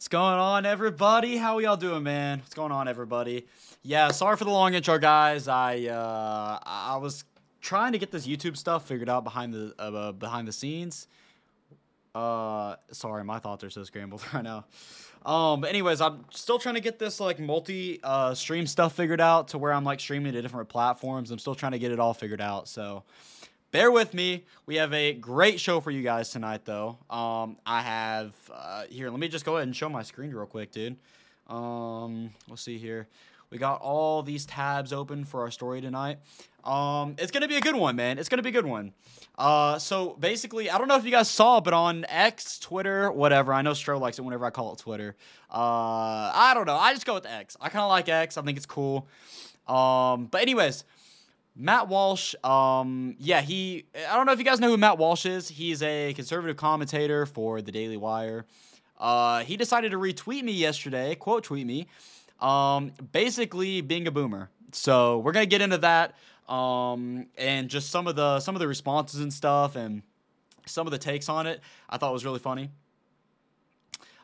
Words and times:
What's 0.00 0.08
going 0.08 0.38
on, 0.38 0.64
everybody? 0.64 1.36
How 1.36 1.58
y'all 1.58 1.76
doing, 1.76 2.02
man? 2.02 2.38
What's 2.38 2.54
going 2.54 2.72
on, 2.72 2.88
everybody? 2.88 3.44
Yeah, 3.82 4.12
sorry 4.12 4.38
for 4.38 4.44
the 4.44 4.50
long 4.50 4.72
intro, 4.72 4.98
guys. 4.98 5.46
I 5.46 5.88
uh, 5.88 6.58
I 6.62 6.96
was 6.96 7.24
trying 7.60 7.92
to 7.92 7.98
get 7.98 8.10
this 8.10 8.26
YouTube 8.26 8.56
stuff 8.56 8.88
figured 8.88 9.10
out 9.10 9.24
behind 9.24 9.52
the 9.52 9.74
uh, 9.78 10.12
behind 10.12 10.48
the 10.48 10.52
scenes. 10.52 11.06
Uh, 12.14 12.76
sorry, 12.92 13.24
my 13.24 13.40
thoughts 13.40 13.62
are 13.62 13.68
so 13.68 13.84
scrambled 13.84 14.24
right 14.32 14.42
now. 14.42 14.64
Um, 15.26 15.60
but 15.60 15.68
anyways, 15.68 16.00
I'm 16.00 16.24
still 16.30 16.58
trying 16.58 16.76
to 16.76 16.80
get 16.80 16.98
this 16.98 17.20
like 17.20 17.38
multi 17.38 18.00
uh 18.02 18.32
stream 18.32 18.66
stuff 18.66 18.94
figured 18.94 19.20
out 19.20 19.48
to 19.48 19.58
where 19.58 19.70
I'm 19.70 19.84
like 19.84 20.00
streaming 20.00 20.32
to 20.32 20.40
different 20.40 20.70
platforms. 20.70 21.30
I'm 21.30 21.38
still 21.38 21.54
trying 21.54 21.72
to 21.72 21.78
get 21.78 21.92
it 21.92 22.00
all 22.00 22.14
figured 22.14 22.40
out. 22.40 22.68
So 22.68 23.02
bear 23.70 23.90
with 23.90 24.14
me. 24.14 24.44
We 24.66 24.76
have 24.76 24.92
a 24.92 25.12
great 25.12 25.60
show 25.60 25.80
for 25.80 25.90
you 25.90 26.02
guys 26.02 26.30
tonight, 26.30 26.64
though. 26.64 26.98
Um, 27.08 27.56
I 27.64 27.82
have 27.82 28.34
uh, 28.52 28.84
here. 28.88 29.10
Let 29.10 29.20
me 29.20 29.28
just 29.28 29.44
go 29.44 29.56
ahead 29.56 29.68
and 29.68 29.76
show 29.76 29.88
my 29.88 30.02
screen 30.02 30.30
real 30.30 30.46
quick, 30.46 30.72
dude. 30.72 30.96
Um, 31.48 32.30
let's 32.48 32.62
see 32.62 32.78
here. 32.78 33.08
We 33.50 33.58
got 33.58 33.80
all 33.80 34.22
these 34.22 34.46
tabs 34.46 34.92
open 34.92 35.24
for 35.24 35.40
our 35.40 35.50
story 35.50 35.80
tonight. 35.80 36.18
Um, 36.62 37.16
it's 37.18 37.32
gonna 37.32 37.48
be 37.48 37.56
a 37.56 37.60
good 37.60 37.74
one, 37.74 37.96
man. 37.96 38.18
It's 38.18 38.28
gonna 38.28 38.42
be 38.42 38.50
a 38.50 38.52
good 38.52 38.66
one. 38.66 38.92
Uh, 39.36 39.78
so 39.78 40.16
basically, 40.20 40.70
I 40.70 40.78
don't 40.78 40.86
know 40.86 40.96
if 40.96 41.04
you 41.04 41.10
guys 41.10 41.28
saw, 41.28 41.60
but 41.60 41.72
on 41.72 42.04
X, 42.08 42.60
Twitter, 42.60 43.10
whatever. 43.10 43.52
I 43.52 43.62
know 43.62 43.72
Stro 43.72 43.98
likes 43.98 44.18
it 44.18 44.22
whenever 44.22 44.44
I 44.44 44.50
call 44.50 44.74
it 44.74 44.78
Twitter. 44.78 45.16
Uh, 45.50 46.30
I 46.32 46.52
don't 46.54 46.66
know. 46.66 46.76
I 46.76 46.92
just 46.92 47.06
go 47.06 47.14
with 47.14 47.26
X. 47.26 47.56
I 47.60 47.70
kind 47.70 47.82
of 47.82 47.88
like 47.88 48.08
X. 48.08 48.36
I 48.36 48.42
think 48.42 48.56
it's 48.56 48.66
cool. 48.66 49.08
Um, 49.66 50.26
but 50.26 50.42
anyways, 50.42 50.84
Matt 51.56 51.88
Walsh, 51.88 52.34
um, 52.44 53.16
yeah, 53.18 53.40
he. 53.40 53.84
I 54.08 54.16
don't 54.16 54.26
know 54.26 54.32
if 54.32 54.38
you 54.38 54.44
guys 54.44 54.60
know 54.60 54.68
who 54.68 54.76
Matt 54.76 54.98
Walsh 54.98 55.26
is. 55.26 55.48
He's 55.48 55.82
a 55.82 56.14
conservative 56.14 56.56
commentator 56.56 57.26
for 57.26 57.60
the 57.60 57.72
Daily 57.72 57.96
Wire. 57.96 58.46
Uh, 58.98 59.40
he 59.44 59.56
decided 59.56 59.90
to 59.90 59.98
retweet 59.98 60.42
me 60.42 60.52
yesterday, 60.52 61.14
quote 61.14 61.44
tweet 61.44 61.66
me, 61.66 61.86
um, 62.40 62.92
basically 63.12 63.80
being 63.80 64.06
a 64.06 64.10
boomer. 64.10 64.50
So 64.72 65.18
we're 65.18 65.32
gonna 65.32 65.46
get 65.46 65.62
into 65.62 65.78
that, 65.78 66.14
um, 66.48 67.26
and 67.36 67.68
just 67.68 67.90
some 67.90 68.06
of 68.06 68.16
the 68.16 68.40
some 68.40 68.54
of 68.54 68.60
the 68.60 68.68
responses 68.68 69.20
and 69.20 69.32
stuff, 69.32 69.74
and 69.74 70.02
some 70.66 70.86
of 70.86 70.92
the 70.92 70.98
takes 70.98 71.28
on 71.28 71.46
it. 71.46 71.60
I 71.88 71.96
thought 71.96 72.12
was 72.12 72.24
really 72.24 72.38
funny. 72.38 72.70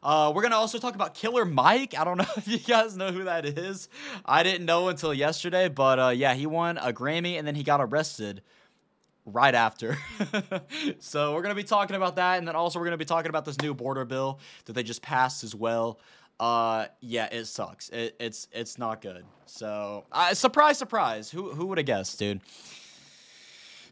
Uh, 0.07 0.31
we're 0.33 0.43
gonna 0.43 0.55
also 0.55 0.79
talk 0.79 0.95
about 0.95 1.15
Killer 1.15 1.45
Mike. 1.45 1.99
I 1.99 2.05
don't 2.05 2.17
know 2.19 2.25
if 2.37 2.47
you 2.47 2.59
guys 2.59 2.97
know 2.97 3.11
who 3.11 3.25
that 3.25 3.45
is. 3.45 3.89
I 4.25 4.45
didn't 4.45 4.65
know 4.65 4.87
until 4.87 5.12
yesterday, 5.12 5.69
but 5.69 5.99
uh, 5.99 6.09
yeah, 6.11 6.35
he 6.35 6.47
won 6.47 6.79
a 6.79 6.93
Grammy 6.93 7.37
and 7.37 7.45
then 7.45 7.57
he 7.57 7.65
got 7.65 7.81
arrested 7.81 8.41
right 9.25 9.53
after. 9.53 9.99
so 11.01 11.34
we're 11.34 11.43
gonna 11.43 11.57
be 11.57 11.65
talking 11.65 11.97
about 11.97 12.15
that, 12.17 12.39
and 12.39 12.47
then 12.47 12.55
also 12.55 12.79
we're 12.79 12.84
gonna 12.84 12.97
be 12.97 13.05
talking 13.05 13.31
about 13.31 13.45
this 13.45 13.61
new 13.61 13.75
border 13.75 14.05
bill 14.05 14.39
that 14.67 14.75
they 14.75 14.84
just 14.84 15.03
passed 15.03 15.43
as 15.43 15.57
well. 15.57 15.99
Uh, 16.39 16.87
yeah, 17.01 17.27
it 17.33 17.47
sucks. 17.47 17.89
It, 17.89 18.15
it's 18.21 18.47
it's 18.53 18.79
not 18.79 19.01
good. 19.01 19.25
So 19.47 20.05
uh, 20.12 20.34
surprise, 20.34 20.79
surprise. 20.79 21.33
Who 21.33 21.51
who 21.51 21.67
would 21.67 21.79
have 21.79 21.87
guessed, 21.87 22.17
dude? 22.17 22.43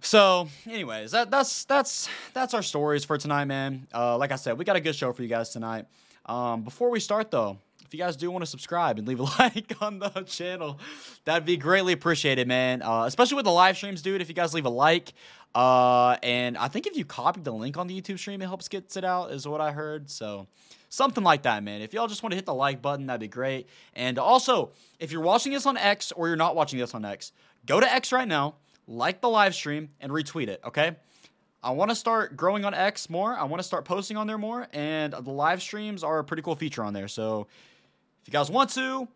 So, 0.01 0.48
anyways, 0.70 1.11
that, 1.11 1.33
that's 1.33 1.65
that's 1.65 2.09
that's 2.35 2.55
our 2.55 2.62
stories 2.62 3.05
for 3.05 3.19
tonight, 3.19 3.47
man. 3.47 3.89
Uh, 3.92 4.17
like 4.17 4.31
I 4.31 4.37
said, 4.37 4.59
we 4.59 4.65
got 4.65 4.77
a 4.77 4.81
good 4.81 4.95
show 4.95 5.12
for 5.12 5.23
you 5.23 5.29
guys 5.29 5.48
tonight. 5.48 5.87
Um, 6.27 6.62
before 6.62 6.91
we 6.91 7.00
start, 7.00 7.30
though, 7.30 7.58
if 7.84 7.92
you 7.92 7.98
guys 7.98 8.17
do 8.17 8.30
want 8.30 8.42
to 8.42 8.50
subscribe 8.50 8.98
and 8.98 9.06
leave 9.06 9.20
a 9.20 9.25
like 9.39 9.75
on 9.80 9.98
the 9.98 10.08
channel, 10.27 10.78
that'd 11.25 11.44
be 11.44 11.56
greatly 11.56 11.92
appreciated, 11.92 12.48
man. 12.48 12.83
Uh, 12.83 13.05
especially 13.05 13.36
with 13.36 13.44
the 13.44 13.53
live 13.53 13.77
streams, 13.77 14.03
dude. 14.03 14.20
If 14.20 14.28
you 14.28 14.34
guys 14.34 14.55
leave 14.55 14.67
a 14.67 14.70
like, 14.70 15.12
uh, 15.55 16.17
and 16.22 16.56
I 16.58 16.69
think 16.69 16.86
if 16.86 16.97
you 16.97 17.05
copy 17.05 17.41
the 17.41 17.52
link 17.52 17.77
on 17.77 17.86
the 17.86 18.00
YouTube 18.00 18.19
stream, 18.19 18.42
it 18.42 18.47
helps 18.47 18.69
get 18.69 18.97
it 18.97 19.05
out, 19.05 19.30
is 19.33 19.47
what 19.47 19.61
I 19.61 19.72
heard. 19.72 20.11
So 20.11 20.48
something 20.89 21.22
like 21.22 21.42
that, 21.42 21.62
man. 21.62 21.83
If 21.83 21.92
y'all 21.92 22.08
just 22.08 22.22
want 22.22 22.33
to 22.33 22.36
hit 22.36 22.47
the 22.47 22.55
like 22.55 22.80
button, 22.80 23.06
that'd 23.06 23.20
be 23.20 23.28
great. 23.28 23.69
And 23.95 24.19
also, 24.19 24.72
if 24.98 25.12
you're 25.12 25.22
watching 25.22 25.52
this 25.52 25.67
on 25.67 25.77
X 25.77 26.12
or 26.12 26.28
you're 26.28 26.36
not 26.36 26.56
watching 26.56 26.78
this 26.78 26.95
on 26.95 27.05
X, 27.05 27.33
go 27.67 27.80
to 27.80 27.92
X 27.92 28.12
right 28.12 28.28
now, 28.28 28.55
like 28.86 29.20
the 29.20 29.28
live 29.28 29.55
stream, 29.55 29.91
and 30.01 30.11
retweet 30.11 30.48
it. 30.48 30.61
Okay. 30.64 30.96
I 31.64 31.70
want 31.70 31.91
to 31.91 31.95
start 31.95 32.36
growing 32.36 32.67
on 32.67 32.75
X 32.75 33.08
more. 33.08 33.35
I 33.35 33.45
want 33.45 33.58
to 33.61 33.64
start 33.64 33.86
posting 33.86 34.19
on 34.19 34.27
there 34.27 34.36
more, 34.36 34.69
and 34.75 35.14
the 35.14 35.30
live 35.30 35.63
streams 35.63 36.05
are 36.05 36.19
a 36.19 36.25
pretty 36.25 36.42
cool 36.42 36.55
feature 36.55 36.85
on 36.85 36.92
there. 36.92 37.08
So 37.08 37.47
if 38.20 38.29
you 38.29 38.33
guys 38.33 38.51
want 38.51 38.69
to, 38.75 39.08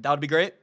that 0.00 0.10
would 0.10 0.20
be 0.20 0.26
great. 0.26 0.54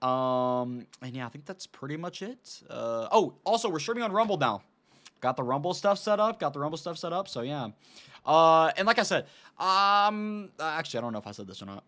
Um, 0.00 0.86
and 1.02 1.12
yeah, 1.12 1.26
I 1.26 1.28
think 1.28 1.44
that's 1.44 1.66
pretty 1.66 1.96
much 1.96 2.22
it. 2.22 2.62
Uh, 2.70 3.08
oh, 3.10 3.34
also 3.44 3.68
we're 3.68 3.80
streaming 3.80 4.04
on 4.04 4.12
Rumble 4.12 4.38
now. 4.38 4.62
Got 5.20 5.36
the 5.36 5.42
Rumble 5.42 5.74
stuff 5.74 5.98
set 5.98 6.20
up. 6.20 6.38
Got 6.38 6.52
the 6.52 6.60
Rumble 6.60 6.78
stuff 6.78 6.96
set 6.98 7.12
up. 7.12 7.26
So 7.26 7.40
yeah. 7.40 7.70
Uh, 8.24 8.70
and 8.76 8.86
like 8.86 9.00
I 9.00 9.02
said, 9.02 9.24
um, 9.58 10.50
actually 10.60 10.98
I 10.98 11.00
don't 11.00 11.12
know 11.12 11.18
if 11.18 11.26
I 11.26 11.32
said 11.32 11.48
this 11.48 11.60
or 11.60 11.66
not. 11.66 11.82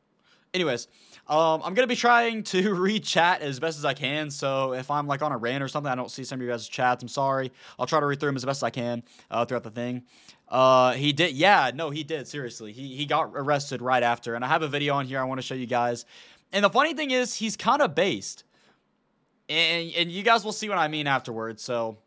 Anyways, 0.52 0.88
um, 1.28 1.62
I'm 1.64 1.74
gonna 1.74 1.86
be 1.86 1.96
trying 1.96 2.42
to 2.44 2.74
read 2.74 3.04
chat 3.04 3.40
as 3.40 3.60
best 3.60 3.78
as 3.78 3.84
I 3.84 3.94
can. 3.94 4.30
So 4.30 4.72
if 4.72 4.90
I'm 4.90 5.06
like 5.06 5.22
on 5.22 5.30
a 5.30 5.36
rant 5.36 5.62
or 5.62 5.68
something, 5.68 5.90
I 5.90 5.94
don't 5.94 6.10
see 6.10 6.24
some 6.24 6.40
of 6.40 6.44
you 6.44 6.50
guys' 6.50 6.66
chats. 6.66 7.02
I'm 7.02 7.08
sorry. 7.08 7.52
I'll 7.78 7.86
try 7.86 8.00
to 8.00 8.06
read 8.06 8.18
through 8.18 8.30
them 8.30 8.36
as 8.36 8.44
best 8.44 8.58
as 8.58 8.64
I 8.64 8.70
can 8.70 9.04
uh, 9.30 9.44
throughout 9.44 9.62
the 9.62 9.70
thing. 9.70 10.02
Uh, 10.48 10.92
he 10.92 11.12
did. 11.12 11.34
Yeah, 11.34 11.70
no, 11.72 11.90
he 11.90 12.02
did. 12.02 12.26
Seriously, 12.26 12.72
he 12.72 12.96
he 12.96 13.06
got 13.06 13.30
arrested 13.34 13.80
right 13.80 14.02
after, 14.02 14.34
and 14.34 14.44
I 14.44 14.48
have 14.48 14.62
a 14.62 14.68
video 14.68 14.94
on 14.94 15.06
here 15.06 15.20
I 15.20 15.24
want 15.24 15.40
to 15.40 15.46
show 15.46 15.54
you 15.54 15.66
guys. 15.66 16.04
And 16.52 16.64
the 16.64 16.70
funny 16.70 16.94
thing 16.94 17.12
is, 17.12 17.34
he's 17.36 17.56
kind 17.56 17.80
of 17.80 17.94
based, 17.94 18.42
and 19.48 19.92
and 19.92 20.10
you 20.10 20.24
guys 20.24 20.44
will 20.44 20.52
see 20.52 20.68
what 20.68 20.78
I 20.78 20.88
mean 20.88 21.06
afterwards. 21.06 21.62
So. 21.62 21.98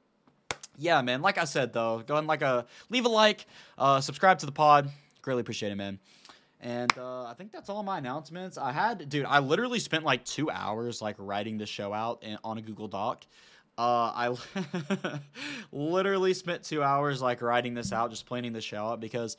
Yeah, 0.76 1.03
man. 1.03 1.22
Like 1.22 1.38
I 1.38 1.44
said, 1.44 1.72
though, 1.72 2.00
go 2.00 2.16
ahead 2.16 2.24
and 2.24 2.28
like 2.28 2.42
a 2.42 2.66
leave 2.90 3.06
a 3.06 3.08
like, 3.08 3.46
uh, 3.78 4.02
subscribe 4.02 4.40
to 4.40 4.48
the 4.48 4.52
pod. 4.52 4.90
Greatly 5.22 5.42
appreciate 5.42 5.72
it, 5.72 5.76
man. 5.76 6.00
And 6.63 6.97
uh, 6.97 7.25
I 7.25 7.34
think 7.38 7.51
that's 7.51 7.68
all 7.68 7.84
my 7.84 7.97
announcements. 7.97 8.57
I 8.57 8.72
had, 8.72 9.09
dude, 9.09 9.25
I 9.25 9.40
literally 9.40 9.79
spent 9.79 10.06
like 10.06 10.24
two 10.24 10.50
hours 10.50 11.01
like 11.01 11.18
writing 11.19 11.57
the 11.57 11.66
show 11.66 11.91
out 11.91 12.24
in, 12.24 12.38
on 12.41 12.57
a 12.57 12.62
Google 12.62 12.88
Doc. 12.88 13.25
Uh, 13.78 14.31
I 14.31 14.35
literally 15.73 16.34
spent 16.34 16.63
two 16.63 16.81
hours 16.81 17.22
like 17.22 17.41
writing 17.41 17.73
this 17.73 17.91
out, 17.91 18.12
just 18.12 18.25
planning 18.25 18.53
the 18.53 18.62
show 18.62 18.85
out 18.85 19.02
because 19.02 19.35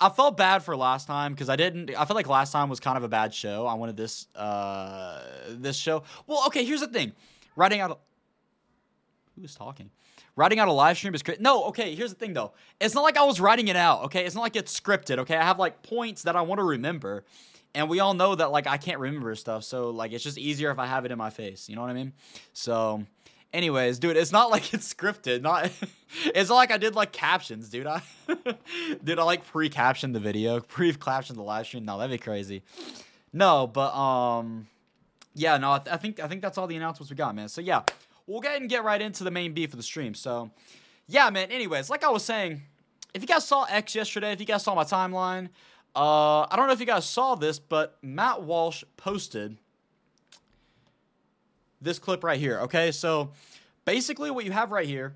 I 0.00 0.08
felt 0.08 0.36
bad 0.36 0.64
for 0.64 0.76
last 0.76 1.06
time 1.06 1.32
because 1.32 1.48
I 1.48 1.54
didn't. 1.54 1.90
I 1.90 2.04
felt 2.06 2.16
like 2.16 2.26
last 2.26 2.50
time 2.50 2.68
was 2.68 2.80
kind 2.80 2.96
of 2.96 3.04
a 3.04 3.08
bad 3.08 3.32
show. 3.32 3.66
I 3.66 3.74
wanted 3.74 3.96
this 3.96 4.26
uh 4.34 5.22
this 5.50 5.76
show. 5.76 6.02
Well, 6.26 6.42
okay. 6.48 6.64
Here's 6.64 6.80
the 6.80 6.88
thing, 6.88 7.12
writing 7.54 7.80
out. 7.80 8.00
Who 9.36 9.44
is 9.44 9.54
talking? 9.54 9.90
Writing 10.36 10.58
out 10.58 10.66
a 10.66 10.72
live 10.72 10.96
stream 10.96 11.14
is 11.14 11.22
great. 11.22 11.40
No, 11.40 11.64
okay, 11.66 11.94
here's 11.94 12.10
the 12.12 12.18
thing 12.18 12.32
though. 12.32 12.52
It's 12.80 12.94
not 12.94 13.02
like 13.02 13.16
I 13.16 13.24
was 13.24 13.40
writing 13.40 13.68
it 13.68 13.76
out, 13.76 14.04
okay? 14.06 14.24
It's 14.26 14.34
not 14.34 14.42
like 14.42 14.56
it's 14.56 14.78
scripted, 14.78 15.18
okay? 15.18 15.36
I 15.36 15.44
have 15.44 15.58
like 15.60 15.82
points 15.82 16.24
that 16.24 16.34
I 16.34 16.42
want 16.42 16.58
to 16.58 16.64
remember. 16.64 17.24
And 17.74 17.88
we 17.88 18.00
all 18.00 18.14
know 18.14 18.34
that 18.34 18.50
like 18.50 18.66
I 18.66 18.76
can't 18.76 18.98
remember 18.98 19.34
stuff. 19.36 19.64
So 19.64 19.90
like 19.90 20.12
it's 20.12 20.24
just 20.24 20.38
easier 20.38 20.70
if 20.70 20.78
I 20.78 20.86
have 20.86 21.04
it 21.04 21.12
in 21.12 21.18
my 21.18 21.30
face. 21.30 21.68
You 21.68 21.76
know 21.76 21.82
what 21.82 21.90
I 21.90 21.94
mean? 21.94 22.12
So 22.52 23.04
anyways, 23.52 23.98
dude, 24.00 24.16
it's 24.16 24.32
not 24.32 24.50
like 24.50 24.74
it's 24.74 24.92
scripted. 24.92 25.42
Not 25.42 25.70
it's 26.24 26.50
not 26.50 26.56
like 26.56 26.72
I 26.72 26.78
did 26.78 26.96
like 26.96 27.12
captions, 27.12 27.68
dude. 27.68 27.86
I 27.86 28.02
did 29.04 29.18
I 29.18 29.22
like 29.22 29.46
pre-caption 29.46 30.12
the 30.12 30.20
video, 30.20 30.60
pre-caption 30.60 31.36
the 31.36 31.42
live 31.42 31.66
stream. 31.66 31.84
No, 31.84 31.98
that'd 31.98 32.10
be 32.10 32.22
crazy. 32.22 32.62
No, 33.32 33.66
but 33.68 33.94
um 33.94 34.66
yeah, 35.36 35.58
no, 35.58 35.72
I, 35.72 35.78
th- 35.78 35.92
I 35.92 35.96
think 35.96 36.20
I 36.20 36.28
think 36.28 36.42
that's 36.42 36.58
all 36.58 36.66
the 36.66 36.76
announcements 36.76 37.10
we 37.10 37.16
got, 37.16 37.34
man. 37.34 37.48
So 37.48 37.60
yeah, 37.60 37.82
we'll 38.26 38.40
go 38.40 38.48
ahead 38.48 38.60
and 38.60 38.70
get 38.70 38.84
right 38.84 39.00
into 39.00 39.24
the 39.24 39.30
main 39.30 39.52
beef 39.52 39.72
of 39.72 39.76
the 39.76 39.82
stream. 39.82 40.14
So, 40.14 40.50
yeah, 41.06 41.30
man. 41.30 41.50
Anyways, 41.50 41.90
like 41.90 42.04
I 42.04 42.08
was 42.08 42.24
saying, 42.24 42.62
if 43.12 43.22
you 43.22 43.28
guys 43.28 43.46
saw 43.46 43.64
X 43.64 43.94
yesterday, 43.94 44.32
if 44.32 44.40
you 44.40 44.46
guys 44.46 44.62
saw 44.62 44.74
my 44.74 44.84
timeline, 44.84 45.48
uh, 45.94 46.42
I 46.42 46.56
don't 46.56 46.66
know 46.66 46.72
if 46.72 46.80
you 46.80 46.86
guys 46.86 47.04
saw 47.04 47.34
this, 47.34 47.58
but 47.58 47.98
Matt 48.02 48.42
Walsh 48.42 48.82
posted 48.96 49.56
this 51.80 51.98
clip 51.98 52.24
right 52.24 52.40
here. 52.40 52.60
Okay, 52.60 52.90
so 52.90 53.30
basically, 53.84 54.30
what 54.30 54.44
you 54.44 54.50
have 54.52 54.72
right 54.72 54.86
here 54.86 55.14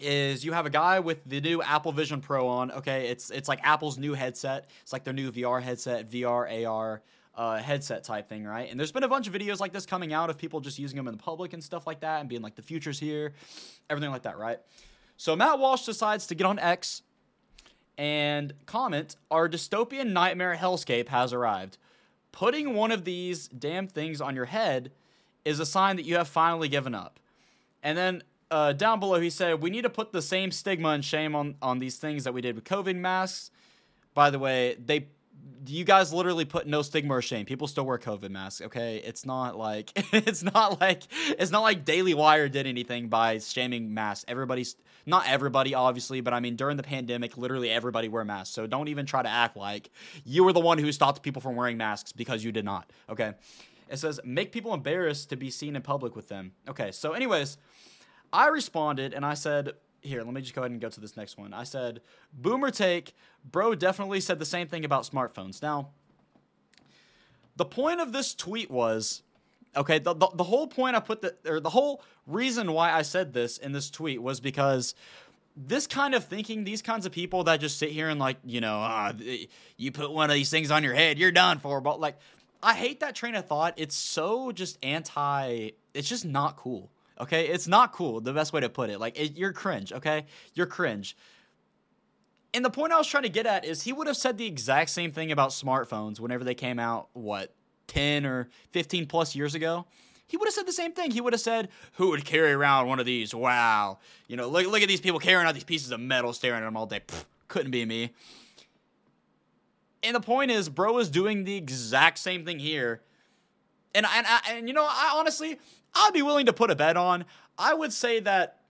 is 0.00 0.44
you 0.44 0.52
have 0.52 0.66
a 0.66 0.70
guy 0.70 1.00
with 1.00 1.24
the 1.24 1.40
new 1.40 1.62
Apple 1.62 1.92
Vision 1.92 2.20
Pro 2.20 2.48
on. 2.48 2.72
Okay, 2.72 3.08
it's 3.08 3.30
it's 3.30 3.48
like 3.48 3.60
Apple's 3.62 3.98
new 3.98 4.14
headset. 4.14 4.68
It's 4.82 4.92
like 4.92 5.04
their 5.04 5.14
new 5.14 5.30
VR 5.30 5.62
headset, 5.62 6.10
VR 6.10 6.66
AR 6.66 7.02
uh, 7.40 7.56
headset 7.56 8.04
type 8.04 8.28
thing, 8.28 8.44
right? 8.44 8.70
And 8.70 8.78
there's 8.78 8.92
been 8.92 9.02
a 9.02 9.08
bunch 9.08 9.26
of 9.26 9.32
videos 9.32 9.60
like 9.60 9.72
this 9.72 9.86
coming 9.86 10.12
out 10.12 10.28
of 10.28 10.36
people 10.36 10.60
just 10.60 10.78
using 10.78 10.98
them 10.98 11.08
in 11.08 11.16
the 11.16 11.22
public 11.22 11.54
and 11.54 11.64
stuff 11.64 11.86
like 11.86 12.00
that 12.00 12.20
and 12.20 12.28
being 12.28 12.42
like, 12.42 12.54
the 12.54 12.60
future's 12.60 13.00
here, 13.00 13.32
everything 13.88 14.10
like 14.10 14.24
that, 14.24 14.36
right? 14.36 14.58
So 15.16 15.34
Matt 15.34 15.58
Walsh 15.58 15.86
decides 15.86 16.26
to 16.26 16.34
get 16.34 16.46
on 16.46 16.58
X 16.58 17.00
and 17.96 18.52
comment, 18.66 19.16
Our 19.30 19.48
dystopian 19.48 20.08
nightmare 20.12 20.54
hellscape 20.60 21.08
has 21.08 21.32
arrived. 21.32 21.78
Putting 22.30 22.74
one 22.74 22.92
of 22.92 23.06
these 23.06 23.48
damn 23.48 23.86
things 23.86 24.20
on 24.20 24.36
your 24.36 24.44
head 24.44 24.92
is 25.42 25.60
a 25.60 25.66
sign 25.66 25.96
that 25.96 26.04
you 26.04 26.16
have 26.16 26.28
finally 26.28 26.68
given 26.68 26.94
up. 26.94 27.20
And 27.82 27.96
then 27.96 28.22
uh, 28.50 28.74
down 28.74 29.00
below, 29.00 29.18
he 29.18 29.30
said, 29.30 29.62
We 29.62 29.70
need 29.70 29.82
to 29.82 29.90
put 29.90 30.12
the 30.12 30.20
same 30.20 30.50
stigma 30.50 30.90
and 30.90 31.02
shame 31.02 31.34
on, 31.34 31.54
on 31.62 31.78
these 31.78 31.96
things 31.96 32.24
that 32.24 32.34
we 32.34 32.42
did 32.42 32.54
with 32.54 32.64
COVID 32.64 32.96
masks. 32.96 33.50
By 34.12 34.28
the 34.28 34.38
way, 34.38 34.76
they 34.78 35.06
you 35.66 35.84
guys 35.84 36.12
literally 36.12 36.44
put 36.44 36.66
no 36.66 36.82
stigma 36.82 37.14
or 37.14 37.22
shame. 37.22 37.46
People 37.46 37.66
still 37.66 37.84
wear 37.84 37.98
COVID 37.98 38.30
masks. 38.30 38.60
Okay, 38.60 39.02
it's 39.04 39.24
not 39.24 39.56
like 39.56 39.92
it's 40.12 40.42
not 40.42 40.80
like 40.80 41.02
it's 41.12 41.50
not 41.50 41.60
like 41.60 41.84
Daily 41.84 42.14
Wire 42.14 42.48
did 42.48 42.66
anything 42.66 43.08
by 43.08 43.38
shaming 43.38 43.94
masks. 43.94 44.24
Everybody's 44.28 44.76
not 45.06 45.28
everybody, 45.28 45.74
obviously, 45.74 46.20
but 46.20 46.32
I 46.32 46.40
mean 46.40 46.56
during 46.56 46.76
the 46.76 46.82
pandemic, 46.82 47.36
literally 47.36 47.70
everybody 47.70 48.08
wear 48.08 48.24
masks. 48.24 48.54
So 48.54 48.66
don't 48.66 48.88
even 48.88 49.06
try 49.06 49.22
to 49.22 49.28
act 49.28 49.56
like 49.56 49.90
you 50.24 50.44
were 50.44 50.52
the 50.52 50.60
one 50.60 50.78
who 50.78 50.92
stopped 50.92 51.22
people 51.22 51.42
from 51.42 51.56
wearing 51.56 51.76
masks 51.76 52.12
because 52.12 52.42
you 52.44 52.52
did 52.52 52.64
not. 52.64 52.90
Okay, 53.08 53.34
it 53.88 53.98
says 53.98 54.20
make 54.24 54.52
people 54.52 54.74
embarrassed 54.74 55.30
to 55.30 55.36
be 55.36 55.50
seen 55.50 55.76
in 55.76 55.82
public 55.82 56.16
with 56.16 56.28
them. 56.28 56.52
Okay, 56.68 56.90
so 56.92 57.12
anyways, 57.12 57.58
I 58.32 58.48
responded 58.48 59.14
and 59.14 59.24
I 59.24 59.34
said 59.34 59.72
here, 60.02 60.22
let 60.22 60.32
me 60.32 60.40
just 60.40 60.54
go 60.54 60.62
ahead 60.62 60.70
and 60.70 60.80
go 60.80 60.88
to 60.88 61.00
this 61.00 61.16
next 61.16 61.36
one. 61.36 61.52
I 61.52 61.64
said, 61.64 62.00
Boomer 62.32 62.70
take, 62.70 63.14
bro 63.44 63.74
definitely 63.74 64.20
said 64.20 64.38
the 64.38 64.44
same 64.44 64.66
thing 64.66 64.84
about 64.84 65.02
smartphones. 65.02 65.62
Now, 65.62 65.90
the 67.56 67.64
point 67.64 68.00
of 68.00 68.12
this 68.12 68.34
tweet 68.34 68.70
was 68.70 69.22
okay, 69.76 69.98
the, 69.98 70.14
the, 70.14 70.28
the 70.34 70.44
whole 70.44 70.66
point 70.66 70.96
I 70.96 71.00
put 71.00 71.22
the, 71.22 71.36
or 71.46 71.60
the 71.60 71.70
whole 71.70 72.02
reason 72.26 72.72
why 72.72 72.92
I 72.92 73.02
said 73.02 73.32
this 73.32 73.58
in 73.58 73.72
this 73.72 73.90
tweet 73.90 74.20
was 74.20 74.40
because 74.40 74.94
this 75.56 75.86
kind 75.86 76.14
of 76.14 76.24
thinking, 76.24 76.64
these 76.64 76.82
kinds 76.82 77.06
of 77.06 77.12
people 77.12 77.44
that 77.44 77.60
just 77.60 77.78
sit 77.78 77.90
here 77.90 78.08
and 78.08 78.18
like, 78.18 78.38
you 78.44 78.60
know, 78.60 78.80
uh, 78.80 79.12
you 79.76 79.92
put 79.92 80.10
one 80.10 80.30
of 80.30 80.34
these 80.34 80.50
things 80.50 80.70
on 80.70 80.82
your 80.82 80.94
head, 80.94 81.18
you're 81.18 81.32
done 81.32 81.58
for. 81.58 81.80
But 81.80 82.00
like, 82.00 82.16
I 82.62 82.74
hate 82.74 83.00
that 83.00 83.14
train 83.14 83.34
of 83.34 83.46
thought. 83.46 83.74
It's 83.76 83.94
so 83.94 84.52
just 84.52 84.78
anti, 84.82 85.70
it's 85.94 86.08
just 86.08 86.24
not 86.24 86.56
cool. 86.56 86.90
Okay, 87.20 87.48
it's 87.48 87.68
not 87.68 87.92
cool. 87.92 88.20
The 88.20 88.32
best 88.32 88.52
way 88.52 88.60
to 88.60 88.68
put 88.68 88.88
it, 88.88 88.98
like 88.98 89.18
it, 89.18 89.36
you're 89.36 89.52
cringe. 89.52 89.92
Okay, 89.92 90.24
you're 90.54 90.66
cringe. 90.66 91.16
And 92.52 92.64
the 92.64 92.70
point 92.70 92.92
I 92.92 92.98
was 92.98 93.06
trying 93.06 93.22
to 93.24 93.28
get 93.28 93.46
at 93.46 93.64
is 93.64 93.82
he 93.82 93.92
would 93.92 94.06
have 94.06 94.16
said 94.16 94.38
the 94.38 94.46
exact 94.46 94.90
same 94.90 95.12
thing 95.12 95.30
about 95.30 95.50
smartphones 95.50 96.18
whenever 96.18 96.42
they 96.42 96.54
came 96.54 96.78
out. 96.78 97.08
What, 97.12 97.54
ten 97.86 98.24
or 98.24 98.48
fifteen 98.70 99.06
plus 99.06 99.36
years 99.36 99.54
ago? 99.54 99.86
He 100.26 100.36
would 100.36 100.46
have 100.46 100.54
said 100.54 100.66
the 100.66 100.72
same 100.72 100.92
thing. 100.92 101.10
He 101.10 101.20
would 101.20 101.32
have 101.32 101.40
said, 101.40 101.68
"Who 101.94 102.10
would 102.10 102.24
carry 102.24 102.52
around 102.52 102.86
one 102.86 103.00
of 103.00 103.06
these? 103.06 103.34
Wow, 103.34 103.98
you 104.26 104.36
know, 104.36 104.48
look 104.48 104.66
look 104.66 104.80
at 104.80 104.88
these 104.88 105.00
people 105.00 105.20
carrying 105.20 105.46
out 105.46 105.54
these 105.54 105.64
pieces 105.64 105.90
of 105.90 106.00
metal, 106.00 106.32
staring 106.32 106.62
at 106.62 106.64
them 106.64 106.76
all 106.76 106.86
day. 106.86 107.00
Pfft, 107.06 107.24
couldn't 107.48 107.70
be 107.70 107.84
me." 107.84 108.14
And 110.02 110.16
the 110.16 110.20
point 110.20 110.50
is, 110.50 110.68
bro 110.68 110.98
is 110.98 111.10
doing 111.10 111.44
the 111.44 111.56
exact 111.56 112.18
same 112.18 112.44
thing 112.44 112.58
here. 112.58 113.02
And 113.94 114.06
and 114.06 114.26
and 114.48 114.68
you 114.68 114.74
know, 114.74 114.84
I 114.84 115.12
honestly, 115.16 115.58
I'd 115.94 116.12
be 116.12 116.22
willing 116.22 116.46
to 116.46 116.52
put 116.52 116.70
a 116.70 116.74
bet 116.74 116.96
on. 116.96 117.24
I 117.58 117.74
would 117.74 117.92
say 117.92 118.20
that, 118.20 118.60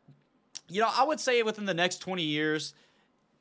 you 0.69 0.81
know, 0.81 0.91
I 0.93 1.05
would 1.05 1.21
say 1.21 1.43
within 1.43 1.65
the 1.65 1.75
next 1.75 1.99
20 1.99 2.23
years, 2.23 2.75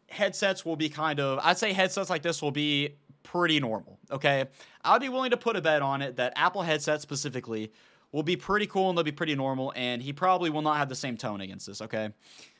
headsets 0.09 0.65
will 0.65 0.75
be 0.75 0.89
kind 0.89 1.19
of, 1.19 1.39
I'd 1.43 1.57
say 1.57 1.73
headsets 1.73 2.09
like 2.09 2.21
this 2.21 2.41
will 2.41 2.51
be 2.51 2.95
pretty 3.23 3.59
normal. 3.59 3.99
Okay. 4.11 4.45
I'd 4.83 5.01
be 5.01 5.09
willing 5.09 5.31
to 5.31 5.37
put 5.37 5.55
a 5.55 5.61
bet 5.61 5.81
on 5.81 6.01
it 6.01 6.15
that 6.17 6.33
Apple 6.35 6.63
headsets 6.63 7.03
specifically 7.03 7.71
will 8.11 8.23
be 8.23 8.35
pretty 8.35 8.65
cool 8.65 8.89
and 8.89 8.97
they'll 8.97 9.03
be 9.03 9.11
pretty 9.11 9.35
normal. 9.35 9.71
And 9.75 10.01
he 10.01 10.13
probably 10.13 10.49
will 10.49 10.61
not 10.61 10.77
have 10.77 10.89
the 10.89 10.95
same 10.95 11.17
tone 11.17 11.41
against 11.41 11.67
this. 11.67 11.81
Okay. 11.81 12.09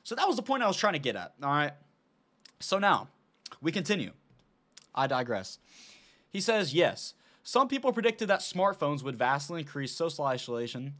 So 0.04 0.16
that 0.16 0.28
was 0.28 0.36
the 0.36 0.44
point 0.44 0.64
I 0.64 0.68
was 0.68 0.78
trying 0.78 0.94
to 0.94 1.00
get 1.00 1.16
at. 1.16 1.34
All 1.44 1.50
right. 1.50 1.74
So 2.60 2.78
now 2.80 3.08
we 3.62 3.72
continue. 3.72 4.12
I 4.94 5.08
digress. 5.08 5.60
He 6.30 6.42
says, 6.42 6.74
yes, 6.74 7.14
some 7.44 7.68
people 7.68 7.92
predicted 7.92 8.28
that 8.28 8.42
smartphones 8.42 9.04
would 9.04 9.16
vastly 9.16 9.62
increase 9.62 9.92
social 9.92 10.26
isolation, 10.26 10.96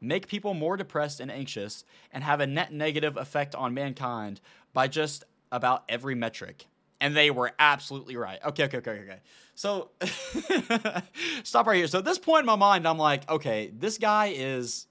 make 0.00 0.26
people 0.26 0.54
more 0.54 0.76
depressed 0.76 1.20
and 1.20 1.30
anxious, 1.30 1.84
and 2.12 2.24
have 2.24 2.40
a 2.40 2.46
net 2.46 2.72
negative 2.72 3.16
effect 3.16 3.54
on 3.54 3.74
mankind 3.74 4.40
by 4.72 4.88
just 4.88 5.24
about 5.50 5.84
every 5.88 6.14
metric. 6.14 6.66
And 7.00 7.16
they 7.16 7.30
were 7.30 7.52
absolutely 7.58 8.16
right. 8.16 8.38
Okay, 8.44 8.64
okay, 8.64 8.78
okay, 8.78 8.90
okay. 8.90 9.20
So, 9.54 9.90
stop 11.42 11.66
right 11.66 11.76
here. 11.76 11.86
So, 11.88 11.98
at 11.98 12.04
this 12.04 12.18
point 12.18 12.40
in 12.40 12.46
my 12.46 12.56
mind, 12.56 12.86
I'm 12.86 12.98
like, 12.98 13.28
okay, 13.28 13.72
this 13.76 13.98
guy 13.98 14.32
is 14.36 14.86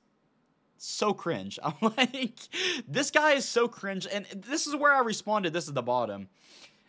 so 0.78 1.14
cringe. 1.14 1.58
I'm 1.64 1.94
like, 1.98 2.38
this 2.88 3.12
guy 3.12 3.34
is 3.34 3.46
so 3.46 3.68
cringe. 3.68 4.08
And 4.12 4.26
this 4.34 4.68
is 4.68 4.76
where 4.76 4.94
I 4.94 5.00
responded. 5.00 5.54
This 5.54 5.68
is 5.68 5.74
the 5.74 5.82
bottom. 5.82 6.28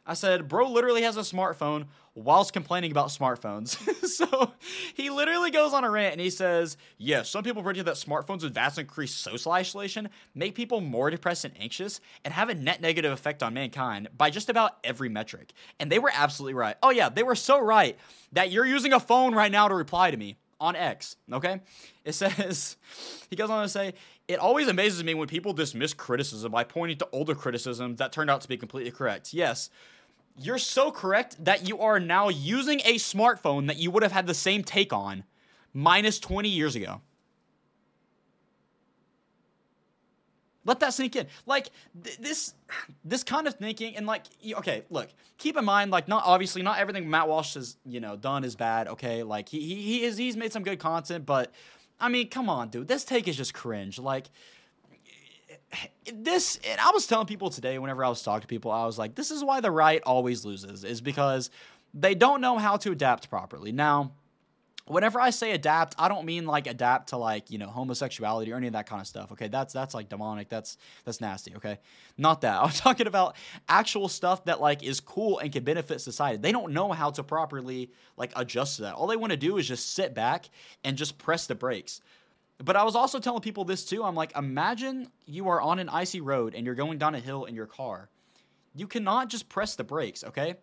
I 0.04 0.14
said, 0.14 0.48
bro 0.48 0.68
literally 0.70 1.02
has 1.02 1.16
a 1.16 1.20
smartphone 1.20 1.86
whilst 2.14 2.52
complaining 2.52 2.90
about 2.90 3.08
smartphones. 3.08 3.76
so 4.06 4.52
he 4.94 5.10
literally 5.10 5.50
goes 5.50 5.72
on 5.72 5.84
a 5.84 5.90
rant 5.90 6.12
and 6.12 6.20
he 6.20 6.30
says, 6.30 6.76
Yes, 6.98 7.30
some 7.30 7.44
people 7.44 7.62
predict 7.62 7.86
that 7.86 7.94
smartphones 7.94 8.42
would 8.42 8.54
vastly 8.54 8.82
increase 8.82 9.14
social 9.14 9.52
isolation, 9.52 10.08
make 10.34 10.54
people 10.54 10.80
more 10.80 11.08
depressed 11.08 11.44
and 11.44 11.54
anxious, 11.58 12.00
and 12.24 12.34
have 12.34 12.48
a 12.48 12.54
net 12.54 12.80
negative 12.80 13.12
effect 13.12 13.42
on 13.42 13.54
mankind 13.54 14.08
by 14.16 14.30
just 14.30 14.48
about 14.48 14.78
every 14.82 15.08
metric. 15.08 15.52
And 15.78 15.90
they 15.90 15.98
were 15.98 16.10
absolutely 16.12 16.54
right. 16.54 16.76
Oh, 16.82 16.90
yeah, 16.90 17.08
they 17.08 17.22
were 17.22 17.36
so 17.36 17.60
right 17.60 17.96
that 18.32 18.50
you're 18.50 18.66
using 18.66 18.92
a 18.92 19.00
phone 19.00 19.34
right 19.34 19.52
now 19.52 19.68
to 19.68 19.74
reply 19.74 20.10
to 20.10 20.16
me 20.16 20.36
on 20.60 20.76
X. 20.76 21.16
Okay? 21.32 21.60
It 22.04 22.14
says, 22.14 22.76
he 23.30 23.36
goes 23.36 23.50
on 23.50 23.62
to 23.62 23.68
say, 23.68 23.94
it 24.32 24.38
always 24.38 24.68
amazes 24.68 25.04
me 25.04 25.14
when 25.14 25.28
people 25.28 25.52
dismiss 25.52 25.92
criticism 25.92 26.52
by 26.52 26.64
pointing 26.64 26.96
to 26.98 27.08
older 27.12 27.34
criticisms 27.34 27.98
that 27.98 28.12
turned 28.12 28.30
out 28.30 28.40
to 28.40 28.48
be 28.48 28.56
completely 28.56 28.90
correct. 28.90 29.34
Yes, 29.34 29.68
you're 30.38 30.58
so 30.58 30.90
correct 30.90 31.44
that 31.44 31.68
you 31.68 31.78
are 31.80 32.00
now 32.00 32.28
using 32.30 32.80
a 32.84 32.94
smartphone 32.94 33.66
that 33.66 33.76
you 33.76 33.90
would 33.90 34.02
have 34.02 34.12
had 34.12 34.26
the 34.26 34.34
same 34.34 34.64
take 34.64 34.92
on 34.92 35.24
minus 35.74 36.18
20 36.18 36.48
years 36.48 36.74
ago. 36.74 37.02
Let 40.64 40.80
that 40.80 40.94
sink 40.94 41.16
in. 41.16 41.26
Like 41.44 41.70
th- 42.02 42.18
this, 42.18 42.54
this 43.04 43.24
kind 43.24 43.46
of 43.46 43.54
thinking, 43.54 43.96
and 43.96 44.06
like, 44.06 44.22
okay, 44.54 44.84
look, 44.90 45.08
keep 45.36 45.56
in 45.56 45.64
mind, 45.64 45.90
like, 45.90 46.06
not 46.06 46.22
obviously, 46.24 46.62
not 46.62 46.78
everything 46.78 47.10
Matt 47.10 47.28
Walsh 47.28 47.54
has, 47.54 47.76
you 47.84 48.00
know, 48.00 48.16
done 48.16 48.44
is 48.44 48.54
bad. 48.54 48.86
Okay, 48.88 49.24
like 49.24 49.48
he 49.48 49.60
he, 49.60 50.04
is 50.04 50.16
he's 50.16 50.36
made 50.36 50.52
some 50.52 50.62
good 50.62 50.78
content, 50.78 51.26
but 51.26 51.52
I 52.02 52.08
mean, 52.08 52.28
come 52.28 52.50
on, 52.50 52.68
dude, 52.68 52.88
this 52.88 53.04
take 53.04 53.28
is 53.28 53.36
just 53.36 53.54
cringe. 53.54 53.98
Like, 53.98 54.28
this 56.12 56.58
and 56.68 56.80
I 56.80 56.90
was 56.90 57.06
telling 57.06 57.26
people 57.26 57.48
today 57.48 57.78
whenever 57.78 58.04
I 58.04 58.08
was 58.08 58.22
talking 58.22 58.42
to 58.42 58.46
people, 58.48 58.72
I 58.72 58.84
was 58.84 58.98
like, 58.98 59.14
this 59.14 59.30
is 59.30 59.42
why 59.44 59.60
the 59.60 59.70
right 59.70 60.02
always 60.04 60.44
loses, 60.44 60.82
is 60.82 61.00
because 61.00 61.48
they 61.94 62.14
don't 62.14 62.40
know 62.40 62.58
how 62.58 62.76
to 62.78 62.90
adapt 62.90 63.30
properly. 63.30 63.70
Now, 63.70 64.12
whenever 64.86 65.20
I 65.20 65.30
say 65.30 65.52
adapt, 65.52 65.94
I 65.98 66.08
don't 66.08 66.24
mean 66.24 66.46
like 66.46 66.66
adapt 66.66 67.10
to 67.10 67.16
like, 67.16 67.50
you 67.50 67.58
know, 67.58 67.68
homosexuality 67.68 68.52
or 68.52 68.56
any 68.56 68.66
of 68.66 68.72
that 68.72 68.86
kind 68.86 69.00
of 69.00 69.06
stuff. 69.06 69.32
Okay. 69.32 69.48
That's 69.48 69.72
that's 69.72 69.94
like 69.94 70.08
demonic. 70.08 70.48
That's 70.48 70.76
that's 71.04 71.20
nasty. 71.20 71.54
Okay. 71.56 71.78
Not 72.18 72.40
that. 72.42 72.60
I'm 72.62 72.70
talking 72.70 73.06
about 73.06 73.36
actual 73.68 74.08
stuff 74.08 74.44
that 74.44 74.60
like 74.60 74.82
is 74.82 75.00
cool 75.00 75.38
and 75.38 75.52
can 75.52 75.64
benefit 75.64 76.00
society. 76.00 76.38
They 76.38 76.52
don't 76.52 76.72
know 76.72 76.92
how 76.92 77.10
to 77.10 77.22
properly 77.22 77.90
like 78.16 78.32
adjust 78.36 78.76
to 78.76 78.82
that. 78.82 78.94
All 78.94 79.06
they 79.06 79.16
want 79.16 79.32
to 79.32 79.36
do 79.36 79.56
is 79.58 79.68
just 79.68 79.94
sit 79.94 80.14
back 80.14 80.48
and 80.84 80.96
just 80.96 81.18
press 81.18 81.46
the 81.46 81.54
brakes. 81.54 82.00
But 82.58 82.76
I 82.76 82.84
was 82.84 82.94
also 82.94 83.18
telling 83.18 83.40
people 83.40 83.64
this 83.64 83.84
too. 83.84 84.04
I'm 84.04 84.14
like, 84.14 84.36
imagine 84.36 85.08
you 85.26 85.48
are 85.48 85.60
on 85.60 85.78
an 85.78 85.88
icy 85.88 86.20
road 86.20 86.54
and 86.54 86.64
you're 86.64 86.76
going 86.76 86.98
down 86.98 87.14
a 87.14 87.20
hill 87.20 87.44
in 87.44 87.54
your 87.54 87.66
car. 87.66 88.08
You 88.74 88.86
cannot 88.86 89.28
just 89.28 89.48
press 89.48 89.74
the 89.74 89.84
brakes, 89.84 90.22
okay? 90.24 90.54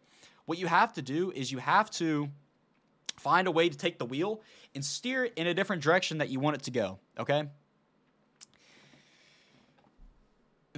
What 0.45 0.57
you 0.57 0.67
have 0.67 0.93
to 0.93 1.01
do 1.01 1.31
is 1.31 1.51
you 1.51 1.57
have 1.59 1.91
to 1.91 2.29
find 3.19 3.47
a 3.47 3.51
way 3.51 3.69
to 3.69 3.77
take 3.77 3.99
the 3.99 4.05
wheel 4.05 4.41
and 4.73 4.83
steer 4.83 5.25
it 5.25 5.33
in 5.35 5.47
a 5.47 5.53
different 5.53 5.81
direction 5.81 6.19
that 6.19 6.29
you 6.29 6.39
want 6.39 6.55
it 6.55 6.63
to 6.63 6.71
go, 6.71 6.99
okay? 7.19 7.47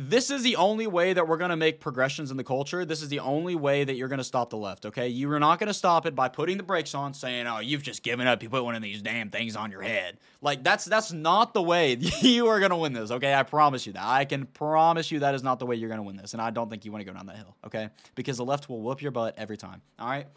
this 0.09 0.31
is 0.31 0.41
the 0.41 0.55
only 0.55 0.87
way 0.87 1.13
that 1.13 1.27
we're 1.27 1.37
going 1.37 1.49
to 1.49 1.57
make 1.57 1.79
progressions 1.79 2.31
in 2.31 2.37
the 2.37 2.43
culture. 2.43 2.85
This 2.85 3.01
is 3.01 3.09
the 3.09 3.19
only 3.19 3.55
way 3.55 3.83
that 3.83 3.95
you're 3.95 4.07
going 4.07 4.19
to 4.19 4.23
stop 4.23 4.49
the 4.49 4.57
left, 4.57 4.85
okay? 4.85 5.09
You 5.09 5.31
are 5.31 5.39
not 5.39 5.59
going 5.59 5.67
to 5.67 5.73
stop 5.73 6.05
it 6.05 6.15
by 6.15 6.29
putting 6.29 6.57
the 6.57 6.63
brakes 6.63 6.95
on 6.95 7.13
saying, 7.13 7.45
"Oh, 7.45 7.59
you've 7.59 7.83
just 7.83 8.01
given 8.01 8.25
up. 8.25 8.41
You 8.41 8.49
put 8.49 8.63
one 8.63 8.75
of 8.75 8.81
these 8.81 9.01
damn 9.01 9.29
things 9.29 9.55
on 9.55 9.69
your 9.69 9.81
head." 9.81 10.17
Like 10.41 10.63
that's 10.63 10.85
that's 10.85 11.11
not 11.11 11.53
the 11.53 11.61
way 11.61 11.97
you 12.21 12.47
are 12.47 12.59
going 12.59 12.71
to 12.71 12.77
win 12.77 12.93
this, 12.93 13.11
okay? 13.11 13.33
I 13.33 13.43
promise 13.43 13.85
you 13.85 13.93
that. 13.93 14.05
I 14.05 14.25
can 14.25 14.45
promise 14.45 15.11
you 15.11 15.19
that 15.19 15.35
is 15.35 15.43
not 15.43 15.59
the 15.59 15.65
way 15.65 15.75
you're 15.75 15.89
going 15.89 15.99
to 15.99 16.03
win 16.03 16.15
this, 16.15 16.33
and 16.33 16.41
I 16.41 16.51
don't 16.51 16.69
think 16.69 16.85
you 16.85 16.91
want 16.91 17.01
to 17.05 17.11
go 17.11 17.15
down 17.15 17.25
that 17.27 17.35
hill, 17.35 17.55
okay? 17.65 17.89
Because 18.15 18.37
the 18.37 18.45
left 18.45 18.69
will 18.69 18.81
whoop 18.81 19.01
your 19.01 19.11
butt 19.11 19.35
every 19.37 19.57
time. 19.57 19.81
All 19.99 20.09
right? 20.09 20.27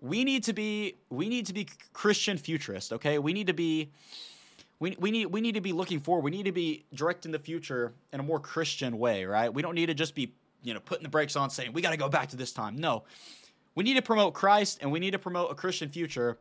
We 0.00 0.24
need 0.24 0.44
to 0.44 0.52
be 0.52 0.96
we 1.10 1.28
need 1.28 1.46
to 1.46 1.52
be 1.52 1.68
Christian 1.92 2.38
futurist, 2.38 2.92
okay? 2.94 3.18
We 3.18 3.32
need 3.32 3.48
to 3.48 3.52
be 3.54 3.90
we, 4.78 4.96
we 4.98 5.10
need 5.10 5.26
we 5.26 5.40
need 5.40 5.54
to 5.54 5.60
be 5.60 5.72
looking 5.72 6.00
forward. 6.00 6.24
We 6.24 6.30
need 6.30 6.46
to 6.46 6.52
be 6.52 6.84
directing 6.94 7.32
the 7.32 7.38
future 7.38 7.92
in 8.12 8.20
a 8.20 8.22
more 8.22 8.40
Christian 8.40 8.98
way, 8.98 9.24
right? 9.26 9.52
We 9.52 9.62
don't 9.62 9.74
need 9.74 9.86
to 9.86 9.94
just 9.94 10.14
be 10.14 10.32
you 10.62 10.74
know 10.74 10.80
putting 10.80 11.02
the 11.02 11.10
brakes 11.10 11.36
on, 11.36 11.50
saying 11.50 11.72
we 11.72 11.82
got 11.82 11.90
to 11.90 11.98
go 11.98 12.08
back 12.08 12.30
to 12.30 12.36
this 12.36 12.52
time. 12.52 12.76
No, 12.76 13.04
we 13.74 13.84
need 13.84 13.94
to 13.94 14.02
promote 14.02 14.34
Christ 14.34 14.78
and 14.80 14.90
we 14.90 14.98
need 14.98 15.12
to 15.12 15.18
promote 15.18 15.50
a 15.50 15.54
Christian 15.54 15.90
future. 15.90 16.38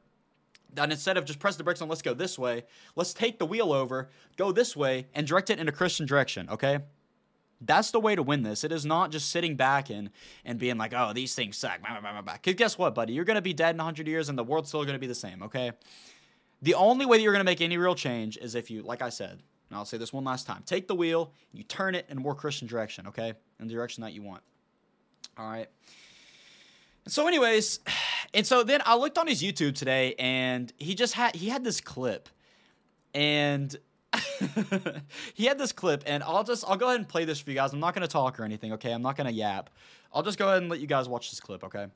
That 0.75 0.91
instead 0.91 1.17
of 1.17 1.25
just 1.25 1.39
press 1.39 1.55
the 1.55 1.63
brakes 1.63 1.81
on, 1.81 1.89
let's 1.89 2.03
go 2.03 2.13
this 2.13 2.37
way. 2.37 2.63
Let's 2.95 3.13
take 3.13 3.39
the 3.39 3.45
wheel 3.45 3.73
over, 3.73 4.09
go 4.37 4.51
this 4.51 4.75
way, 4.75 5.07
and 5.15 5.25
direct 5.25 5.49
it 5.49 5.59
in 5.59 5.67
a 5.67 5.71
Christian 5.71 6.05
direction. 6.05 6.47
Okay. 6.49 6.79
That's 7.61 7.91
the 7.91 7.99
way 7.99 8.15
to 8.15 8.23
win 8.23 8.43
this. 8.43 8.63
It 8.63 8.71
is 8.71 8.85
not 8.85 9.11
just 9.11 9.31
sitting 9.31 9.55
back 9.55 9.89
and 9.89 10.09
and 10.45 10.57
being 10.57 10.77
like, 10.77 10.93
oh, 10.95 11.11
these 11.13 11.35
things 11.35 11.57
suck. 11.57 11.79
Because 12.25 12.55
guess 12.55 12.77
what, 12.77 12.95
buddy? 12.95 13.13
You're 13.13 13.25
to 13.35 13.41
be 13.41 13.53
dead 13.53 13.71
in 13.71 13.77
100 13.77 14.07
years 14.07 14.29
and 14.29 14.37
the 14.37 14.43
world's 14.43 14.69
still 14.69 14.85
to 14.85 14.99
be 14.99 15.07
the 15.07 15.15
same, 15.15 15.43
okay? 15.43 15.71
The 16.61 16.73
only 16.73 17.05
way 17.05 17.17
that 17.17 17.23
you're 17.23 17.33
to 17.33 17.43
make 17.43 17.61
any 17.61 17.77
real 17.77 17.95
change 17.95 18.37
is 18.37 18.55
if 18.55 18.69
you, 18.71 18.81
like 18.81 19.01
I 19.01 19.09
said, 19.09 19.41
and 19.69 19.77
I'll 19.77 19.85
say 19.85 19.97
this 19.97 20.11
one 20.11 20.23
last 20.23 20.47
time 20.47 20.63
take 20.65 20.87
the 20.87 20.95
wheel, 20.95 21.31
you 21.53 21.63
turn 21.63 21.95
it 21.95 22.05
in 22.09 22.17
a 22.17 22.21
more 22.21 22.35
Christian 22.35 22.67
direction, 22.67 23.07
okay? 23.07 23.33
In 23.59 23.67
the 23.67 23.73
direction 23.73 24.03
that 24.03 24.13
you 24.13 24.21
want. 24.21 24.41
All 25.37 25.49
right. 25.49 25.67
So, 27.07 27.27
anyways, 27.27 27.79
and 28.33 28.45
so 28.45 28.63
then 28.63 28.81
I 28.85 28.95
looked 28.95 29.17
on 29.17 29.27
his 29.27 29.41
YouTube 29.41 29.75
today, 29.75 30.15
and 30.17 30.71
he 30.77 30.95
just 30.95 31.13
had 31.13 31.35
he 31.35 31.49
had 31.49 31.63
this 31.63 31.81
clip, 31.81 32.29
and 33.13 33.75
he 35.33 35.45
had 35.45 35.57
this 35.57 35.71
clip, 35.71 36.03
and 36.05 36.23
I'll 36.23 36.43
just 36.43 36.65
I'll 36.67 36.77
go 36.77 36.87
ahead 36.87 36.99
and 36.99 37.07
play 37.07 37.25
this 37.25 37.39
for 37.39 37.49
you 37.49 37.55
guys. 37.55 37.73
I'm 37.73 37.79
not 37.79 37.93
gonna 37.93 38.07
talk 38.07 38.39
or 38.39 38.43
anything, 38.43 38.73
okay? 38.73 38.91
I'm 38.91 39.01
not 39.01 39.15
gonna 39.17 39.29
yap. 39.29 39.69
I'll 40.13 40.23
just 40.23 40.37
go 40.37 40.47
ahead 40.47 40.61
and 40.61 40.69
let 40.69 40.79
you 40.79 40.87
guys 40.87 41.07
watch 41.07 41.29
this 41.29 41.39
clip, 41.39 41.63
okay? 41.63 41.87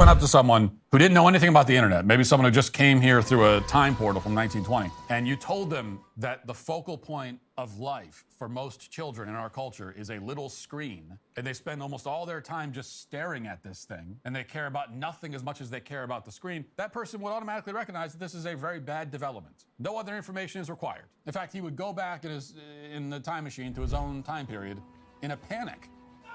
Went 0.00 0.08
up 0.08 0.18
to 0.18 0.26
someone 0.26 0.70
who 0.92 0.96
didn't 0.96 1.12
know 1.12 1.28
anything 1.28 1.50
about 1.50 1.66
the 1.66 1.76
internet, 1.76 2.06
maybe 2.06 2.24
someone 2.24 2.46
who 2.46 2.50
just 2.50 2.72
came 2.72 3.02
here 3.02 3.20
through 3.20 3.56
a 3.56 3.60
time 3.68 3.94
portal 3.94 4.18
from 4.18 4.34
1920, 4.34 4.90
and 5.10 5.28
you 5.28 5.36
told 5.36 5.68
them 5.68 6.00
that 6.16 6.46
the 6.46 6.54
focal 6.54 6.96
point 6.96 7.38
of 7.58 7.78
life 7.78 8.24
for 8.38 8.48
most 8.48 8.90
children 8.90 9.28
in 9.28 9.34
our 9.34 9.50
culture 9.50 9.94
is 9.98 10.08
a 10.08 10.18
little 10.20 10.48
screen, 10.48 11.18
and 11.36 11.46
they 11.46 11.52
spend 11.52 11.82
almost 11.82 12.06
all 12.06 12.24
their 12.24 12.40
time 12.40 12.72
just 12.72 13.02
staring 13.02 13.46
at 13.46 13.62
this 13.62 13.84
thing, 13.84 14.16
and 14.24 14.34
they 14.34 14.42
care 14.42 14.68
about 14.68 14.96
nothing 14.96 15.34
as 15.34 15.44
much 15.44 15.60
as 15.60 15.68
they 15.68 15.80
care 15.80 16.04
about 16.04 16.24
the 16.24 16.32
screen, 16.32 16.64
that 16.76 16.94
person 16.94 17.20
would 17.20 17.30
automatically 17.30 17.74
recognize 17.74 18.12
that 18.12 18.20
this 18.20 18.34
is 18.34 18.46
a 18.46 18.56
very 18.56 18.80
bad 18.80 19.10
development. 19.10 19.66
No 19.78 19.98
other 19.98 20.16
information 20.16 20.62
is 20.62 20.70
required. 20.70 21.04
In 21.26 21.32
fact, 21.34 21.52
he 21.52 21.60
would 21.60 21.76
go 21.76 21.92
back 21.92 22.24
in, 22.24 22.30
his, 22.30 22.54
in 22.90 23.10
the 23.10 23.20
time 23.20 23.44
machine 23.44 23.74
to 23.74 23.82
his 23.82 23.92
own 23.92 24.22
time 24.22 24.46
period 24.46 24.80
in 25.20 25.32
a 25.32 25.36
panic 25.36 25.90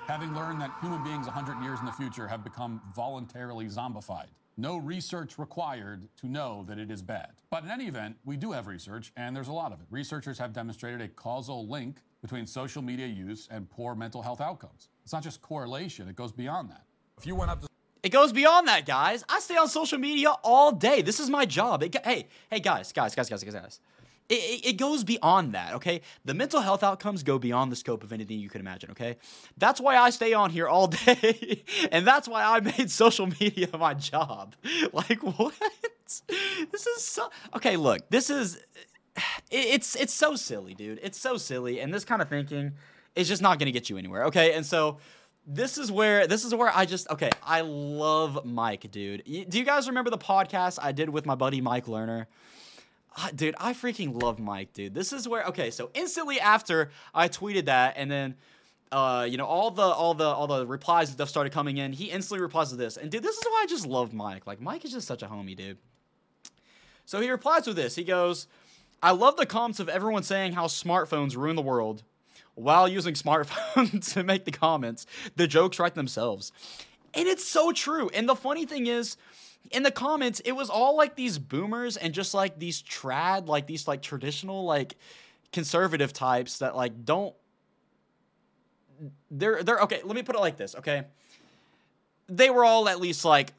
having 0.08 0.36
learned 0.36 0.62
that 0.62 0.72
human 0.82 1.04
beings 1.04 1.26
100 1.26 1.64
years 1.64 1.80
in 1.80 1.86
the 1.86 1.92
future 1.92 2.28
have 2.28 2.44
become 2.44 2.82
voluntarily 2.96 3.66
zombified. 3.66 4.28
No 4.58 4.78
research 4.78 5.38
required 5.38 6.08
to 6.18 6.28
know 6.28 6.64
that 6.68 6.78
it 6.78 6.90
is 6.90 7.02
bad. 7.02 7.32
But 7.50 7.64
in 7.64 7.72
any 7.72 7.88
event, 7.88 8.16
we 8.24 8.38
do 8.38 8.52
have 8.52 8.68
research, 8.68 9.12
and 9.18 9.36
there's 9.36 9.50
a 9.50 9.54
lot 9.54 9.74
of 9.74 9.82
it. 9.82 9.88
Researchers 9.90 10.38
have 10.38 10.54
demonstrated 10.54 11.02
a 11.02 11.08
causal 11.08 11.68
link 11.68 11.98
between 12.22 12.48
social 12.48 12.82
media 12.82 13.08
use 13.08 13.48
and 13.52 13.70
poor 13.70 13.96
mental 13.96 14.22
health 14.22 14.40
outcomes. 14.40 14.90
It's 15.04 15.12
not 15.12 15.24
just 15.24 15.42
correlation, 15.42 16.08
it 16.08 16.16
goes 16.16 16.32
beyond 16.32 16.70
that. 16.70 16.84
If 17.18 17.26
you 17.26 17.36
went 17.36 17.52
up 17.52 17.62
to 17.62 17.68
it 18.06 18.10
goes 18.10 18.32
beyond 18.32 18.68
that, 18.68 18.86
guys. 18.86 19.26
I 19.28 19.40
stay 19.40 19.58
on 19.58 19.68
social 19.68 19.98
media 19.98 20.30
all 20.44 20.72
day. 20.72 21.02
This 21.02 21.20
is 21.20 21.28
my 21.28 21.44
job. 21.44 21.82
It, 21.82 21.96
hey, 22.06 22.28
hey, 22.52 22.60
guys, 22.60 22.94
guys, 22.94 23.16
guys, 23.16 23.28
guys, 23.28 23.44
guys, 23.44 23.54
guys. 23.56 23.80
It, 24.28 24.34
it, 24.34 24.66
it, 24.70 24.74
goes 24.78 25.04
beyond 25.04 25.54
that, 25.54 25.76
okay? 25.76 26.02
The 26.24 26.34
mental 26.34 26.60
health 26.62 26.84
outcomes 26.84 27.22
go 27.22 27.38
beyond 27.38 27.72
the 27.72 27.76
scope 27.76 28.04
of 28.04 28.12
anything 28.12 28.40
you 28.40 28.50
can 28.50 28.60
imagine, 28.60 28.90
okay? 28.92 29.18
That's 29.58 29.80
why 29.80 29.98
I 29.98 30.10
stay 30.10 30.34
on 30.34 30.50
here 30.50 30.68
all 30.68 30.88
day, 31.06 31.64
and 31.92 32.08
that's 32.08 32.28
why 32.28 32.44
I 32.44 32.60
made 32.60 32.90
social 32.90 33.28
media 33.40 33.68
my 33.78 33.94
job. 33.94 34.56
Like, 34.94 35.22
what? 35.22 35.54
This 36.72 36.88
is 36.88 37.04
so. 37.04 37.30
Okay, 37.56 37.76
look, 37.78 38.10
this 38.10 38.30
is. 38.30 38.60
it's 39.52 39.96
it's 39.96 40.14
so 40.14 40.36
silly, 40.36 40.74
dude. 40.74 41.00
It's 41.04 41.20
so 41.20 41.38
silly, 41.38 41.80
and 41.80 41.94
this 41.94 42.06
kind 42.06 42.22
of 42.22 42.30
thinking 42.30 42.74
is 43.16 43.28
just 43.28 43.42
not 43.42 43.60
to 43.60 43.72
get 43.72 43.90
you 43.90 43.98
anywhere, 43.98 44.26
okay? 44.26 44.54
And 44.54 44.66
so 44.66 44.98
this 45.48 45.78
is 45.78 45.92
where 45.92 46.28
this 46.28 46.46
is 46.46 46.54
where 46.54 46.72
I 46.76 46.86
just 46.86 47.10
okay. 47.10 47.30
I 47.44 47.62
love 47.62 48.46
Mike, 48.46 48.90
dude. 48.92 49.24
Do 49.26 49.58
you 49.58 49.66
guys 49.66 49.88
remember 49.88 50.10
the 50.10 50.18
podcast 50.18 50.80
I 50.82 50.92
did 50.92 51.10
with 51.10 51.26
my 51.26 51.36
buddy 51.36 51.62
Mike 51.62 51.86
Lerner? 51.86 52.26
Dude, 53.34 53.56
I 53.60 53.74
freaking 53.74 54.22
love 54.22 54.40
Mike, 54.40 54.74
dude. 54.74 54.94
This 54.94 55.14
is 55.14 55.28
where 55.28 55.44
okay, 55.46 55.72
so 55.72 55.90
instantly 55.94 56.40
after 56.40 56.92
I 57.14 57.30
tweeted 57.30 57.66
that, 57.66 57.94
and 57.98 58.12
then 58.12 58.36
uh, 58.92 59.28
you 59.30 59.38
know, 59.38 59.46
all 59.46 59.72
the 59.72 59.84
all 59.84 60.14
the 60.14 60.26
all 60.26 60.48
the 60.48 60.66
replies 60.66 61.10
and 61.10 61.18
stuff 61.18 61.30
started 61.30 61.52
coming 61.52 61.78
in. 61.78 61.94
He 61.94 62.06
instantly 62.06 62.42
replies 62.42 62.70
to 62.70 62.76
this, 62.76 62.98
and 62.98 63.10
dude, 63.10 63.24
this 63.24 63.36
is 63.36 63.44
why 63.44 63.62
I 63.64 63.66
just 63.68 63.86
love 63.86 64.14
Mike. 64.14 64.46
Like 64.46 64.62
Mike 64.62 64.86
is 64.86 64.92
just 64.92 65.08
such 65.08 65.24
a 65.24 65.28
homie, 65.28 65.56
dude. 65.56 65.78
So 67.06 67.22
he 67.22 67.30
replies 67.30 67.68
with 67.68 67.76
this. 67.76 67.96
He 67.96 68.04
goes, 68.04 68.48
"I 69.02 69.12
love 69.12 69.38
the 69.38 69.46
comments 69.46 69.80
of 69.80 69.90
everyone 69.90 70.24
saying 70.24 70.54
how 70.54 70.68
smartphones 70.68 71.36
ruin 71.36 71.56
the 71.56 71.62
world." 71.62 72.04
While 72.54 72.88
using 72.88 73.16
smartphones 73.16 74.14
to 74.14 74.24
make 74.24 74.46
the 74.46 74.52
comments, 74.52 75.06
the 75.36 75.46
jokes 75.46 75.78
write 75.78 75.94
themselves. 75.94 76.54
And 77.14 77.28
it's 77.28 77.46
so 77.46 77.74
true. 77.74 78.10
And 78.14 78.30
the 78.30 78.36
funny 78.36 78.66
thing 78.66 78.88
is, 78.88 79.18
in 79.72 79.84
the 79.84 79.92
comments, 79.92 80.40
it 80.42 80.54
was 80.54 80.70
all 80.70 80.96
like 80.96 81.16
these 81.16 81.38
boomers 81.38 81.98
and 81.98 82.14
just 82.14 82.34
like 82.34 82.60
these 82.60 82.82
trad, 82.82 83.48
like 83.48 83.68
these 83.68 83.88
like 83.88 84.02
traditional 84.02 84.66
like 84.66 84.96
conservative 85.52 86.14
types 86.14 86.60
that 86.60 86.76
like 86.76 87.06
don't 87.06 87.34
they're 89.32 89.64
they're 89.64 89.80
okay, 89.80 90.02
let 90.04 90.16
me 90.16 90.24
put 90.24 90.36
it 90.36 90.40
like 90.40 90.58
this, 90.58 90.76
okay? 90.76 91.04
They 92.28 92.50
were 92.50 92.66
all 92.66 92.90
at 92.90 93.00
least 93.00 93.26
like 93.26 93.54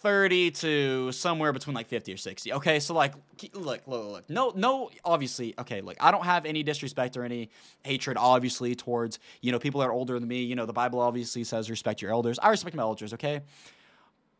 30 0.00 0.50
to 0.52 1.12
somewhere 1.12 1.52
between 1.52 1.74
like 1.74 1.86
50 1.88 2.14
or 2.14 2.16
60. 2.16 2.52
Okay, 2.54 2.80
so 2.80 2.94
like 2.94 3.14
look, 3.52 3.86
look, 3.86 4.10
look. 4.10 4.30
No, 4.30 4.52
no, 4.56 4.90
obviously, 5.04 5.54
okay, 5.58 5.82
look, 5.82 5.96
I 6.00 6.10
don't 6.10 6.24
have 6.24 6.46
any 6.46 6.62
disrespect 6.62 7.16
or 7.16 7.24
any 7.24 7.50
hatred, 7.84 8.16
obviously, 8.18 8.74
towards, 8.74 9.18
you 9.42 9.52
know, 9.52 9.58
people 9.58 9.80
that 9.80 9.88
are 9.88 9.92
older 9.92 10.18
than 10.18 10.28
me. 10.28 10.42
You 10.42 10.56
know, 10.56 10.66
the 10.66 10.72
Bible 10.72 11.00
obviously 11.00 11.44
says 11.44 11.68
respect 11.68 12.00
your 12.00 12.10
elders. 12.10 12.38
I 12.38 12.48
respect 12.48 12.74
my 12.74 12.82
elders, 12.82 13.12
okay? 13.14 13.42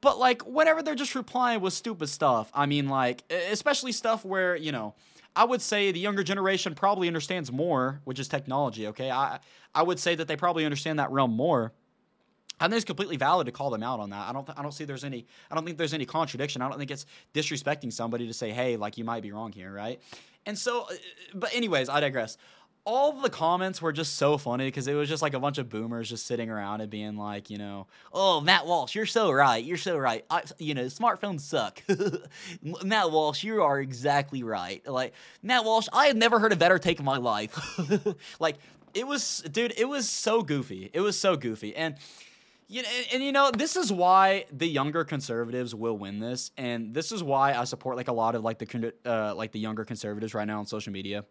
But 0.01 0.19
like 0.19 0.43
whenever 0.43 0.83
they're 0.83 0.95
just 0.95 1.15
replying 1.15 1.61
with 1.61 1.73
stupid 1.73 2.09
stuff, 2.09 2.51
I 2.55 2.67
mean 2.67 2.89
like 2.89 3.23
especially 3.51 3.93
stuff 3.93 4.25
where, 4.25 4.57
you 4.57 4.73
know, 4.73 4.95
I 5.37 5.45
would 5.45 5.63
say 5.63 5.93
the 5.93 6.01
younger 6.01 6.23
generation 6.23 6.75
probably 6.75 7.07
understands 7.07 7.53
more, 7.53 8.01
which 8.05 8.19
is 8.19 8.29
technology, 8.29 8.87
okay? 8.89 9.11
I 9.11 9.41
I 9.75 9.83
would 9.83 9.99
say 9.99 10.15
that 10.15 10.27
they 10.29 10.37
probably 10.37 10.65
understand 10.65 10.99
that 10.99 11.11
realm 11.11 11.33
more. 11.33 11.73
I 12.61 12.65
think 12.65 12.77
it's 12.77 12.85
completely 12.85 13.17
valid 13.17 13.47
to 13.47 13.53
call 13.53 13.71
them 13.71 13.83
out 13.83 14.01
on 14.01 14.11
that. 14.11 14.29
I 14.29 14.33
don't. 14.33 14.45
Th- 14.45 14.57
I 14.59 14.63
don't 14.63 14.73
see 14.73 14.85
there's 14.85 15.05
any. 15.05 15.27
I 15.51 15.55
don't 15.55 15.65
think 15.65 15.79
there's 15.79 15.95
any 15.95 16.05
contradiction. 16.05 16.61
I 16.61 16.69
don't 16.69 16.79
think 16.79 16.91
it's 16.91 17.07
disrespecting 17.33 17.91
somebody 17.91 18.27
to 18.27 18.35
say, 18.35 18.51
"Hey, 18.51 18.77
like 18.77 18.99
you 18.99 19.05
might 19.05 19.23
be 19.23 19.33
wrong 19.33 19.51
here," 19.51 19.73
right? 19.73 19.99
And 20.45 20.59
so, 20.59 20.87
but 21.35 21.55
anyways, 21.55 21.89
I 21.89 22.01
digress 22.01 22.37
all 22.85 23.13
the 23.21 23.31
comments 23.31 23.83
were 23.83 23.93
just 23.93 24.17
so 24.17 24.39
funny 24.39 24.67
because 24.67 24.89
it 24.89 24.95
was 24.95 25.09
just 25.09 25.23
like 25.23 25.35
a 25.35 25.41
bunch 25.41 25.59
of 25.59 25.69
boomers 25.69 26.09
just 26.09 26.27
sitting 26.27 26.49
around 26.49 26.81
and 26.81 26.91
being 26.91 27.17
like, 27.17 27.51
you 27.51 27.59
know, 27.59 27.87
oh 28.13 28.41
Matt 28.41 28.67
Walsh, 28.67 28.95
you're 28.95 29.07
so 29.07 29.31
right, 29.31 29.63
you're 29.63 29.77
so 29.77 29.99
right. 29.99 30.25
I, 30.31 30.43
you 30.59 30.75
know, 30.75 30.85
smartphones 30.87 31.41
suck. 31.41 31.83
Matt 32.85 33.11
Walsh, 33.11 33.45
you 33.45 33.63
are 33.63 33.81
exactly 33.81 34.43
right. 34.43 34.87
Like 34.87 35.13
Matt 35.43 35.65
Walsh, 35.65 35.89
I 35.93 36.07
have 36.07 36.17
never 36.17 36.39
heard 36.39 36.53
a 36.53 36.57
better 36.57 36.79
take 36.79 36.99
in 36.99 37.05
my 37.05 37.19
life. 37.19 37.59
like 38.41 38.57
it 38.95 39.07
was, 39.07 39.43
dude, 39.51 39.75
it 39.77 39.89
was 39.89 40.09
so 40.09 40.43
goofy. 40.43 40.91
It 40.93 41.01
was 41.01 41.19
so 41.19 41.37
goofy, 41.37 41.75
and. 41.77 41.97
You 42.73 42.83
know, 42.83 42.89
and, 42.97 43.07
and, 43.15 43.25
you 43.25 43.33
know, 43.33 43.51
this 43.51 43.75
is 43.75 43.93
why 43.93 44.45
the 44.53 44.65
younger 44.65 45.03
conservatives 45.03 45.75
will 45.75 45.99
win 45.99 46.21
this, 46.21 46.53
and 46.57 46.95
this 46.95 47.11
is 47.11 47.21
why 47.21 47.55
I 47.55 47.65
support 47.65 47.97
like 47.97 48.07
a 48.07 48.13
lot 48.13 48.37
of 48.37 48.45
like 48.45 48.61
the 48.61 48.95
uh, 49.05 49.35
like 49.35 49.51
the 49.51 49.59
younger 49.59 49.85
conservatives 49.85 50.35
right 50.35 50.47
now 50.47 50.61
on 50.61 50.67
social 50.67 50.93
media 50.93 51.25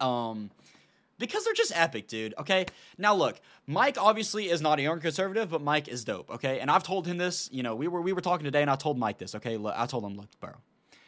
um, 0.00 0.50
because 1.18 1.44
they're 1.44 1.54
just 1.54 1.72
epic, 1.74 2.08
dude. 2.08 2.34
Okay. 2.38 2.66
Now 2.98 3.14
look, 3.14 3.40
Mike 3.66 3.96
obviously 3.98 4.48
is 4.48 4.60
not 4.60 4.78
a 4.78 4.82
young 4.82 5.00
conservative, 5.00 5.50
but 5.50 5.62
Mike 5.62 5.88
is 5.88 6.04
dope. 6.04 6.30
Okay, 6.30 6.60
and 6.60 6.70
I've 6.70 6.82
told 6.82 7.06
him 7.06 7.18
this. 7.18 7.48
You 7.52 7.62
know, 7.62 7.74
we 7.74 7.88
were 7.88 8.00
we 8.00 8.12
were 8.12 8.20
talking 8.20 8.44
today, 8.44 8.62
and 8.62 8.70
I 8.70 8.76
told 8.76 8.98
Mike 8.98 9.18
this. 9.18 9.34
Okay, 9.34 9.56
look, 9.56 9.74
I 9.76 9.86
told 9.86 10.04
him, 10.04 10.16
look, 10.16 10.28
bro, 10.40 10.50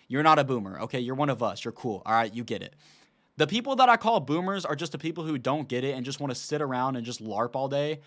you're 0.08 0.22
not 0.22 0.38
a 0.38 0.44
boomer. 0.44 0.80
Okay, 0.80 1.00
you're 1.00 1.14
one 1.14 1.30
of 1.30 1.42
us. 1.42 1.64
You're 1.64 1.72
cool. 1.72 2.02
All 2.04 2.14
right, 2.14 2.32
you 2.32 2.44
get 2.44 2.62
it. 2.62 2.74
The 3.36 3.46
people 3.46 3.76
that 3.76 3.88
I 3.88 3.96
call 3.96 4.18
boomers 4.18 4.64
are 4.64 4.74
just 4.74 4.90
the 4.90 4.98
people 4.98 5.22
who 5.24 5.38
don't 5.38 5.68
get 5.68 5.84
it 5.84 5.94
and 5.94 6.04
just 6.04 6.18
want 6.18 6.32
to 6.32 6.34
sit 6.34 6.60
around 6.60 6.96
and 6.96 7.06
just 7.06 7.22
LARP 7.22 7.54
all 7.54 7.68
day 7.68 8.00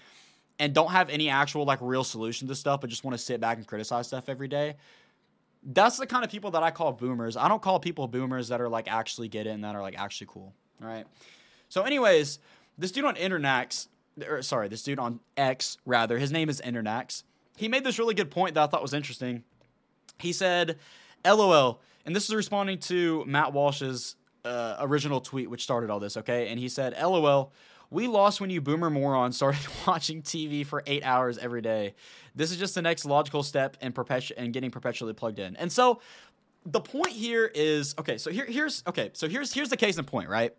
and 0.59 0.73
don't 0.73 0.91
have 0.91 1.09
any 1.09 1.29
actual 1.29 1.63
like 1.63 1.79
real 1.81 2.03
solution 2.03 2.49
to 2.49 2.55
stuff, 2.55 2.81
but 2.81 2.89
just 2.89 3.05
want 3.05 3.17
to 3.17 3.23
sit 3.23 3.39
back 3.39 3.57
and 3.57 3.65
criticize 3.65 4.07
stuff 4.07 4.27
every 4.27 4.49
day. 4.49 4.75
That's 5.63 5.97
the 5.97 6.05
kind 6.05 6.25
of 6.25 6.31
people 6.31 6.51
that 6.51 6.63
I 6.63 6.71
call 6.71 6.91
boomers. 6.91 7.37
I 7.37 7.47
don't 7.47 7.61
call 7.61 7.79
people 7.79 8.07
boomers 8.07 8.49
that 8.49 8.59
are 8.59 8.67
like 8.67 8.91
actually 8.91 9.29
get 9.29 9.47
it 9.47 9.51
and 9.51 9.63
that 9.63 9.75
are 9.75 9.81
like 9.81 9.97
actually 9.97 10.27
cool. 10.29 10.53
All 10.81 10.87
right. 10.87 11.05
So, 11.69 11.83
anyways, 11.83 12.39
this 12.77 12.91
dude 12.91 13.05
on 13.05 13.15
Internax, 13.15 13.87
or 14.27 14.41
sorry, 14.41 14.67
this 14.67 14.83
dude 14.83 14.99
on 14.99 15.19
X 15.37 15.77
rather, 15.85 16.17
his 16.17 16.31
name 16.31 16.49
is 16.49 16.61
Internax. 16.61 17.23
He 17.57 17.67
made 17.67 17.83
this 17.83 17.99
really 17.99 18.15
good 18.15 18.31
point 18.31 18.55
that 18.55 18.63
I 18.63 18.67
thought 18.67 18.81
was 18.81 18.93
interesting. 18.93 19.43
He 20.19 20.33
said, 20.33 20.77
"LOL," 21.25 21.81
and 22.05 22.15
this 22.15 22.27
is 22.27 22.35
responding 22.35 22.79
to 22.79 23.23
Matt 23.25 23.53
Walsh's 23.53 24.15
uh, 24.43 24.77
original 24.79 25.21
tweet, 25.21 25.49
which 25.49 25.63
started 25.63 25.89
all 25.89 25.99
this. 25.99 26.17
Okay, 26.17 26.49
and 26.49 26.59
he 26.59 26.69
said, 26.69 26.95
"LOL." 27.01 27.51
We 27.89 28.07
lost 28.07 28.39
when 28.39 28.49
you 28.49 28.61
boomer 28.61 28.89
moron 28.89 29.33
started 29.33 29.59
watching 29.87 30.21
TV 30.21 30.65
for 30.65 30.81
eight 30.87 31.03
hours 31.03 31.37
every 31.37 31.61
day. 31.61 31.93
This 32.33 32.49
is 32.49 32.57
just 32.57 32.73
the 32.73 32.81
next 32.81 33.03
logical 33.03 33.43
step 33.43 33.75
in 33.81 33.91
perpetu- 33.91 34.31
and 34.37 34.53
getting 34.53 34.71
perpetually 34.71 35.13
plugged 35.13 35.39
in. 35.39 35.57
And 35.57 35.69
so 35.69 35.99
the 36.65 36.79
point 36.79 37.11
here 37.11 37.51
is 37.53 37.93
okay. 37.99 38.17
So 38.17 38.31
here, 38.31 38.45
here's 38.45 38.83
okay. 38.87 39.11
So 39.13 39.27
here's 39.27 39.53
here's 39.53 39.69
the 39.69 39.77
case 39.77 39.97
in 39.97 40.05
point, 40.05 40.29
right? 40.29 40.55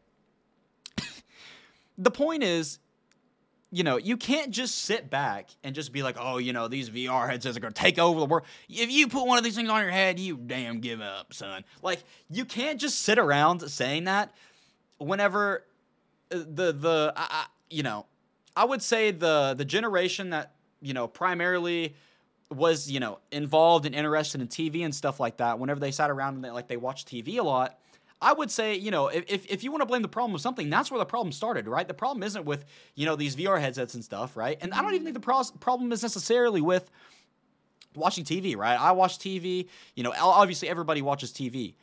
The 1.99 2.11
point 2.11 2.43
is, 2.43 2.79
you 3.71 3.85
know, 3.85 3.97
you 3.97 4.19
can't 4.19 4.51
just 4.51 4.85
sit 4.85 5.09
back 5.09 5.49
and 5.65 5.75
just 5.75 5.93
be 5.93 6.03
like, 6.03 6.17
oh, 6.21 6.37
you 6.37 6.53
know, 6.53 6.69
these 6.69 6.91
VR 6.91 7.29
headsets 7.29 7.57
are 7.57 7.61
to 7.61 7.71
take 7.71 7.99
over 7.99 8.21
the 8.21 8.27
world. 8.27 8.45
If 8.69 8.91
you 8.91 9.09
put 9.09 9.27
one 9.27 9.39
of 9.39 9.45
these 9.45 9.57
things 9.57 9.71
on 9.71 9.81
your 9.81 9.91
head, 9.91 10.21
you 10.21 10.37
damn 10.37 10.81
give 10.81 11.01
up, 11.01 11.33
son. 11.33 11.65
Like, 11.81 12.05
you 12.29 12.45
can't 12.45 12.79
just 12.79 13.01
sit 13.01 13.19
around 13.19 13.61
saying 13.61 14.05
that 14.05 14.35
whenever 14.99 15.65
uh, 16.31 16.39
the, 16.47 16.73
the, 16.73 17.13
I, 17.17 17.47
you 17.71 17.83
know, 17.83 18.05
I 18.55 18.67
would 18.67 18.83
say 18.83 19.11
the, 19.11 19.55
the 19.57 19.65
generation 19.65 20.31
that, 20.31 20.53
you 20.83 20.93
know, 20.93 21.07
primarily 21.09 21.95
was, 22.51 22.91
you 22.91 23.01
know, 23.01 23.21
involved 23.31 23.87
and 23.87 23.95
interested 23.95 24.43
in 24.43 24.49
TV 24.49 24.85
and 24.85 24.95
stuff 24.95 25.19
like 25.19 25.39
that, 25.39 25.59
whenever 25.59 25.81
they 25.81 25.91
sat 25.91 26.11
around 26.11 26.35
and 26.35 26.45
they, 26.45 26.51
like 26.51 26.69
they 26.69 26.77
watched 26.77 27.09
TV 27.09 27.39
a 27.39 27.43
lot, 27.43 27.79
I 28.23 28.33
would 28.33 28.51
say, 28.51 28.77
you 28.77 28.91
know, 28.91 29.09
if, 29.09 29.51
if 29.51 29.65
you 29.65 29.71
want 29.71 29.83
to 29.83 29.87
blame 29.87 30.03
the 30.03 30.09
problem 30.09 30.35
of 30.35 30.41
something, 30.41 30.71
that's 30.71 30.91
where 30.91 30.99
the 30.99 31.05
problem 31.05 31.33
started, 31.33 31.67
right? 31.67 31.87
The 31.87 31.93
problem 31.93 32.23
isn't 32.23 32.45
with, 32.45 32.65
you 32.95 33.05
know, 33.05 33.17
these 33.17 33.35
VR 33.37 33.61
headsets 33.61 33.95
and 33.95 34.05
stuff, 34.05 34.37
right? 34.37 34.57
And 34.61 34.73
I 34.73 34.81
don't 34.81 34.95
even 34.95 35.05
think 35.05 35.15
the 35.15 35.21
mm-hmm. 35.21 35.49
pro- 35.51 35.59
problem 35.59 35.93
is 35.93 36.03
necessarily 36.03 36.61
with 36.61 36.89
watching 37.95 38.25
TV, 38.25 38.57
right? 38.57 38.81
I 38.81 38.93
watch 38.93 39.19
TV. 39.19 39.69
You 39.97 40.05
know, 40.05 40.15
obviously 40.19 40.69
everybody 40.69 41.03
watches 41.03 41.33
TV. 41.33 41.75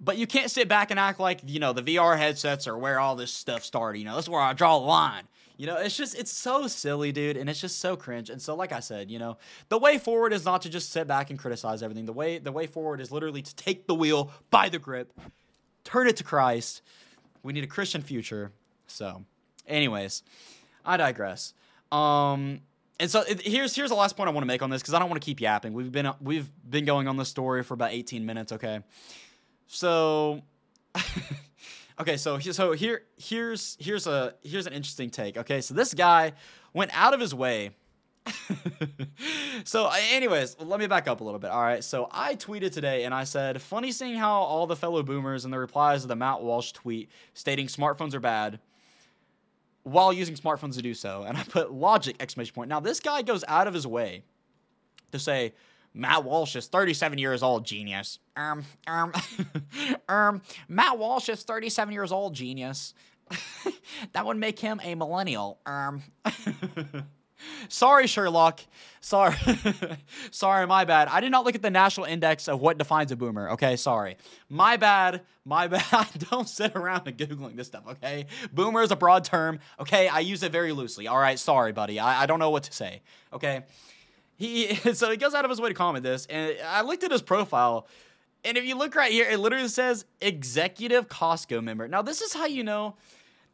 But 0.00 0.18
you 0.18 0.26
can't 0.26 0.50
sit 0.50 0.68
back 0.68 0.90
and 0.90 1.00
act 1.00 1.20
like, 1.20 1.40
you 1.44 1.58
know, 1.58 1.72
the 1.72 1.82
VR 1.82 2.18
headsets 2.18 2.66
are 2.66 2.76
where 2.76 2.98
all 3.00 3.16
this 3.16 3.32
stuff 3.32 3.64
started. 3.64 3.98
You 3.98 4.04
know, 4.04 4.14
that's 4.14 4.28
where 4.28 4.40
I 4.40 4.52
draw 4.52 4.78
the 4.78 4.84
line. 4.84 5.24
You 5.56 5.66
know, 5.66 5.76
it's 5.76 5.96
just, 5.96 6.18
it's 6.18 6.30
so 6.30 6.66
silly, 6.66 7.12
dude. 7.12 7.38
And 7.38 7.48
it's 7.48 7.60
just 7.60 7.78
so 7.78 7.96
cringe. 7.96 8.28
And 8.28 8.40
so, 8.42 8.54
like 8.54 8.72
I 8.72 8.80
said, 8.80 9.10
you 9.10 9.18
know, 9.18 9.38
the 9.70 9.78
way 9.78 9.96
forward 9.96 10.34
is 10.34 10.44
not 10.44 10.62
to 10.62 10.68
just 10.68 10.92
sit 10.92 11.06
back 11.06 11.30
and 11.30 11.38
criticize 11.38 11.82
everything. 11.82 12.04
The 12.04 12.12
way, 12.12 12.38
the 12.38 12.52
way 12.52 12.66
forward 12.66 13.00
is 13.00 13.10
literally 13.10 13.40
to 13.40 13.56
take 13.56 13.86
the 13.86 13.94
wheel 13.94 14.30
by 14.50 14.68
the 14.68 14.78
grip, 14.78 15.18
turn 15.86 16.08
it 16.08 16.16
to 16.16 16.24
Christ. 16.24 16.82
We 17.42 17.52
need 17.52 17.64
a 17.64 17.68
Christian 17.68 18.02
future. 18.02 18.52
So, 18.86 19.24
anyways, 19.66 20.22
I 20.84 20.96
digress. 20.96 21.54
Um, 21.92 22.60
and 22.98 23.10
so 23.10 23.22
it, 23.22 23.40
here's 23.42 23.74
here's 23.74 23.90
the 23.90 23.96
last 23.96 24.16
point 24.16 24.28
I 24.28 24.32
want 24.32 24.42
to 24.42 24.48
make 24.48 24.62
on 24.62 24.70
this 24.70 24.82
because 24.82 24.94
I 24.94 24.98
don't 24.98 25.08
want 25.08 25.20
to 25.22 25.24
keep 25.24 25.40
yapping. 25.40 25.72
We've 25.72 25.92
been 25.92 26.10
we've 26.20 26.50
been 26.68 26.84
going 26.84 27.08
on 27.08 27.16
this 27.16 27.28
story 27.28 27.62
for 27.62 27.74
about 27.74 27.92
18 27.92 28.26
minutes. 28.26 28.52
Okay, 28.52 28.80
so 29.66 30.42
okay, 32.00 32.16
so 32.16 32.38
so 32.38 32.72
here 32.72 33.02
here's 33.16 33.76
here's 33.78 34.06
a 34.06 34.34
here's 34.42 34.66
an 34.66 34.72
interesting 34.72 35.10
take. 35.10 35.36
Okay, 35.36 35.60
so 35.60 35.74
this 35.74 35.94
guy 35.94 36.32
went 36.72 36.90
out 36.98 37.14
of 37.14 37.20
his 37.20 37.34
way. 37.34 37.70
so 39.64 39.90
anyways 40.10 40.56
let 40.60 40.80
me 40.80 40.86
back 40.86 41.06
up 41.06 41.20
a 41.20 41.24
little 41.24 41.38
bit 41.38 41.50
all 41.50 41.62
right 41.62 41.84
so 41.84 42.08
i 42.10 42.34
tweeted 42.34 42.72
today 42.72 43.04
and 43.04 43.14
i 43.14 43.22
said 43.22 43.62
funny 43.62 43.92
seeing 43.92 44.16
how 44.16 44.32
all 44.32 44.66
the 44.66 44.74
fellow 44.74 45.02
boomers 45.02 45.44
and 45.44 45.54
the 45.54 45.58
replies 45.58 46.02
to 46.02 46.08
the 46.08 46.16
matt 46.16 46.42
walsh 46.42 46.72
tweet 46.72 47.08
stating 47.34 47.66
smartphones 47.66 48.14
are 48.14 48.20
bad 48.20 48.58
while 49.86 50.12
using 50.12 50.34
smartphones 50.34 50.74
to 50.74 50.82
do 50.82 50.94
so. 50.94 51.22
And 51.22 51.38
I 51.38 51.44
put 51.44 51.72
logic 51.72 52.16
exclamation 52.18 52.54
point. 52.54 52.68
Now 52.68 52.80
this 52.80 52.98
guy 52.98 53.22
goes 53.22 53.44
out 53.46 53.68
of 53.68 53.74
his 53.74 53.86
way 53.86 54.24
to 55.12 55.18
say 55.20 55.54
Matt 55.94 56.24
Walsh 56.24 56.56
is 56.56 56.66
37 56.66 57.18
years 57.18 57.40
old, 57.40 57.64
genius. 57.64 58.18
Um, 58.34 58.64
um, 58.88 59.12
um, 60.08 60.42
Matt 60.68 60.98
Walsh 60.98 61.28
is 61.28 61.44
37 61.44 61.94
years 61.94 62.10
old, 62.10 62.34
genius. 62.34 62.94
that 64.12 64.26
would 64.26 64.36
make 64.36 64.58
him 64.58 64.80
a 64.82 64.96
millennial. 64.96 65.60
Um. 65.66 66.02
Sorry, 67.68 68.06
Sherlock. 68.06 68.60
Sorry. 69.00 69.36
sorry, 70.30 70.66
my 70.66 70.84
bad. 70.84 71.08
I 71.08 71.20
did 71.20 71.30
not 71.30 71.44
look 71.44 71.54
at 71.54 71.62
the 71.62 71.70
national 71.70 72.06
index 72.06 72.48
of 72.48 72.60
what 72.60 72.78
defines 72.78 73.12
a 73.12 73.16
boomer. 73.16 73.50
Okay, 73.50 73.76
sorry. 73.76 74.16
My 74.48 74.76
bad. 74.76 75.22
My 75.44 75.66
bad. 75.68 76.08
Don't 76.30 76.48
sit 76.48 76.74
around 76.74 77.06
and 77.06 77.16
Googling 77.16 77.56
this 77.56 77.68
stuff, 77.68 77.84
okay? 77.88 78.26
Boomer 78.52 78.82
is 78.82 78.90
a 78.90 78.96
broad 78.96 79.24
term. 79.24 79.60
Okay, 79.78 80.08
I 80.08 80.20
use 80.20 80.42
it 80.42 80.52
very 80.52 80.72
loosely. 80.72 81.06
All 81.06 81.18
right, 81.18 81.38
sorry, 81.38 81.72
buddy. 81.72 82.00
I, 82.00 82.22
I 82.22 82.26
don't 82.26 82.38
know 82.38 82.50
what 82.50 82.64
to 82.64 82.72
say. 82.72 83.02
Okay. 83.32 83.64
He 84.36 84.74
so 84.94 85.10
he 85.10 85.16
goes 85.16 85.34
out 85.34 85.44
of 85.44 85.50
his 85.50 85.60
way 85.60 85.68
to 85.68 85.74
comment 85.74 86.04
this, 86.04 86.26
and 86.26 86.56
I 86.66 86.82
looked 86.82 87.04
at 87.04 87.10
his 87.10 87.22
profile. 87.22 87.86
And 88.44 88.56
if 88.56 88.64
you 88.64 88.76
look 88.76 88.94
right 88.94 89.10
here, 89.10 89.28
it 89.28 89.38
literally 89.40 89.66
says 89.68 90.04
executive 90.20 91.08
Costco 91.08 91.64
member. 91.64 91.88
Now, 91.88 92.02
this 92.02 92.20
is 92.20 92.32
how 92.32 92.46
you 92.46 92.62
know 92.62 92.94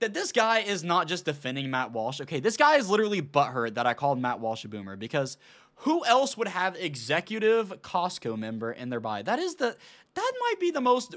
that 0.02 0.14
this 0.14 0.32
guy 0.32 0.58
is 0.60 0.84
not 0.84 1.08
just 1.08 1.24
defending 1.24 1.70
Matt 1.70 1.92
Walsh. 1.92 2.20
Okay, 2.20 2.40
this 2.40 2.56
guy 2.56 2.76
is 2.76 2.90
literally 2.90 3.22
butthurt 3.22 3.74
that 3.74 3.86
I 3.86 3.94
called 3.94 4.20
Matt 4.20 4.40
Walsh 4.40 4.64
a 4.64 4.68
boomer 4.68 4.96
because 4.96 5.36
who 5.76 6.04
else 6.04 6.36
would 6.36 6.48
have 6.48 6.76
executive 6.76 7.82
Costco 7.82 8.38
member 8.38 8.72
in 8.72 8.90
their 8.90 9.00
bio? 9.00 9.22
That 9.22 9.38
is 9.38 9.56
the 9.56 9.76
that 10.14 10.32
might 10.40 10.60
be 10.60 10.70
the 10.70 10.80
most 10.80 11.16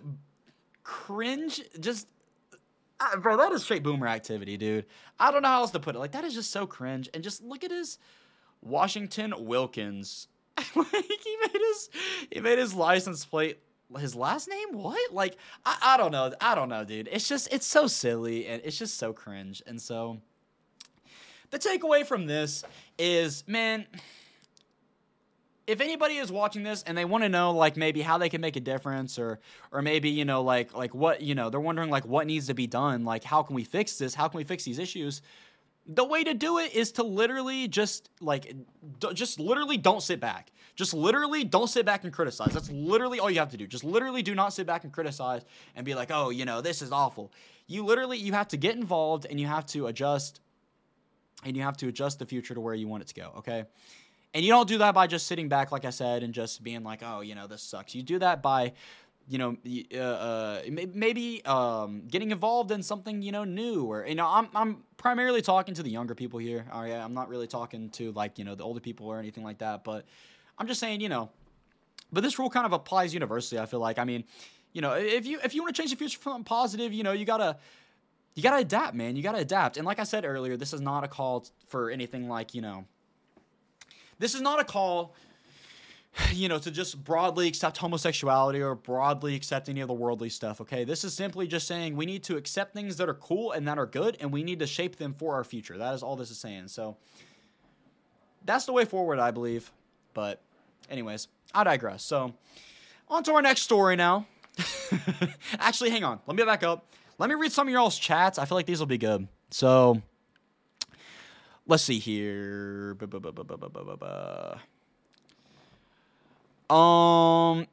cringe 0.83 1.61
just 1.79 2.07
uh, 2.99 3.17
bro, 3.17 3.37
that 3.37 3.51
is 3.51 3.63
straight 3.63 3.83
boomer 3.83 4.07
activity, 4.07 4.55
dude. 4.55 4.85
I 5.19 5.31
don't 5.31 5.41
know 5.41 5.49
how 5.49 5.61
else 5.61 5.71
to 5.71 5.79
put 5.79 5.95
it. 5.95 5.99
Like 5.99 6.11
that 6.11 6.23
is 6.23 6.33
just 6.33 6.51
so 6.51 6.65
cringe. 6.65 7.09
And 7.13 7.23
just 7.23 7.43
look 7.43 7.63
at 7.63 7.71
his 7.71 7.97
Washington 8.61 9.33
Wilkins. 9.37 10.27
he 10.57 10.79
made 10.81 11.51
his 11.53 11.89
he 12.31 12.39
made 12.39 12.57
his 12.57 12.73
license 12.73 13.25
plate 13.25 13.59
his 13.99 14.15
last 14.15 14.47
name? 14.49 14.73
What? 14.73 15.13
Like 15.13 15.37
I, 15.65 15.77
I 15.81 15.97
don't 15.97 16.11
know. 16.11 16.33
I 16.41 16.55
don't 16.55 16.69
know 16.69 16.83
dude. 16.83 17.09
It's 17.11 17.27
just 17.27 17.51
it's 17.51 17.65
so 17.65 17.87
silly 17.87 18.47
and 18.47 18.61
it's 18.65 18.77
just 18.77 18.97
so 18.97 19.13
cringe. 19.13 19.61
And 19.65 19.81
so 19.81 20.19
the 21.51 21.59
takeaway 21.59 22.05
from 22.05 22.25
this 22.25 22.63
is 22.97 23.43
man 23.47 23.85
if 25.67 25.81
anybody 25.81 26.15
is 26.15 26.31
watching 26.31 26.63
this 26.63 26.83
and 26.83 26.97
they 26.97 27.05
want 27.05 27.23
to 27.23 27.29
know 27.29 27.51
like 27.51 27.75
maybe 27.75 28.01
how 28.01 28.17
they 28.17 28.29
can 28.29 28.41
make 28.41 28.55
a 28.55 28.59
difference 28.59 29.17
or 29.17 29.39
or 29.71 29.81
maybe 29.81 30.09
you 30.09 30.25
know 30.25 30.41
like 30.41 30.74
like 30.74 30.93
what 30.93 31.21
you 31.21 31.35
know 31.35 31.50
they're 31.50 31.59
wondering 31.59 31.89
like 31.89 32.05
what 32.05 32.27
needs 32.27 32.48
to 32.48 32.53
be 32.53 32.67
done? 32.67 33.05
Like 33.05 33.24
how 33.24 33.43
can 33.43 33.55
we 33.55 33.63
fix 33.63 33.98
this? 33.98 34.13
How 34.13 34.27
can 34.27 34.37
we 34.37 34.43
fix 34.43 34.63
these 34.63 34.79
issues? 34.79 35.21
The 35.87 36.03
way 36.03 36.24
to 36.24 36.33
do 36.33 36.57
it 36.57 36.74
is 36.74 36.91
to 36.93 37.03
literally 37.03 37.67
just 37.67 38.09
like 38.19 38.55
d- 39.00 39.13
just 39.13 39.39
literally 39.39 39.77
don't 39.77 40.01
sit 40.01 40.19
back 40.19 40.51
just 40.75 40.94
literally 40.94 41.44
don't 41.44 41.68
sit 41.70 41.85
back 41.85 42.03
and 42.03 42.11
criticize. 42.11 42.53
That's 42.53 42.70
literally 42.70 43.20
all 43.20 43.29
you 43.29 43.40
have 43.40 43.51
to 43.51 43.57
do. 43.57 43.68
Just 43.68 43.83
literally 43.83 44.22
do 44.22 44.35
not 44.35 44.53
sit 44.53 44.68
back 44.68 44.83
and 44.83 44.92
criticize 44.92 45.44
and 45.75 45.85
be 45.85 45.96
like 45.96 46.11
oh 46.11 46.29
you 46.29 46.46
know 46.46 46.61
this 46.61 46.81
is 46.81 46.92
awful. 46.92 47.31
You 47.68 47.83
literally 47.83 48.18
you 48.18 48.33
have 48.33 48.48
to 48.50 48.57
get 48.57 48.75
involved 48.75 49.25
and 49.29 49.40
you 49.40 49.48
have 49.48 49.66
to 49.68 49.88
adjust 49.88 50.42
and 51.44 51.55
you 51.55 51.64
have 51.64 51.77
to 51.77 51.88
adjust 51.88 52.20
the 52.20 52.25
future 52.25 52.53
to 52.53 52.61
where 52.61 52.74
you 52.74 52.88
want 52.88 53.03
it 53.03 53.07
to 53.07 53.16
go 53.16 53.31
okay? 53.38 53.66
And 54.33 54.44
you 54.44 54.51
don't 54.51 54.68
do 54.68 54.79
that 54.79 54.94
by 54.94 55.07
just 55.07 55.27
sitting 55.27 55.48
back 55.48 55.72
like 55.72 55.85
i 55.85 55.90
said 55.90 56.22
and 56.22 56.33
just 56.33 56.61
being 56.61 56.83
like 56.83 57.01
oh 57.03 57.22
you 57.22 57.35
know 57.35 57.48
this 57.48 57.61
sucks. 57.61 57.96
You 57.96 58.03
do 58.03 58.20
that 58.20 58.42
by 58.42 58.74
you 59.27 59.38
know, 59.40 59.57
uh, 59.96 59.98
uh, 59.98 60.61
maybe 60.70 61.44
um, 61.46 62.03
getting 62.07 62.31
involved 62.31 62.72
in 62.72 62.83
something 62.83 63.22
you 63.22 63.31
know 63.31 63.44
new, 63.44 63.85
or 63.85 64.05
you 64.05 64.16
know, 64.16 64.27
I'm 64.27 64.50
I'm 64.53 64.83
primarily 64.98 65.42
talking 65.42 65.74
to 65.75 65.83
the 65.83 65.90
younger 65.90 66.14
people 66.14 66.40
here. 66.40 66.66
All 66.72 66.83
right, 66.83 66.92
I'm 66.94 67.14
not 67.14 67.29
really 67.29 67.48
talking 67.48 67.90
to 67.92 68.11
like 68.11 68.38
you 68.38 68.46
know 68.46 68.55
the 68.55 68.64
older 68.64 68.79
people 68.79 69.07
or 69.07 69.18
anything 69.18 69.44
like 69.44 69.59
that, 69.59 69.83
but 69.83 70.05
I'm 70.57 70.68
just 70.68 70.79
saying, 70.79 71.01
you 71.01 71.09
know, 71.09 71.29
but 72.11 72.22
this 72.22 72.39
rule 72.39 72.50
kind 72.50 72.65
of 72.65 72.74
applies 72.74 73.13
universally. 73.13 73.59
I 73.59 73.65
feel 73.65 73.79
like, 73.79 74.00
I 74.00 74.03
mean, 74.03 74.24
you 74.74 74.81
know, 74.81 74.94
if 74.94 75.25
you 75.25 75.39
if 75.44 75.55
you 75.55 75.61
want 75.61 75.75
to 75.75 75.81
change 75.81 75.91
the 75.91 75.98
future 75.98 76.20
from 76.20 76.44
positive, 76.44 76.94
you 76.94 77.03
know, 77.03 77.11
you 77.11 77.25
gotta 77.25 77.57
you 78.35 78.44
gotta 78.44 78.61
adapt, 78.61 78.96
man. 78.96 79.15
You 79.15 79.24
gotta 79.24 79.39
adapt. 79.39 79.77
And 79.77 79.85
like 79.85 80.00
I 80.00 80.03
said 80.03 80.25
earlier, 80.25 80.57
this 80.57 80.74
is 80.74 80.81
not 80.81 81.03
a 81.03 81.07
call 81.07 81.46
for 81.68 81.89
anything 81.89 82.27
like 82.27 82.53
you 82.53 82.61
know. 82.61 82.85
This 84.20 84.35
is 84.35 84.41
not 84.41 84.59
a 84.59 84.63
call 84.63 85.15
you 86.33 86.48
know, 86.48 86.59
to 86.59 86.72
just 86.72 87.03
broadly 87.03 87.48
accept 87.48 87.77
homosexuality 87.77 88.61
or 88.61 88.75
broadly 88.75 89.35
accept 89.35 89.70
any 89.70 89.81
of 89.81 89.87
the 89.87 89.94
worldly 89.94 90.29
stuff, 90.29 90.61
okay? 90.61 90.83
This 90.83 91.03
is 91.03 91.13
simply 91.13 91.48
just 91.48 91.68
saying 91.68 91.96
we 91.96 92.05
need 92.05 92.24
to 92.24 92.37
accept 92.37 92.74
things 92.74 92.98
that 92.98 93.09
are 93.09 93.15
cool 93.15 93.51
and 93.51 93.68
that 93.68 93.77
are 93.77 93.85
good, 93.85 94.18
and 94.20 94.31
we 94.31 94.44
need 94.44 94.59
to 94.59 94.68
shape 94.68 94.98
them 94.98 95.13
for 95.13 95.35
our 95.35 95.44
future. 95.44 95.77
That 95.77 95.94
is 95.94 96.03
all 96.03 96.15
this 96.15 96.31
is 96.31 96.37
saying. 96.37 96.70
So 96.70 96.98
that's 98.44 98.65
the 98.65 98.74
way 98.74 98.85
forward, 98.85 99.20
I 99.20 99.31
believe. 99.31 99.72
But, 100.15 100.41
anyways, 100.89 101.27
I 101.53 101.63
digress. 101.63 102.01
So, 102.03 102.33
on 103.07 103.23
to 103.25 103.33
our 103.33 103.43
next 103.43 103.61
story 103.61 103.95
now. 103.95 104.25
Actually, 105.59 105.91
hang 105.91 106.03
on. 106.03 106.19
Let 106.25 106.35
me 106.35 106.43
back 106.43 106.63
up. 106.63 106.87
Let 107.19 107.29
me 107.29 107.35
read 107.35 107.51
some 107.51 107.67
of 107.67 107.71
y'all's 107.71 107.99
chats. 107.99 108.39
I 108.39 108.45
feel 108.45 108.55
like 108.55 108.65
these 108.65 108.79
will 108.79 108.87
be 108.87 108.97
good. 108.97 109.27
So, 109.51 110.01
let's 111.67 111.83
see 111.83 111.99
here. 111.99 112.97
Um, 116.69 117.67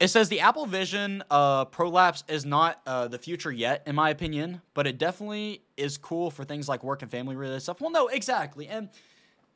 it 0.00 0.08
says 0.08 0.28
the 0.28 0.40
Apple 0.40 0.66
Vision 0.66 1.22
uh, 1.30 1.64
Prolapse 1.66 2.24
is 2.28 2.44
not 2.44 2.80
uh, 2.86 3.08
the 3.08 3.18
future 3.18 3.50
yet, 3.50 3.82
in 3.86 3.94
my 3.94 4.10
opinion, 4.10 4.60
but 4.74 4.86
it 4.86 4.98
definitely 4.98 5.62
is 5.76 5.98
cool 5.98 6.30
for 6.30 6.44
things 6.44 6.68
like 6.68 6.84
work 6.84 7.02
and 7.02 7.10
family 7.10 7.36
related 7.36 7.60
stuff. 7.60 7.80
Well, 7.80 7.90
no, 7.90 8.08
exactly. 8.08 8.66
And 8.68 8.90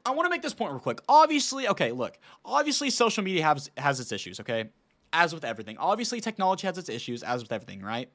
I 0.05 0.11
want 0.11 0.27
to 0.27 0.31
make 0.31 0.43
this 0.43 0.55
point 0.55 0.73
real 0.73 0.81
quick. 0.81 1.01
Obviously, 1.09 1.69
okay, 1.69 1.93
look, 1.93 2.19
obviously 2.45 2.91
social 2.91 3.23
media 3.23 3.45
has 3.45 3.71
has 3.77 4.01
its 4.01 4.13
issues, 4.13 4.41
okay? 4.41 4.71
As 5.13 5.35
with 5.35 5.45
everything. 5.45 5.77
Obviously 5.79 6.21
technology 6.21 6.67
has 6.67 6.79
its 6.79 6.89
issues 6.89 7.23
as 7.23 7.43
with 7.43 7.53
everything, 7.53 7.83
right? 7.83 8.11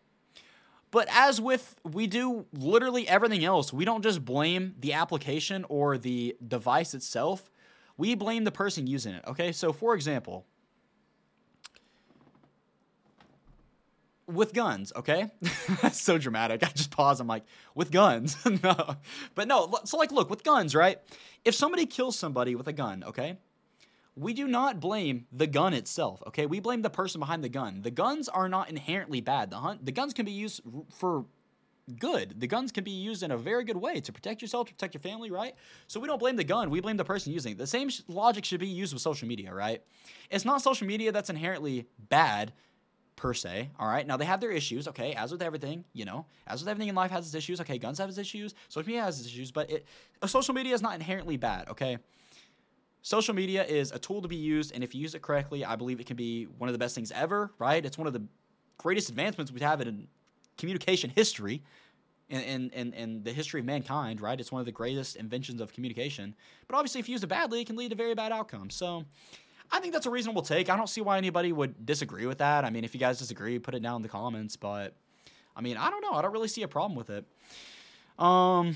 But 0.89 1.07
as 1.11 1.39
with 1.39 1.75
we 1.83 2.07
do 2.07 2.45
literally 2.53 3.07
everything 3.07 3.43
else, 3.43 3.71
we 3.71 3.85
don't 3.85 4.01
just 4.01 4.23
blame 4.23 4.75
the 4.79 4.93
application 4.93 5.65
or 5.69 5.97
the 5.97 6.35
device 6.45 6.93
itself 6.93 7.49
we 7.97 8.15
blame 8.15 8.43
the 8.43 8.51
person 8.51 8.87
using 8.87 9.13
it. 9.13 9.23
Okay, 9.27 9.51
so 9.51 9.73
for 9.73 9.95
example, 9.95 10.45
with 14.27 14.53
guns, 14.53 14.91
okay? 14.95 15.31
That's 15.81 16.01
so 16.01 16.17
dramatic. 16.17 16.63
I 16.63 16.69
just 16.69 16.91
pause. 16.91 17.19
I'm 17.19 17.27
like, 17.27 17.43
with 17.73 17.91
guns. 17.91 18.37
no. 18.63 18.95
But 19.35 19.47
no, 19.47 19.73
so 19.85 19.97
like, 19.97 20.11
look, 20.11 20.29
with 20.29 20.43
guns, 20.43 20.75
right? 20.75 20.99
If 21.45 21.55
somebody 21.55 21.85
kills 21.85 22.17
somebody 22.17 22.55
with 22.55 22.67
a 22.67 22.73
gun, 22.73 23.03
okay? 23.07 23.37
We 24.15 24.33
do 24.33 24.47
not 24.47 24.79
blame 24.79 25.27
the 25.31 25.47
gun 25.47 25.73
itself, 25.73 26.21
okay? 26.27 26.45
We 26.45 26.59
blame 26.59 26.81
the 26.81 26.89
person 26.89 27.19
behind 27.19 27.43
the 27.43 27.49
gun. 27.49 27.81
The 27.83 27.91
guns 27.91 28.27
are 28.27 28.49
not 28.49 28.69
inherently 28.69 29.21
bad. 29.21 29.49
The, 29.51 29.57
hunt, 29.57 29.85
the 29.85 29.91
guns 29.91 30.13
can 30.13 30.25
be 30.25 30.31
used 30.31 30.61
for 30.97 31.25
good. 31.99 32.39
The 32.39 32.47
guns 32.47 32.71
can 32.71 32.83
be 32.83 32.91
used 32.91 33.23
in 33.23 33.31
a 33.31 33.37
very 33.37 33.63
good 33.63 33.77
way 33.77 34.01
to 34.01 34.11
protect 34.11 34.41
yourself, 34.41 34.67
to 34.67 34.73
protect 34.73 34.93
your 34.93 35.01
family, 35.01 35.31
right? 35.31 35.53
So 35.87 35.99
we 35.99 36.07
don't 36.07 36.19
blame 36.19 36.35
the 36.35 36.43
gun, 36.43 36.69
we 36.69 36.81
blame 36.81 36.97
the 36.97 37.05
person 37.05 37.31
using 37.31 37.53
it. 37.53 37.57
The 37.57 37.67
same 37.67 37.89
sh- 37.89 38.01
logic 38.07 38.43
should 38.43 38.59
be 38.59 38.67
used 38.67 38.91
with 38.91 39.01
social 39.01 39.27
media, 39.27 39.53
right? 39.53 39.81
It's 40.29 40.43
not 40.43 40.61
social 40.61 40.87
media 40.87 41.11
that's 41.11 41.29
inherently 41.29 41.87
bad 41.97 42.51
per 43.17 43.33
se, 43.33 43.69
all 43.77 43.87
right? 43.87 44.07
Now 44.07 44.15
they 44.15 44.25
have 44.25 44.39
their 44.39 44.51
issues, 44.51 44.87
okay? 44.87 45.13
As 45.13 45.31
with 45.31 45.41
everything, 45.41 45.83
you 45.91 46.05
know, 46.05 46.25
as 46.47 46.61
with 46.61 46.69
everything 46.69 46.87
in 46.87 46.95
life 46.95 47.11
has 47.11 47.25
its 47.25 47.35
issues, 47.35 47.59
okay? 47.59 47.77
Guns 47.77 47.97
have 47.97 48.07
its 48.07 48.17
issues, 48.17 48.55
social 48.69 48.87
media 48.87 49.03
has 49.03 49.19
its 49.19 49.27
issues, 49.27 49.51
but 49.51 49.69
it 49.69 49.85
social 50.25 50.53
media 50.53 50.73
is 50.73 50.81
not 50.81 50.95
inherently 50.95 51.35
bad, 51.35 51.67
okay? 51.67 51.97
social 53.07 53.33
media 53.33 53.63
is 53.63 53.93
a 53.93 53.99
tool 53.99 54.21
to 54.21 54.27
be 54.27 54.35
used, 54.35 54.73
and 54.73 54.83
if 54.83 54.93
you 54.93 55.01
use 55.01 55.15
it 55.15 55.21
correctly, 55.21 55.63
I 55.63 55.77
believe 55.77 56.01
it 56.01 56.05
can 56.05 56.17
be 56.17 56.43
one 56.57 56.67
of 56.67 56.73
the 56.73 56.79
best 56.79 56.93
things 56.93 57.09
ever, 57.13 57.51
right? 57.57 57.85
It's 57.85 57.97
one 57.97 58.05
of 58.05 58.11
the 58.11 58.23
greatest 58.77 59.07
advancements 59.09 59.49
we 59.49 59.61
have 59.61 59.79
had 59.79 59.87
in 59.87 60.07
communication 60.57 61.11
history. 61.15 61.63
In, 62.29 62.41
in, 62.41 62.69
in, 62.71 62.93
in 62.93 63.23
the 63.23 63.31
history 63.31 63.61
of 63.61 63.65
mankind, 63.65 64.19
right? 64.19 64.37
It's 64.37 64.51
one 64.51 64.59
of 64.59 64.65
the 64.65 64.71
greatest 64.73 65.15
inventions 65.15 65.61
of 65.61 65.71
communication. 65.71 66.35
But 66.67 66.75
obviously, 66.75 66.99
if 66.99 67.07
you 67.07 67.13
use 67.13 67.23
it 67.23 67.27
badly, 67.27 67.61
it 67.61 67.67
can 67.67 67.77
lead 67.77 67.91
to 67.91 67.95
very 67.95 68.15
bad 68.15 68.33
outcomes. 68.33 68.75
So, 68.75 69.05
I 69.71 69.79
think 69.79 69.93
that's 69.93 70.05
a 70.05 70.09
reasonable 70.09 70.41
take. 70.41 70.69
I 70.69 70.77
don't 70.77 70.89
see 70.89 71.01
why 71.01 71.17
anybody 71.17 71.51
would 71.51 71.85
disagree 71.85 72.25
with 72.25 72.37
that. 72.37 72.63
I 72.63 72.69
mean, 72.69 72.83
if 72.83 72.93
you 72.93 72.99
guys 72.99 73.19
disagree, 73.19 73.59
put 73.59 73.75
it 73.75 73.81
down 73.81 73.97
in 73.97 74.01
the 74.01 74.09
comments. 74.09 74.55
But 74.55 74.93
I 75.55 75.61
mean, 75.61 75.77
I 75.77 75.89
don't 75.89 76.01
know. 76.01 76.13
I 76.13 76.21
don't 76.21 76.31
really 76.31 76.47
see 76.47 76.63
a 76.63 76.67
problem 76.67 76.95
with 76.95 77.09
it. 77.09 77.25
Um, 78.17 78.75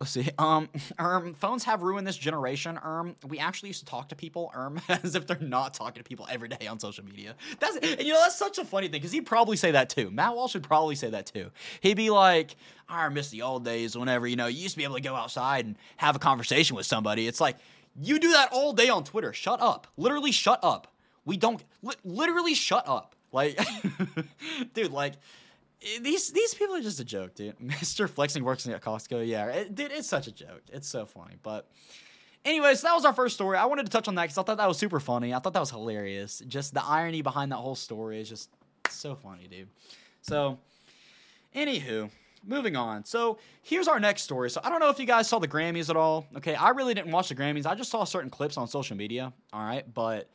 let's 0.00 0.12
see. 0.12 0.28
Um, 0.38 0.68
um, 0.98 1.34
phones 1.40 1.64
have 1.64 1.82
ruined 1.82 2.06
this 2.06 2.16
generation. 2.16 2.78
Um, 2.82 3.14
we 3.28 3.38
actually 3.38 3.68
used 3.68 3.80
to 3.80 3.86
talk 3.86 4.08
to 4.08 4.16
people, 4.16 4.50
um, 4.54 4.80
as 4.88 5.14
if 5.14 5.26
they're 5.26 5.38
not 5.40 5.74
talking 5.74 6.02
to 6.02 6.08
people 6.08 6.26
every 6.30 6.48
day 6.48 6.66
on 6.66 6.80
social 6.80 7.04
media. 7.04 7.36
That's 7.60 7.76
and 7.76 8.00
you 8.00 8.12
know 8.12 8.20
that's 8.20 8.36
such 8.36 8.58
a 8.58 8.64
funny 8.64 8.88
thing 8.88 9.00
because 9.00 9.12
he'd 9.12 9.26
probably 9.26 9.56
say 9.56 9.72
that 9.72 9.90
too. 9.90 10.10
Matt 10.10 10.34
Walsh 10.34 10.54
would 10.54 10.64
probably 10.64 10.94
say 10.94 11.10
that 11.10 11.26
too. 11.26 11.50
He'd 11.80 11.96
be 11.96 12.10
like, 12.10 12.56
"I 12.88 13.08
miss 13.10 13.30
the 13.30 13.42
old 13.42 13.64
days. 13.64 13.96
Whenever 13.96 14.26
you 14.26 14.36
know 14.36 14.46
you 14.46 14.58
used 14.58 14.74
to 14.74 14.78
be 14.78 14.84
able 14.84 14.96
to 14.96 15.02
go 15.02 15.14
outside 15.14 15.66
and 15.66 15.76
have 15.98 16.16
a 16.16 16.20
conversation 16.20 16.74
with 16.74 16.86
somebody. 16.86 17.26
It's 17.26 17.40
like 17.40 17.58
you 18.00 18.18
do 18.18 18.32
that 18.32 18.48
all 18.52 18.72
day 18.72 18.88
on 18.88 19.04
Twitter. 19.04 19.32
Shut 19.32 19.60
up. 19.60 19.86
Literally, 19.96 20.32
shut 20.32 20.60
up. 20.62 20.88
We 21.24 21.36
don't. 21.36 21.62
Li- 21.82 21.94
literally, 22.04 22.54
shut 22.54 22.88
up. 22.88 23.14
Like, 23.32 23.58
dude, 24.74 24.92
like." 24.92 25.14
These 26.00 26.30
these 26.30 26.54
people 26.54 26.76
are 26.76 26.82
just 26.82 27.00
a 27.00 27.04
joke, 27.04 27.34
dude. 27.34 27.58
Mr. 27.60 28.08
Flexing 28.08 28.44
works 28.44 28.66
at 28.66 28.82
Costco. 28.82 29.26
Yeah, 29.26 29.46
it, 29.46 29.74
dude, 29.74 29.92
it's 29.92 30.08
such 30.08 30.26
a 30.26 30.32
joke. 30.32 30.62
It's 30.72 30.88
so 30.88 31.06
funny. 31.06 31.36
But, 31.42 31.70
anyways, 32.44 32.82
that 32.82 32.94
was 32.94 33.04
our 33.04 33.12
first 33.12 33.34
story. 33.34 33.56
I 33.56 33.66
wanted 33.66 33.86
to 33.86 33.90
touch 33.90 34.08
on 34.08 34.14
that 34.16 34.22
because 34.22 34.38
I 34.38 34.42
thought 34.42 34.58
that 34.58 34.68
was 34.68 34.78
super 34.78 35.00
funny. 35.00 35.32
I 35.34 35.38
thought 35.38 35.54
that 35.54 35.60
was 35.60 35.70
hilarious. 35.70 36.42
Just 36.46 36.74
the 36.74 36.84
irony 36.84 37.22
behind 37.22 37.52
that 37.52 37.56
whole 37.56 37.76
story 37.76 38.20
is 38.20 38.28
just 38.28 38.50
so 38.88 39.14
funny, 39.14 39.46
dude. 39.48 39.68
So, 40.22 40.58
anywho, 41.54 42.10
moving 42.46 42.76
on. 42.76 43.04
So 43.04 43.38
here's 43.62 43.88
our 43.88 44.00
next 44.00 44.22
story. 44.22 44.50
So 44.50 44.60
I 44.62 44.68
don't 44.68 44.80
know 44.80 44.90
if 44.90 44.98
you 44.98 45.06
guys 45.06 45.28
saw 45.28 45.38
the 45.38 45.48
Grammys 45.48 45.90
at 45.90 45.96
all. 45.96 46.26
Okay, 46.36 46.54
I 46.54 46.70
really 46.70 46.94
didn't 46.94 47.12
watch 47.12 47.28
the 47.28 47.34
Grammys. 47.34 47.66
I 47.66 47.74
just 47.74 47.90
saw 47.90 48.04
certain 48.04 48.30
clips 48.30 48.56
on 48.56 48.68
social 48.68 48.96
media. 48.96 49.32
All 49.52 49.64
right, 49.64 49.84
but 49.92 50.28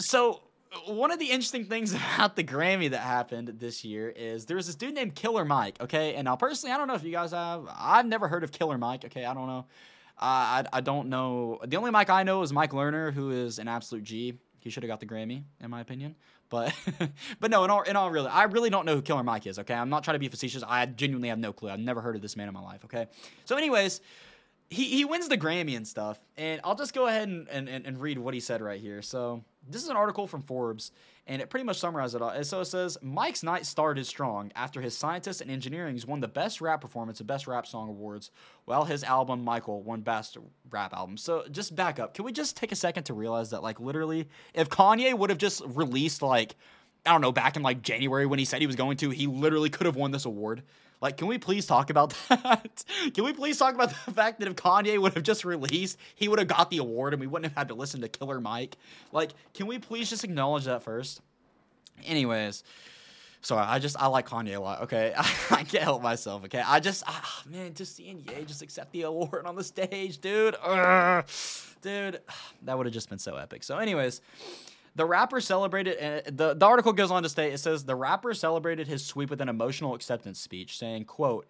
so 0.00 0.42
one 0.86 1.10
of 1.10 1.18
the 1.18 1.26
interesting 1.26 1.64
things 1.64 1.94
about 2.14 2.36
the 2.36 2.44
Grammy 2.44 2.90
that 2.90 3.00
happened 3.00 3.48
this 3.58 3.84
year 3.84 4.08
is 4.08 4.46
there 4.46 4.56
was 4.56 4.66
this 4.66 4.74
dude 4.74 4.94
named 4.94 5.14
Killer 5.14 5.44
Mike. 5.44 5.76
Okay, 5.80 6.14
and 6.14 6.24
now 6.26 6.36
personally, 6.36 6.72
I 6.72 6.78
don't 6.78 6.88
know 6.88 6.94
if 6.94 7.04
you 7.04 7.12
guys 7.12 7.32
have. 7.32 7.66
I've 7.76 8.06
never 8.06 8.28
heard 8.28 8.44
of 8.44 8.52
Killer 8.52 8.78
Mike. 8.78 9.04
Okay, 9.04 9.24
I 9.24 9.34
don't 9.34 9.46
know. 9.46 9.66
Uh, 10.16 10.62
I 10.62 10.64
I 10.72 10.80
don't 10.80 11.08
know. 11.08 11.60
The 11.64 11.76
only 11.76 11.90
Mike 11.90 12.10
I 12.10 12.22
know 12.22 12.42
is 12.42 12.52
Mike 12.52 12.72
Lerner, 12.72 13.12
who 13.12 13.30
is 13.30 13.58
an 13.58 13.68
absolute 13.68 14.04
G. 14.04 14.38
He 14.60 14.70
should 14.70 14.82
have 14.82 14.88
got 14.88 15.00
the 15.00 15.06
Grammy, 15.06 15.42
in 15.60 15.70
my 15.70 15.80
opinion. 15.80 16.14
But 16.48 16.74
but 17.40 17.50
no, 17.50 17.64
in 17.64 17.70
all 17.70 17.82
in 17.82 17.96
all 17.96 18.10
really, 18.10 18.28
I 18.28 18.44
really 18.44 18.70
don't 18.70 18.86
know 18.86 18.94
who 18.94 19.02
Killer 19.02 19.22
Mike 19.22 19.46
is. 19.46 19.58
Okay, 19.58 19.74
I'm 19.74 19.90
not 19.90 20.04
trying 20.04 20.14
to 20.14 20.20
be 20.20 20.28
facetious. 20.28 20.62
I 20.66 20.86
genuinely 20.86 21.28
have 21.28 21.38
no 21.38 21.52
clue. 21.52 21.70
I've 21.70 21.80
never 21.80 22.00
heard 22.00 22.16
of 22.16 22.22
this 22.22 22.36
man 22.36 22.48
in 22.48 22.54
my 22.54 22.62
life. 22.62 22.84
Okay, 22.84 23.06
so 23.44 23.56
anyways. 23.56 24.00
He, 24.70 24.86
he 24.86 25.04
wins 25.04 25.28
the 25.28 25.36
Grammy 25.36 25.76
and 25.76 25.86
stuff, 25.86 26.18
and 26.38 26.60
I'll 26.64 26.74
just 26.74 26.94
go 26.94 27.06
ahead 27.06 27.28
and, 27.28 27.46
and, 27.48 27.68
and 27.68 28.00
read 28.00 28.18
what 28.18 28.32
he 28.32 28.40
said 28.40 28.62
right 28.62 28.80
here. 28.80 29.02
So, 29.02 29.44
this 29.68 29.82
is 29.82 29.88
an 29.88 29.96
article 29.96 30.26
from 30.26 30.42
Forbes, 30.42 30.92
and 31.26 31.40
it 31.40 31.50
pretty 31.50 31.64
much 31.64 31.78
summarizes 31.78 32.14
it 32.14 32.22
all. 32.22 32.44
So 32.44 32.60
it 32.60 32.66
says 32.66 32.98
Mike's 33.02 33.42
night 33.42 33.66
started 33.66 34.06
strong 34.06 34.52
after 34.54 34.80
his 34.80 34.96
Scientists 34.96 35.40
and 35.40 35.50
Engineerings 35.50 36.06
won 36.06 36.20
the 36.20 36.28
Best 36.28 36.60
Rap 36.60 36.80
Performance 36.80 37.20
and 37.20 37.26
Best 37.26 37.46
Rap 37.46 37.66
Song 37.66 37.88
awards, 37.88 38.30
while 38.64 38.84
his 38.84 39.04
album 39.04 39.44
Michael 39.44 39.82
won 39.82 40.02
Best 40.02 40.36
Rap 40.70 40.92
Album. 40.92 41.16
So 41.16 41.44
just 41.50 41.74
back 41.74 41.98
up. 41.98 42.14
Can 42.14 42.24
we 42.24 42.32
just 42.32 42.56
take 42.56 42.72
a 42.72 42.76
second 42.76 43.04
to 43.04 43.14
realize 43.14 43.50
that, 43.50 43.62
like, 43.62 43.80
literally, 43.80 44.28
if 44.52 44.68
Kanye 44.68 45.16
would 45.16 45.30
have 45.30 45.38
just 45.38 45.62
released, 45.66 46.22
like, 46.22 46.56
I 47.06 47.12
don't 47.12 47.20
know, 47.20 47.32
back 47.32 47.56
in 47.56 47.62
like 47.62 47.82
January 47.82 48.24
when 48.24 48.38
he 48.38 48.44
said 48.44 48.60
he 48.60 48.66
was 48.66 48.76
going 48.76 48.96
to, 48.98 49.10
he 49.10 49.26
literally 49.26 49.68
could 49.68 49.86
have 49.86 49.96
won 49.96 50.10
this 50.10 50.24
award. 50.24 50.62
Like, 51.04 51.18
can 51.18 51.26
we 51.26 51.36
please 51.36 51.66
talk 51.66 51.90
about 51.90 52.14
that? 52.30 52.82
can 53.12 53.24
we 53.24 53.34
please 53.34 53.58
talk 53.58 53.74
about 53.74 53.90
the 53.90 54.12
fact 54.12 54.40
that 54.40 54.48
if 54.48 54.56
Kanye 54.56 54.98
would 54.98 55.12
have 55.12 55.22
just 55.22 55.44
released, 55.44 55.98
he 56.14 56.28
would 56.28 56.38
have 56.38 56.48
got 56.48 56.70
the 56.70 56.78
award 56.78 57.12
and 57.12 57.20
we 57.20 57.26
wouldn't 57.26 57.52
have 57.52 57.58
had 57.58 57.68
to 57.68 57.74
listen 57.74 58.00
to 58.00 58.08
Killer 58.08 58.40
Mike? 58.40 58.78
Like, 59.12 59.32
can 59.52 59.66
we 59.66 59.78
please 59.78 60.08
just 60.08 60.24
acknowledge 60.24 60.64
that 60.64 60.82
first? 60.82 61.20
Anyways, 62.06 62.64
sorry, 63.42 63.66
I 63.66 63.80
just 63.80 64.00
I 64.00 64.06
like 64.06 64.26
Kanye 64.26 64.56
a 64.56 64.58
lot. 64.58 64.80
Okay, 64.84 65.12
I, 65.50 65.64
can't 65.64 65.84
help 65.84 66.02
myself. 66.02 66.42
Okay, 66.46 66.62
I 66.66 66.80
just 66.80 67.04
ah, 67.06 67.42
man, 67.50 67.74
just 67.74 67.94
seeing 67.94 68.20
Ye 68.20 68.46
just 68.46 68.62
accept 68.62 68.90
the 68.92 69.02
award 69.02 69.44
on 69.44 69.56
the 69.56 69.64
stage, 69.64 70.22
dude. 70.22 70.56
Dude, 71.82 72.20
that 72.62 72.78
would 72.78 72.86
have 72.86 72.94
just 72.94 73.10
been 73.10 73.18
so 73.18 73.36
epic. 73.36 73.62
So, 73.62 73.76
anyways. 73.76 74.22
The 74.96 75.04
rapper 75.04 75.40
celebrated, 75.40 75.96
and 75.96 76.36
the, 76.36 76.54
the 76.54 76.66
article 76.66 76.92
goes 76.92 77.10
on 77.10 77.22
to 77.24 77.28
state, 77.28 77.52
it 77.52 77.58
says, 77.58 77.84
the 77.84 77.96
rapper 77.96 78.32
celebrated 78.32 78.86
his 78.86 79.04
sweep 79.04 79.28
with 79.28 79.40
an 79.40 79.48
emotional 79.48 79.94
acceptance 79.94 80.38
speech, 80.38 80.78
saying, 80.78 81.06
quote, 81.06 81.46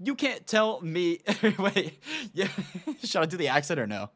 you 0.00 0.14
can't 0.14 0.46
tell 0.46 0.80
me, 0.80 1.20
wait, 1.58 1.98
yeah, 2.32 2.48
should 3.04 3.22
I 3.22 3.26
do 3.26 3.36
the 3.36 3.48
accent 3.48 3.78
or 3.78 3.86
no? 3.86 4.10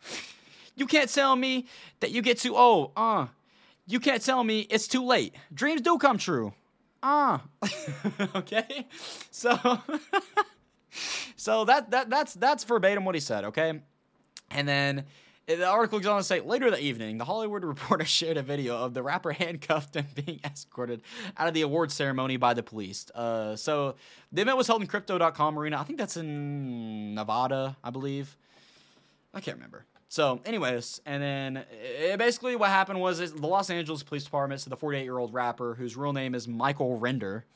You 0.74 0.86
can't 0.86 1.12
tell 1.12 1.36
me 1.36 1.66
that 2.00 2.10
you 2.10 2.22
get 2.22 2.38
too 2.38 2.56
old, 2.56 2.92
uh. 2.96 3.26
You 3.86 4.00
can't 4.00 4.22
tell 4.22 4.42
me 4.42 4.60
it's 4.70 4.86
too 4.86 5.04
late. 5.04 5.34
Dreams 5.52 5.80
do 5.80 5.98
come 5.98 6.16
true. 6.18 6.52
Uh. 7.02 7.38
okay? 8.36 8.86
So, 9.30 9.80
so 11.36 11.64
that, 11.64 11.90
that, 11.90 12.08
that's, 12.08 12.34
that's 12.34 12.64
verbatim 12.64 13.04
what 13.04 13.14
he 13.14 13.20
said, 13.20 13.44
okay? 13.46 13.80
And 14.50 14.68
then 14.68 15.04
the 15.46 15.66
article 15.66 15.98
goes 15.98 16.06
on 16.06 16.18
to 16.18 16.24
say 16.24 16.40
later 16.40 16.70
that 16.70 16.80
evening, 16.80 17.18
the 17.18 17.24
Hollywood 17.24 17.64
Reporter 17.72 18.04
shared 18.04 18.36
a 18.36 18.42
video 18.42 18.76
of 18.76 18.94
the 18.94 19.02
rapper 19.02 19.32
handcuffed 19.32 19.96
and 19.96 20.14
being 20.14 20.40
escorted 20.44 21.02
out 21.36 21.48
of 21.48 21.54
the 21.54 21.62
award 21.62 21.90
ceremony 21.90 22.36
by 22.36 22.54
the 22.54 22.62
police. 22.62 23.10
Uh, 23.14 23.56
so 23.56 23.96
the 24.30 24.42
event 24.42 24.56
was 24.56 24.66
held 24.66 24.82
in 24.82 24.86
Crypto.com 24.86 25.58
Arena. 25.58 25.78
I 25.80 25.84
think 25.84 25.98
that's 25.98 26.16
in 26.16 27.14
Nevada, 27.14 27.76
I 27.82 27.90
believe. 27.90 28.36
I 29.34 29.40
can't 29.40 29.56
remember. 29.56 29.84
So, 30.08 30.40
anyways, 30.44 31.00
and 31.06 31.22
then 31.22 31.64
it, 31.82 32.18
basically 32.18 32.54
what 32.54 32.68
happened 32.68 33.00
was 33.00 33.32
the 33.32 33.46
Los 33.46 33.70
Angeles 33.70 34.02
Police 34.02 34.24
Department 34.24 34.60
said 34.60 34.70
the 34.70 34.76
48 34.76 35.04
year 35.04 35.18
old 35.18 35.32
rapper, 35.32 35.74
whose 35.74 35.96
real 35.96 36.12
name 36.12 36.34
is 36.34 36.46
Michael 36.46 36.98
Render, 36.98 37.46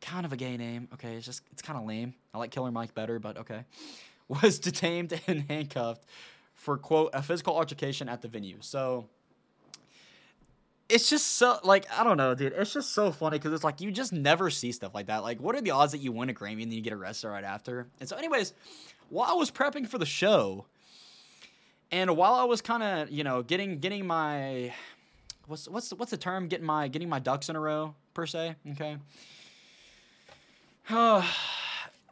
kind 0.00 0.24
of 0.24 0.32
a 0.32 0.36
gay 0.36 0.56
name. 0.56 0.86
Okay, 0.94 1.14
it's 1.14 1.26
just 1.26 1.42
it's 1.50 1.62
kind 1.62 1.76
of 1.76 1.84
lame. 1.84 2.14
I 2.32 2.38
like 2.38 2.52
Killer 2.52 2.70
Mike 2.70 2.94
better, 2.94 3.18
but 3.18 3.38
okay 3.38 3.64
was 4.28 4.58
detained 4.68 5.20
and 5.26 5.44
handcuffed 5.48 6.04
for 6.54 6.76
quote 6.76 7.10
a 7.14 7.22
physical 7.22 7.56
altercation 7.56 8.08
at 8.08 8.22
the 8.22 8.28
venue. 8.28 8.58
So 8.60 9.08
it's 10.88 11.10
just 11.10 11.36
so 11.36 11.58
like 11.64 11.86
I 11.96 12.04
don't 12.04 12.16
know, 12.16 12.34
dude. 12.34 12.52
It's 12.54 12.72
just 12.72 12.92
so 12.92 13.12
funny 13.12 13.38
because 13.38 13.52
it's 13.52 13.64
like 13.64 13.80
you 13.80 13.90
just 13.90 14.12
never 14.12 14.50
see 14.50 14.72
stuff 14.72 14.94
like 14.94 15.06
that. 15.06 15.22
Like, 15.22 15.40
what 15.40 15.54
are 15.54 15.60
the 15.60 15.70
odds 15.70 15.92
that 15.92 15.98
you 15.98 16.12
win 16.12 16.30
a 16.30 16.34
Grammy 16.34 16.62
and 16.62 16.70
then 16.70 16.72
you 16.72 16.80
get 16.80 16.92
arrested 16.92 17.28
right 17.28 17.44
after? 17.44 17.88
And 18.00 18.08
so, 18.08 18.16
anyways, 18.16 18.54
while 19.10 19.30
I 19.30 19.34
was 19.34 19.50
prepping 19.50 19.86
for 19.86 19.98
the 19.98 20.06
show, 20.06 20.66
and 21.90 22.16
while 22.16 22.34
I 22.34 22.44
was 22.44 22.60
kind 22.60 22.82
of 22.82 23.10
you 23.10 23.24
know 23.24 23.42
getting 23.42 23.78
getting 23.80 24.06
my 24.06 24.72
what's 25.46 25.68
what's 25.68 25.90
what's 25.92 26.10
the 26.10 26.16
term 26.16 26.48
getting 26.48 26.66
my 26.66 26.88
getting 26.88 27.08
my 27.08 27.18
ducks 27.18 27.48
in 27.48 27.56
a 27.56 27.60
row 27.60 27.94
per 28.14 28.26
se, 28.26 28.56
okay. 28.72 28.96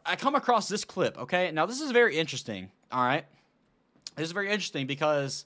I 0.07 0.15
come 0.15 0.35
across 0.35 0.67
this 0.69 0.85
clip, 0.85 1.17
okay? 1.17 1.51
Now, 1.51 1.65
this 1.65 1.81
is 1.81 1.91
very 1.91 2.17
interesting, 2.17 2.69
all 2.91 3.03
right? 3.03 3.25
This 4.15 4.25
is 4.25 4.31
very 4.31 4.49
interesting 4.49 4.87
because 4.87 5.45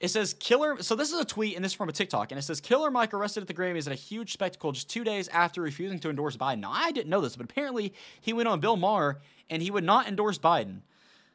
it 0.00 0.08
says 0.08 0.34
Killer. 0.34 0.82
So, 0.82 0.94
this 0.94 1.12
is 1.12 1.20
a 1.20 1.24
tweet, 1.24 1.56
and 1.56 1.64
this 1.64 1.72
is 1.72 1.76
from 1.76 1.88
a 1.88 1.92
TikTok, 1.92 2.32
and 2.32 2.38
it 2.38 2.42
says 2.42 2.60
Killer 2.60 2.90
Mike 2.90 3.14
arrested 3.14 3.42
at 3.42 3.48
the 3.48 3.54
Grammys 3.54 3.86
at 3.86 3.92
a 3.92 3.96
huge 3.96 4.32
spectacle 4.32 4.72
just 4.72 4.90
two 4.90 5.04
days 5.04 5.28
after 5.28 5.62
refusing 5.62 5.98
to 6.00 6.10
endorse 6.10 6.36
Biden. 6.36 6.58
Now, 6.58 6.72
I 6.72 6.90
didn't 6.90 7.08
know 7.08 7.20
this, 7.20 7.36
but 7.36 7.44
apparently 7.44 7.94
he 8.20 8.32
went 8.32 8.48
on 8.48 8.60
Bill 8.60 8.76
Maher 8.76 9.20
and 9.48 9.62
he 9.62 9.70
would 9.70 9.84
not 9.84 10.08
endorse 10.08 10.38
Biden. 10.38 10.80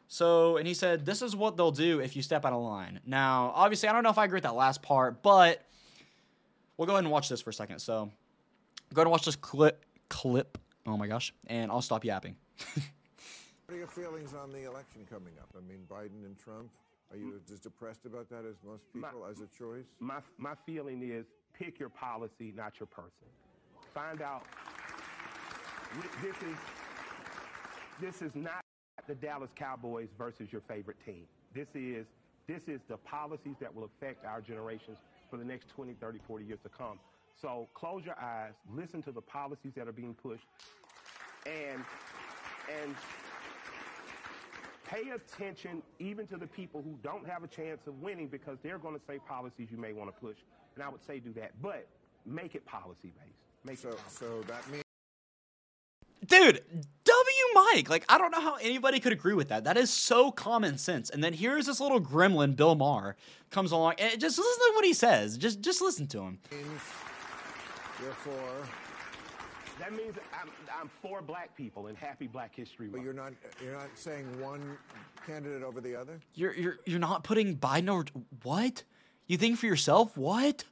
So, 0.07 0.57
and 0.57 0.67
he 0.67 0.73
said, 0.73 1.05
This 1.05 1.21
is 1.21 1.35
what 1.35 1.55
they'll 1.55 1.71
do 1.71 1.99
if 1.99 2.15
you 2.15 2.21
step 2.21 2.45
out 2.45 2.53
of 2.53 2.61
line. 2.61 2.99
Now, 3.05 3.53
obviously, 3.55 3.87
I 3.87 3.93
don't 3.93 4.03
know 4.03 4.09
if 4.09 4.17
I 4.17 4.25
agree 4.25 4.37
with 4.37 4.43
that 4.43 4.55
last 4.55 4.81
part, 4.81 5.23
but 5.23 5.65
we'll 6.77 6.85
go 6.85 6.93
ahead 6.93 7.05
and 7.05 7.11
watch 7.11 7.29
this 7.29 7.41
for 7.41 7.49
a 7.49 7.53
second. 7.53 7.79
So, 7.79 8.11
go 8.93 8.99
ahead 8.99 9.07
and 9.07 9.11
watch 9.11 9.25
this 9.25 9.37
clip. 9.37 9.85
Clip. 10.09 10.57
Oh 10.86 10.98
my 10.98 11.08
gosh. 11.08 11.34
And 11.48 11.72
I'll 11.72 11.82
stop 11.82 12.04
yapping. 12.04 12.36
what 12.74 13.76
are 13.76 13.78
your 13.78 13.88
feelings 13.88 14.34
on 14.34 14.52
the 14.52 14.63
election 14.63 15.06
coming 15.10 15.34
up? 15.39 15.50
I 15.56 15.62
mean, 15.67 15.86
Biden 15.89 16.26
and 16.26 16.38
Trump. 16.38 16.70
Are 17.12 17.17
you 17.17 17.39
as 17.52 17.60
depressed 17.60 18.06
about 18.06 18.30
that 18.30 18.46
as 18.46 18.56
most 18.65 18.84
people 18.94 19.20
my, 19.22 19.30
as 19.30 19.41
a 19.41 19.48
choice? 19.58 19.86
My, 20.00 20.20
my 20.38 20.54
feeling 20.65 21.04
is 21.04 21.26
pick 21.54 21.78
your 21.78 21.89
policy, 21.89 22.54
not 22.56 22.80
your 22.80 22.88
person. 22.88 23.28
Find 23.94 24.22
out. 24.22 24.44
This 26.22 26.36
is, 26.38 26.58
this 28.00 28.22
is 28.22 28.34
not 28.34 28.62
the 29.08 29.15
Dallas 29.15 29.50
Cowboys 29.56 30.08
versus 30.17 30.54
your 30.54 30.62
favorite 30.62 30.98
team. 31.06 31.26
This 31.54 31.67
is, 31.76 32.06
this 32.48 32.70
is 32.70 32.80
the 32.88 32.96
policies 32.96 33.56
that 33.60 33.76
will 33.76 33.84
affect 33.84 34.26
our 34.26 34.39
generations 34.39 34.98
for 35.30 35.36
the 35.36 35.44
next 35.44 35.67
20, 35.70 35.94
30, 36.00 36.20
40 36.26 36.46
years 36.46 36.60
to 36.63 36.70
come. 36.70 36.98
So 37.41 37.67
close 37.73 38.06
your 38.06 38.19
eyes, 38.21 38.54
listen 38.71 39.01
to 39.04 39.12
the 39.12 39.21
policies 39.21 39.73
that 39.75 39.88
are 39.88 39.91
being 39.91 40.13
pushed, 40.13 40.45
and 41.45 41.84
and 42.84 42.95
pay 44.88 45.10
attention 45.10 45.82
even 45.99 46.27
to 46.27 46.38
the 46.38 46.45
people 46.45 46.82
who 46.82 46.97
don't 47.01 47.27
have 47.27 47.43
a 47.43 47.47
chance 47.47 47.88
of 47.88 47.99
winning 48.01 48.27
because 48.27 48.58
they're 48.62 48.77
going 48.77 48.93
to 48.93 49.01
say 49.08 49.17
policies 49.27 49.69
you 49.71 49.77
may 49.77 49.93
want 49.93 50.13
to 50.13 50.21
push. 50.21 50.38
And 50.75 50.84
I 50.84 50.89
would 50.89 51.04
say 51.04 51.19
do 51.19 51.34
that, 51.34 51.51
but 51.62 51.88
make 52.25 52.56
it 52.56 52.65
policy 52.65 53.12
based. 53.23 53.38
Make 53.63 53.77
So, 53.80 53.89
it 53.89 53.97
policy. 53.97 54.15
so 54.19 54.41
that 54.47 54.69
means 54.69 54.84
Dude, 56.27 56.62
W 57.04 57.36
Mike. 57.56 57.89
Like, 57.89 58.06
I 58.08 58.17
don't 58.19 58.32
know 58.32 58.39
how 58.39 58.56
anybody 58.56 58.99
could 58.99 59.12
agree 59.12 59.34
with 59.34 59.49
that. 59.49 59.63
That 59.63 59.75
is 59.75 59.89
so 59.89 60.32
common 60.32 60.77
sense. 60.77 61.10
And 61.10 61.23
then 61.23 61.34
here's 61.34 61.65
this 61.65 61.80
little 61.80 61.99
gremlin, 61.99 62.56
Bill 62.56 62.75
Maher, 62.75 63.15
comes 63.49 63.71
along 63.71 63.95
and 63.97 64.21
just 64.21 64.38
listen 64.38 64.60
to 64.67 64.71
what 64.75 64.86
he 64.86 64.93
says. 64.93 65.38
Just 65.38 65.62
just 65.62 65.82
listen 65.82 66.06
to 66.08 66.21
him. 66.21 66.39
You're 68.01 68.13
for, 68.13 68.67
That 69.79 69.93
means 69.93 70.15
I'm, 70.39 70.49
I'm 70.79 70.89
for 71.01 71.21
black 71.21 71.55
people 71.55 71.87
and 71.87 71.97
happy 71.97 72.27
Black 72.27 72.55
History 72.55 72.87
but 72.87 73.01
you're 73.01 73.13
not 73.13 73.33
you're 73.63 73.73
not 73.73 73.89
saying 73.95 74.25
one 74.41 74.77
candidate 75.25 75.63
over 75.63 75.81
the 75.81 75.95
other. 75.95 76.19
You're 76.35 76.53
you're 76.53 76.77
you're 76.85 76.99
not 76.99 77.23
putting 77.23 77.57
Biden 77.57 77.89
over 77.89 78.05
what? 78.43 78.83
You 79.27 79.37
think 79.37 79.57
for 79.59 79.65
yourself? 79.65 80.17
What? 80.17 80.65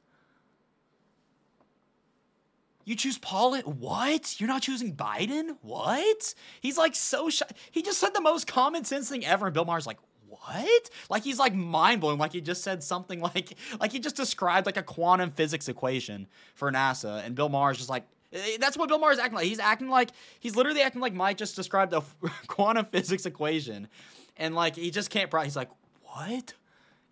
You 2.84 2.96
choose 2.96 3.18
Paul? 3.18 3.56
What? 3.60 4.40
You're 4.40 4.48
not 4.48 4.62
choosing 4.62 4.96
Biden? 4.96 5.56
What? 5.62 6.34
He's 6.60 6.76
like 6.76 6.94
so 6.94 7.30
sh- 7.30 7.42
He 7.70 7.82
just 7.82 7.98
said 8.00 8.14
the 8.14 8.20
most 8.20 8.46
common 8.46 8.84
sense 8.84 9.08
thing 9.08 9.24
ever, 9.24 9.46
and 9.46 9.54
Bill 9.54 9.64
Maher's 9.64 9.86
like, 9.86 9.98
what? 10.30 10.90
Like 11.08 11.24
he's 11.24 11.38
like 11.38 11.54
mind 11.54 12.00
blown. 12.00 12.18
Like 12.18 12.32
he 12.32 12.40
just 12.40 12.62
said 12.62 12.82
something 12.82 13.20
like 13.34 13.56
like 13.80 13.92
he 13.92 13.98
just 13.98 14.16
described 14.16 14.66
like 14.66 14.76
a 14.76 14.82
quantum 14.82 15.30
physics 15.30 15.68
equation 15.68 16.26
for 16.54 16.70
NASA, 16.72 17.24
and 17.24 17.34
Bill 17.34 17.48
Maher's 17.48 17.76
just 17.78 17.90
like. 17.90 18.04
eh, 18.32 18.56
That's 18.60 18.76
what 18.78 18.88
Bill 18.88 18.98
Maher's 18.98 19.18
acting 19.18 19.36
like. 19.36 19.46
He's 19.46 19.58
acting 19.58 19.88
like 19.88 20.10
he's 20.38 20.56
literally 20.56 20.82
acting 20.82 21.00
like 21.00 21.14
Mike 21.14 21.36
just 21.36 21.56
described 21.56 21.92
a 21.92 22.02
quantum 22.46 22.86
physics 22.86 23.26
equation, 23.26 23.88
and 24.36 24.54
like 24.54 24.76
he 24.76 24.90
just 24.90 25.10
can't. 25.10 25.30
Pro- 25.30 25.42
he's 25.42 25.56
like, 25.56 25.70
what? 26.04 26.54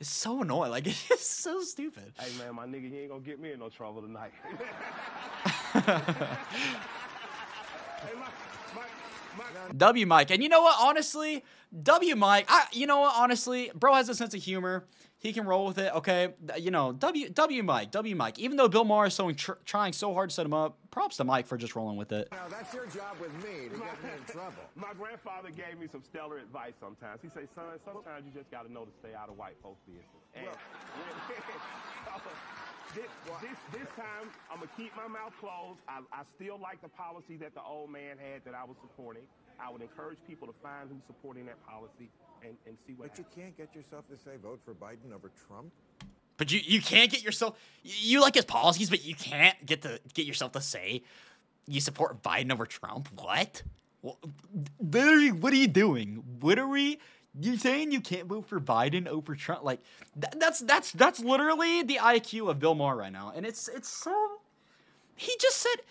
It's 0.00 0.10
so 0.10 0.42
annoying. 0.42 0.70
Like 0.70 0.86
it's 1.10 1.28
so 1.28 1.60
stupid. 1.60 2.12
Hey 2.18 2.30
man, 2.38 2.54
my 2.54 2.66
nigga, 2.66 2.88
you 2.90 2.98
ain't 3.00 3.10
gonna 3.10 3.20
get 3.20 3.40
me 3.40 3.50
in 3.52 3.58
no 3.58 3.68
trouble 3.68 4.00
tonight. 4.02 4.32
hey, 8.02 8.14
my, 8.14 8.26
W 9.76 10.06
Mike. 10.06 10.30
And 10.30 10.42
you 10.42 10.48
know 10.48 10.62
what? 10.62 10.76
Honestly, 10.80 11.44
W 11.82 12.16
Mike, 12.16 12.46
I 12.48 12.66
you 12.72 12.86
know 12.86 13.00
what? 13.00 13.14
Honestly, 13.16 13.70
bro 13.74 13.94
has 13.94 14.08
a 14.08 14.14
sense 14.14 14.34
of 14.34 14.42
humor. 14.42 14.84
He 15.20 15.32
can 15.32 15.46
roll 15.46 15.66
with 15.66 15.78
it, 15.78 15.92
okay? 15.96 16.34
You 16.58 16.70
know, 16.70 16.92
W 16.92 17.28
W 17.28 17.62
Mike, 17.64 17.90
W 17.90 18.14
Mike. 18.14 18.38
Even 18.38 18.56
though 18.56 18.68
Bill 18.68 18.84
Maher 18.84 19.06
is 19.06 19.14
so 19.14 19.32
tr- 19.32 19.58
trying 19.64 19.92
so 19.92 20.14
hard 20.14 20.30
to 20.30 20.34
set 20.34 20.46
him 20.46 20.54
up, 20.54 20.78
props 20.92 21.16
to 21.16 21.24
Mike 21.24 21.46
for 21.48 21.56
just 21.56 21.74
rolling 21.74 21.96
with 21.96 22.12
it. 22.12 22.28
Now 22.30 22.46
that's 22.48 22.72
your 22.72 22.86
job 22.86 23.16
with 23.20 23.34
me 23.42 23.68
to 23.68 23.78
get 23.78 24.02
me 24.02 24.10
in 24.16 24.32
trouble. 24.32 24.62
My 24.76 24.92
grandfather 24.96 25.50
gave 25.50 25.78
me 25.80 25.88
some 25.90 26.04
stellar 26.04 26.38
advice 26.38 26.74
sometimes. 26.80 27.20
He 27.20 27.28
said, 27.28 27.48
son, 27.54 27.64
sometimes 27.84 28.26
you 28.26 28.32
just 28.32 28.48
got 28.52 28.64
to 28.66 28.72
know 28.72 28.84
to 28.84 28.92
stay 29.00 29.12
out 29.12 29.28
of 29.28 29.36
white 29.36 29.56
folks' 29.60 29.80
business. 29.86 30.06
And 30.36 30.46
oh, 32.14 32.20
this, 32.94 33.10
this, 33.40 33.58
this 33.72 33.88
time, 33.96 34.30
I'm 34.50 34.58
going 34.58 34.68
to 34.68 34.76
keep 34.76 34.94
my 34.96 35.08
mouth 35.08 35.32
closed. 35.40 35.80
I, 35.88 36.00
I 36.12 36.22
still 36.36 36.58
like 36.60 36.80
the 36.82 36.88
policy 36.88 37.36
that 37.38 37.54
the 37.54 37.62
old 37.62 37.90
man 37.90 38.16
had 38.18 38.44
that 38.44 38.54
I 38.54 38.64
was 38.64 38.76
supporting. 38.80 39.22
I 39.60 39.70
would 39.70 39.82
encourage 39.82 40.18
people 40.26 40.46
to 40.46 40.54
find 40.62 40.88
who's 40.88 41.02
supporting 41.06 41.46
that 41.46 41.60
policy 41.66 42.08
and, 42.42 42.56
and 42.66 42.76
see 42.86 42.94
what 42.94 43.10
But 43.10 43.18
you 43.18 43.24
can't 43.34 43.56
get 43.56 43.74
yourself 43.74 44.08
to 44.08 44.16
say 44.16 44.36
vote 44.42 44.60
for 44.64 44.74
Biden 44.74 45.12
over 45.14 45.30
Trump. 45.46 45.72
But 46.36 46.52
you 46.52 46.60
you 46.64 46.80
can't 46.80 47.10
get 47.10 47.24
yourself 47.24 47.58
you 47.82 48.20
like 48.20 48.36
his 48.36 48.44
policies, 48.44 48.88
but 48.88 49.04
you 49.04 49.16
can't 49.16 49.66
get 49.66 49.82
to 49.82 50.00
get 50.14 50.24
yourself 50.24 50.52
to 50.52 50.60
say 50.60 51.02
you 51.66 51.80
support 51.80 52.22
Biden 52.22 52.52
over 52.52 52.64
Trump. 52.64 53.08
What? 53.20 53.62
What 54.00 54.18
what 54.78 55.32
what 55.40 55.52
are 55.52 55.56
you 55.56 55.66
doing? 55.66 56.22
What 56.40 56.58
are 56.60 56.68
we? 56.68 57.00
You 57.40 57.56
saying 57.56 57.92
you 57.92 58.00
can't 58.00 58.26
vote 58.26 58.46
for 58.46 58.60
Biden 58.60 59.06
over 59.06 59.34
Trump? 59.34 59.62
Like 59.62 59.80
that, 60.16 60.38
that's 60.40 60.60
that's 60.60 60.92
that's 60.92 61.20
literally 61.20 61.82
the 61.82 61.96
IQ 61.96 62.50
of 62.50 62.58
Bill 62.58 62.74
Maher 62.74 62.96
right 62.96 63.12
now, 63.12 63.32
and 63.34 63.46
it's 63.46 63.68
it's 63.68 63.88
so. 63.88 64.12
He 65.14 65.32
just 65.40 65.56
said, 65.58 65.82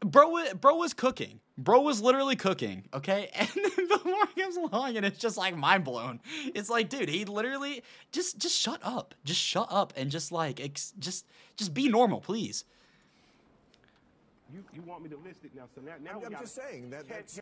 "Bro, 0.00 0.54
bro 0.54 0.76
was 0.76 0.92
cooking. 0.92 1.40
Bro 1.56 1.80
was 1.82 2.02
literally 2.02 2.36
cooking." 2.36 2.84
Okay, 2.92 3.30
and 3.34 3.48
then 3.54 3.88
Bill 3.88 4.00
Maher 4.04 4.26
comes 4.38 4.56
along, 4.56 4.96
and 4.96 5.06
it's 5.06 5.18
just 5.18 5.36
like 5.38 5.56
mind 5.56 5.84
blown. 5.84 6.20
It's 6.54 6.68
like, 6.68 6.88
dude, 6.90 7.08
he 7.08 7.24
literally 7.24 7.82
just 8.10 8.38
just 8.38 8.58
shut 8.58 8.80
up, 8.82 9.14
just 9.24 9.40
shut 9.40 9.68
up, 9.70 9.92
and 9.96 10.10
just 10.10 10.30
like 10.30 10.60
ex- 10.60 10.92
just 10.98 11.26
just 11.56 11.72
be 11.72 11.88
normal, 11.88 12.20
please. 12.20 12.64
You, 14.52 14.62
you 14.74 14.82
want 14.82 15.02
me 15.02 15.08
to 15.08 15.16
list 15.16 15.44
it 15.44 15.54
now, 15.54 15.62
so 15.74 15.80
now, 15.80 15.92
now 16.02 16.10
I'm, 16.10 16.18
we 16.20 16.26
I'm 16.26 16.32
gotta 16.32 16.44
just 16.44 16.54
saying 16.54 16.90
that 16.90 17.08
catch- 17.08 17.16
that's 17.16 17.40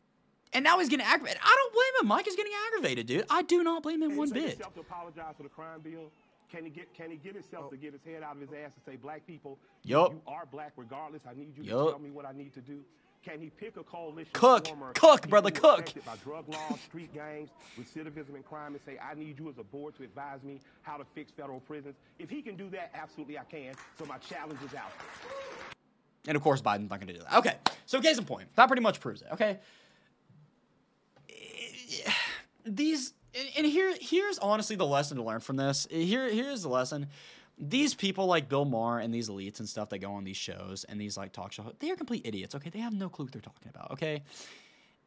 And 0.53 0.63
now 0.63 0.79
he's 0.79 0.89
getting 0.89 1.05
aggravated. 1.05 1.39
I 1.43 1.55
don't 1.57 1.73
blame 1.73 2.01
him. 2.03 2.07
Mike 2.09 2.27
is 2.27 2.35
getting 2.35 2.51
aggravated, 2.67 3.07
dude. 3.07 3.25
I 3.29 3.41
do 3.41 3.63
not 3.63 3.83
blame 3.83 4.01
him 4.03 4.09
Can 4.09 4.17
one 4.17 4.27
he 4.27 4.33
bit. 4.33 4.59
to 4.59 4.79
apologize 4.79 5.35
for 5.37 5.43
the 5.43 5.49
crime 5.49 5.79
bill? 5.81 6.11
Can 6.51 6.65
he 6.65 6.69
get 6.69 6.93
can 6.93 7.09
he 7.09 7.15
get 7.15 7.33
himself 7.35 7.69
to 7.71 7.77
get 7.77 7.93
his 7.93 8.01
head 8.03 8.23
out 8.23 8.35
of 8.35 8.41
his 8.41 8.49
ass 8.49 8.71
and 8.75 8.83
say, 8.85 8.97
black 8.97 9.25
people, 9.25 9.57
you- 9.83 9.95
you 9.97 10.21
are 10.27 10.45
black 10.45 10.73
regardless. 10.75 11.21
I 11.25 11.33
need 11.33 11.55
you 11.57 11.63
Yup. 11.63 11.85
to 11.85 11.91
tell 11.91 11.99
me 11.99 12.09
what 12.11 12.25
I 12.25 12.33
need 12.33 12.53
to 12.55 12.61
do. 12.61 12.83
Can 13.23 13.39
he 13.39 13.51
pick 13.51 13.77
a 13.77 13.83
coalition? 13.83 14.31
Cook. 14.33 14.67
former 14.67 14.91
Cook, 14.93 15.29
brother, 15.29 15.51
cook. 15.51 15.93
By 16.05 16.15
drug 16.23 16.49
laws, 16.49 16.79
street 16.81 17.13
gangs, 17.13 17.49
recidivism 17.79 18.33
and 18.35 18.43
crime, 18.43 18.73
and 18.73 18.81
say, 18.83 18.97
I 18.99 19.13
need 19.13 19.39
you 19.39 19.47
as 19.47 19.59
a 19.59 19.63
board 19.63 19.95
to 19.97 20.03
advise 20.03 20.41
me 20.43 20.59
how 20.81 20.97
to 20.97 21.05
fix 21.13 21.31
federal 21.31 21.59
prisons. 21.61 21.95
If 22.19 22.29
he 22.31 22.41
can 22.41 22.57
do 22.57 22.69
that, 22.71 22.89
absolutely 22.95 23.37
I 23.37 23.43
can. 23.43 23.75
So 23.99 24.05
my 24.05 24.17
challenge 24.17 24.59
is 24.65 24.73
out. 24.73 24.91
And 26.27 26.35
of 26.35 26.41
course, 26.43 26.61
Biden's 26.61 26.89
not 26.89 26.99
going 26.99 27.07
to 27.07 27.13
do 27.13 27.19
that. 27.19 27.37
Okay, 27.37 27.55
so 27.85 28.01
case 28.01 28.17
in 28.17 28.25
point, 28.25 28.47
that 28.55 28.65
pretty 28.67 28.81
much 28.81 28.99
proves 28.99 29.21
it. 29.21 29.27
Okay, 29.33 29.59
these 32.65 33.13
and- 33.55 33.65
here 33.65 33.95
here's 33.99 34.37
honestly 34.39 34.75
the 34.75 34.85
lesson 34.85 35.17
to 35.17 35.23
learn 35.23 35.39
from 35.39 35.57
this. 35.57 35.87
Here 35.89 36.29
here's 36.29 36.63
the 36.63 36.69
lesson. 36.69 37.07
These 37.57 37.93
people 37.93 38.25
like 38.25 38.49
Bill 38.49 38.65
Maher 38.65 38.99
and 38.99 39.13
these 39.13 39.29
elites 39.29 39.59
and 39.59 39.69
stuff 39.69 39.89
that 39.89 39.99
go 39.99 40.13
on 40.13 40.23
these 40.23 40.37
shows 40.37 40.83
and 40.85 40.99
these 40.99 41.15
like 41.15 41.31
talk 41.31 41.51
show, 41.51 41.71
they 41.79 41.91
are 41.91 41.95
complete 41.95 42.25
idiots. 42.25 42.55
Okay, 42.55 42.69
they 42.69 42.79
have 42.79 42.93
no 42.93 43.07
clue 43.07 43.25
what 43.25 43.33
they're 43.33 43.41
talking 43.41 43.69
about. 43.69 43.91
Okay. 43.91 44.23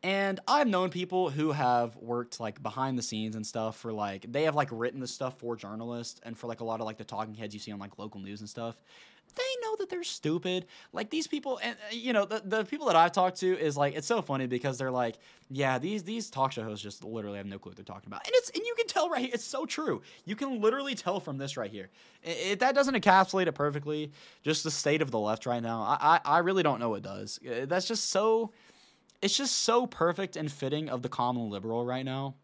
And 0.04 0.38
I've 0.46 0.66
known 0.66 0.90
people 0.90 1.30
who 1.30 1.52
have 1.52 1.96
worked 1.96 2.38
like 2.38 2.62
behind 2.62 2.98
the 2.98 3.02
scenes 3.02 3.36
and 3.36 3.46
stuff 3.46 3.78
for 3.78 3.90
like 3.92 4.30
they 4.30 4.42
have 4.42 4.54
like 4.54 4.68
written 4.70 5.00
the 5.00 5.06
stuff 5.06 5.38
for 5.38 5.56
journalists 5.56 6.20
and 6.24 6.36
for 6.36 6.46
like 6.46 6.60
a 6.60 6.64
lot 6.64 6.80
of 6.80 6.86
like 6.86 6.98
the 6.98 7.04
talking 7.04 7.34
heads 7.34 7.54
you 7.54 7.60
see 7.60 7.72
on 7.72 7.78
like 7.78 7.98
local 7.98 8.20
news 8.20 8.40
and 8.40 8.48
stuff. 8.48 8.76
They 9.34 9.42
know 9.62 9.76
that 9.76 9.88
they're 9.90 10.04
stupid. 10.04 10.66
Like 10.92 11.10
these 11.10 11.26
people, 11.26 11.58
and 11.62 11.74
uh, 11.74 11.94
you 11.94 12.12
know 12.12 12.24
the, 12.24 12.42
the 12.44 12.64
people 12.64 12.86
that 12.86 12.96
I've 12.96 13.12
talked 13.12 13.40
to 13.40 13.58
is 13.58 13.76
like 13.76 13.94
it's 13.96 14.06
so 14.06 14.22
funny 14.22 14.46
because 14.46 14.78
they're 14.78 14.90
like, 14.90 15.16
yeah, 15.50 15.78
these 15.78 16.02
these 16.04 16.30
talk 16.30 16.52
show 16.52 16.62
hosts 16.62 16.82
just 16.82 17.02
literally 17.04 17.38
have 17.38 17.46
no 17.46 17.58
clue 17.58 17.70
what 17.70 17.76
they're 17.76 17.84
talking 17.84 18.06
about, 18.08 18.26
and 18.26 18.32
it's 18.36 18.50
and 18.50 18.64
you 18.64 18.74
can 18.76 18.86
tell 18.86 19.08
right 19.10 19.22
here, 19.22 19.30
it's 19.32 19.44
so 19.44 19.66
true. 19.66 20.02
You 20.24 20.36
can 20.36 20.60
literally 20.60 20.94
tell 20.94 21.20
from 21.20 21.38
this 21.38 21.56
right 21.56 21.70
here. 21.70 21.90
I- 22.26 22.50
I- 22.50 22.54
that 22.56 22.74
doesn't 22.74 22.94
encapsulate 22.94 23.46
it 23.46 23.52
perfectly. 23.52 24.12
Just 24.42 24.62
the 24.64 24.70
state 24.70 25.02
of 25.02 25.10
the 25.10 25.18
left 25.18 25.46
right 25.46 25.62
now. 25.62 25.82
I 25.82 26.20
I, 26.24 26.36
I 26.36 26.38
really 26.38 26.62
don't 26.62 26.78
know 26.80 26.90
what 26.90 27.02
does. 27.02 27.40
Uh, 27.44 27.66
That's 27.66 27.88
just 27.88 28.10
so 28.10 28.52
it's 29.22 29.36
just 29.36 29.56
so 29.62 29.86
perfect 29.86 30.36
and 30.36 30.52
fitting 30.52 30.88
of 30.90 31.02
the 31.02 31.08
common 31.08 31.48
liberal 31.50 31.84
right 31.84 32.04
now. 32.04 32.34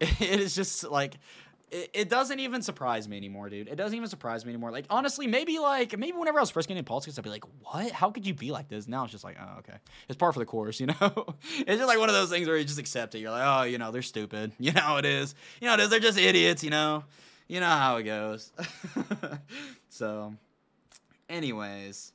It 0.00 0.40
is 0.40 0.54
just 0.54 0.84
like 0.84 1.14
it, 1.70 2.08
doesn't 2.08 2.40
even 2.40 2.62
surprise 2.62 3.08
me 3.08 3.16
anymore, 3.16 3.48
dude. 3.48 3.68
It 3.68 3.76
doesn't 3.76 3.96
even 3.96 4.08
surprise 4.08 4.44
me 4.44 4.52
anymore. 4.52 4.70
Like 4.70 4.86
honestly, 4.90 5.26
maybe 5.26 5.58
like 5.58 5.96
maybe 5.96 6.16
whenever 6.16 6.38
I 6.38 6.42
was 6.42 6.50
first 6.50 6.68
getting 6.68 6.78
into 6.78 6.88
politics, 6.88 7.18
I'd 7.18 7.24
be 7.24 7.30
like, 7.30 7.44
"What? 7.62 7.92
How 7.92 8.10
could 8.10 8.26
you 8.26 8.34
be 8.34 8.50
like 8.50 8.68
this?" 8.68 8.88
Now 8.88 9.04
it's 9.04 9.12
just 9.12 9.24
like, 9.24 9.36
"Oh, 9.40 9.58
okay, 9.58 9.78
it's 10.08 10.16
par 10.16 10.32
for 10.32 10.38
the 10.38 10.46
course," 10.46 10.80
you 10.80 10.86
know. 10.86 10.94
it's 11.58 11.78
just 11.78 11.86
like 11.86 11.98
one 11.98 12.08
of 12.08 12.14
those 12.14 12.30
things 12.30 12.48
where 12.48 12.56
you 12.56 12.64
just 12.64 12.78
accept 12.78 13.14
it. 13.14 13.18
You're 13.18 13.30
like, 13.30 13.44
"Oh, 13.44 13.62
you 13.64 13.78
know, 13.78 13.90
they're 13.90 14.02
stupid." 14.02 14.52
You 14.60 14.72
know 14.72 14.82
how 14.82 14.98
it 14.98 15.04
is. 15.04 15.34
You 15.60 15.66
know 15.66 15.74
it 15.74 15.80
is. 15.80 15.90
They're 15.90 16.00
just 16.00 16.18
idiots. 16.18 16.62
You 16.62 16.70
know. 16.70 17.04
You 17.48 17.60
know 17.60 17.66
how 17.66 17.96
it 17.96 18.04
goes. 18.04 18.52
so, 19.88 20.34
anyways. 21.28 22.12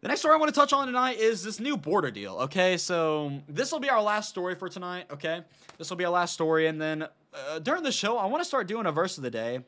The 0.00 0.08
next 0.08 0.20
story 0.20 0.34
I 0.34 0.38
want 0.38 0.54
to 0.54 0.58
touch 0.58 0.72
on 0.72 0.86
tonight 0.86 1.18
is 1.18 1.42
this 1.42 1.58
new 1.58 1.76
border 1.76 2.10
deal. 2.12 2.36
Okay, 2.36 2.76
so 2.76 3.32
this 3.48 3.72
will 3.72 3.80
be 3.80 3.90
our 3.90 4.00
last 4.00 4.28
story 4.28 4.54
for 4.54 4.68
tonight. 4.68 5.06
Okay, 5.10 5.42
this 5.76 5.90
will 5.90 5.96
be 5.96 6.04
our 6.04 6.12
last 6.12 6.34
story, 6.34 6.68
and 6.68 6.80
then 6.80 7.08
uh, 7.34 7.58
during 7.58 7.82
the 7.82 7.92
show, 7.92 8.18
I 8.18 8.26
want 8.26 8.42
to 8.42 8.44
start 8.46 8.66
doing 8.66 8.86
a 8.86 8.92
verse 8.92 9.16
of 9.16 9.22
the 9.22 9.30
day. 9.30 9.60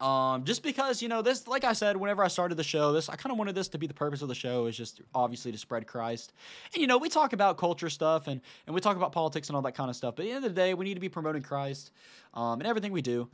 Um, 0.00 0.44
just 0.44 0.62
because 0.62 1.02
you 1.02 1.08
know 1.08 1.22
this, 1.22 1.48
like 1.48 1.64
I 1.64 1.72
said, 1.72 1.96
whenever 1.96 2.22
I 2.22 2.28
started 2.28 2.54
the 2.54 2.62
show, 2.62 2.92
this 2.92 3.08
I 3.08 3.16
kind 3.16 3.32
of 3.32 3.38
wanted 3.38 3.56
this 3.56 3.66
to 3.68 3.78
be 3.78 3.88
the 3.88 3.94
purpose 3.94 4.22
of 4.22 4.28
the 4.28 4.34
show 4.34 4.66
is 4.66 4.76
just 4.76 5.00
obviously 5.12 5.50
to 5.50 5.58
spread 5.58 5.88
Christ, 5.88 6.32
and 6.72 6.80
you 6.80 6.86
know 6.86 6.98
we 6.98 7.08
talk 7.08 7.32
about 7.32 7.58
culture 7.58 7.90
stuff 7.90 8.28
and 8.28 8.40
and 8.68 8.74
we 8.74 8.80
talk 8.80 8.96
about 8.96 9.10
politics 9.10 9.48
and 9.48 9.56
all 9.56 9.62
that 9.62 9.74
kind 9.74 9.90
of 9.90 9.96
stuff. 9.96 10.14
But 10.14 10.24
at 10.24 10.28
the 10.28 10.34
end 10.34 10.44
of 10.44 10.54
the 10.54 10.60
day, 10.60 10.74
we 10.74 10.84
need 10.84 10.94
to 10.94 11.00
be 11.00 11.08
promoting 11.08 11.42
Christ, 11.42 11.90
um, 12.32 12.60
in 12.60 12.66
everything 12.66 12.92
we 12.92 13.02
do 13.02 13.28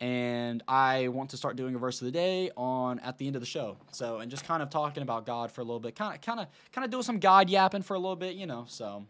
and 0.00 0.62
I 0.68 1.08
want 1.08 1.30
to 1.30 1.36
start 1.36 1.56
doing 1.56 1.74
a 1.74 1.78
verse 1.78 2.00
of 2.00 2.06
the 2.06 2.12
day 2.12 2.50
on 2.56 3.00
at 3.00 3.18
the 3.18 3.26
end 3.26 3.36
of 3.36 3.42
the 3.42 3.46
show. 3.46 3.76
So 3.90 4.18
and 4.18 4.30
just 4.30 4.44
kind 4.44 4.62
of 4.62 4.70
talking 4.70 5.02
about 5.02 5.26
God 5.26 5.50
for 5.50 5.60
a 5.60 5.64
little 5.64 5.80
bit, 5.80 5.96
kind 5.96 6.14
of 6.14 6.20
kind 6.20 6.40
of 6.40 6.46
kind 6.72 6.84
of 6.84 6.90
doing 6.90 7.02
some 7.02 7.18
God 7.18 7.50
yapping 7.50 7.82
for 7.82 7.94
a 7.94 7.98
little 7.98 8.16
bit, 8.16 8.36
you 8.36 8.46
know. 8.46 8.64
So 8.68 9.06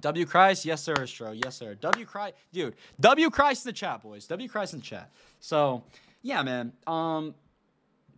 W 0.00 0.26
Christ, 0.26 0.64
yes 0.64 0.82
sir, 0.82 0.94
Stro, 0.94 1.38
yes 1.42 1.56
sir. 1.56 1.74
W 1.76 2.06
Christ, 2.06 2.34
dude, 2.52 2.74
W 3.00 3.30
Christ 3.30 3.64
in 3.64 3.70
the 3.70 3.72
chat, 3.72 4.02
boys. 4.02 4.26
W 4.26 4.48
Christ 4.48 4.74
in 4.74 4.80
the 4.80 4.84
chat. 4.84 5.10
So 5.40 5.84
yeah, 6.22 6.42
man. 6.42 6.72
Um, 6.86 7.34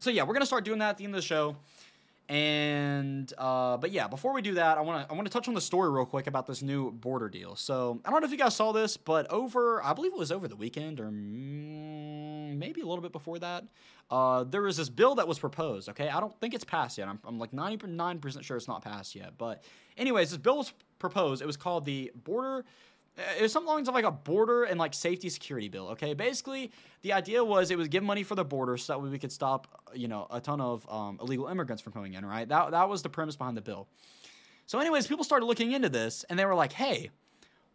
so 0.01 0.11
yeah, 0.11 0.23
we're 0.23 0.35
gonna 0.35 0.47
start 0.47 0.65
doing 0.65 0.79
that 0.81 0.91
at 0.91 0.99
the 0.99 1.05
end 1.05 1.15
of 1.15 1.21
the 1.21 1.27
show. 1.27 1.57
And 2.29 3.33
uh, 3.39 3.77
but 3.77 3.93
yeah, 3.93 4.09
before 4.09 4.33
we 4.33 4.43
do 4.43 4.55
that, 4.55 4.79
I 4.79 4.81
want 4.81 5.07
to 5.07 5.13
I 5.13 5.15
want 5.17 5.27
to 5.27 5.33
touch 5.33 5.47
on 5.47 5.55
the 5.55 5.61
story 5.61 5.91
real 5.91 6.07
quick 6.07 6.27
about 6.27 6.47
this 6.47 6.61
new 6.61 6.91
border 6.91 7.29
deal. 7.29 7.55
So 7.55 8.01
I 8.05 8.11
don't 8.11 8.21
know 8.21 8.27
if 8.27 8.33
you 8.33 8.39
guys 8.39 8.57
saw 8.57 8.73
this, 8.73 8.97
but 8.97 9.31
over 9.31 9.83
I 9.85 9.93
believe 9.93 10.13
it 10.13 10.19
was 10.19 10.33
over 10.33 10.49
the 10.49 10.57
weekend 10.57 10.99
or 10.99 11.07
mm, 11.07 12.57
maybe 12.57 12.81
a 12.81 12.87
little 12.87 13.03
bit 13.03 13.13
before 13.13 13.39
that, 13.39 13.65
uh, 14.11 14.43
there 14.43 14.63
was 14.63 14.77
this 14.77 14.89
bill 14.89 15.15
that 15.17 15.29
was 15.29 15.39
proposed. 15.39 15.89
Okay, 15.91 16.09
I 16.09 16.19
don't 16.19 16.35
think 16.41 16.53
it's 16.53 16.65
passed 16.65 16.99
yet. 16.99 17.07
I'm, 17.07 17.21
I'm 17.25 17.39
like 17.39 17.53
99% 17.53 18.43
sure 18.43 18.57
it's 18.57 18.67
not 18.67 18.83
passed 18.83 19.15
yet. 19.15 19.35
But 19.39 19.63
anyways, 19.97 20.31
this 20.31 20.39
bill 20.39 20.57
was 20.59 20.73
proposed. 20.99 21.43
It 21.43 21.47
was 21.47 21.57
called 21.57 21.85
the 21.85 22.13
border 22.15 22.65
it 23.39 23.43
was 23.43 23.53
something 23.53 23.69
along 23.69 23.85
like 23.85 24.05
a 24.05 24.11
border 24.11 24.65
and 24.65 24.79
like 24.79 24.93
safety 24.93 25.29
security 25.29 25.69
bill. 25.69 25.89
Okay, 25.89 26.15
basically 26.15 26.71
the 27.03 27.13
idea 27.13 27.43
was 27.43 27.71
it 27.71 27.79
was 27.79 27.89
give 27.89 28.03
money 28.03 28.23
for 28.23 28.35
the 28.35 28.45
border 28.45 28.77
so 28.77 28.93
that 28.93 29.03
way 29.03 29.09
we 29.09 29.19
could 29.19 29.33
stop 29.33 29.83
you 29.95 30.09
know 30.09 30.27
a 30.31 30.41
ton 30.41 30.61
of 30.61 30.89
um, 30.91 31.19
illegal 31.21 31.47
immigrants 31.49 31.83
from 31.83 31.93
coming 31.93 32.15
in. 32.15 32.25
Right, 32.25 32.49
that 32.49 32.73
that 32.73 32.89
was 32.89 33.03
the 33.03 33.09
premise 33.09 33.37
behind 33.37 33.57
the 33.57 33.63
bill. 33.63 33.89
So, 34.67 34.81
anyways, 34.81 35.07
people 35.07 35.25
started 35.25 35.47
looking 35.47 35.73
into 35.73 35.89
this 35.89 36.25
and 36.29 36.39
they 36.39 36.45
were 36.45 36.55
like, 36.55 36.73
"Hey, 36.73 37.11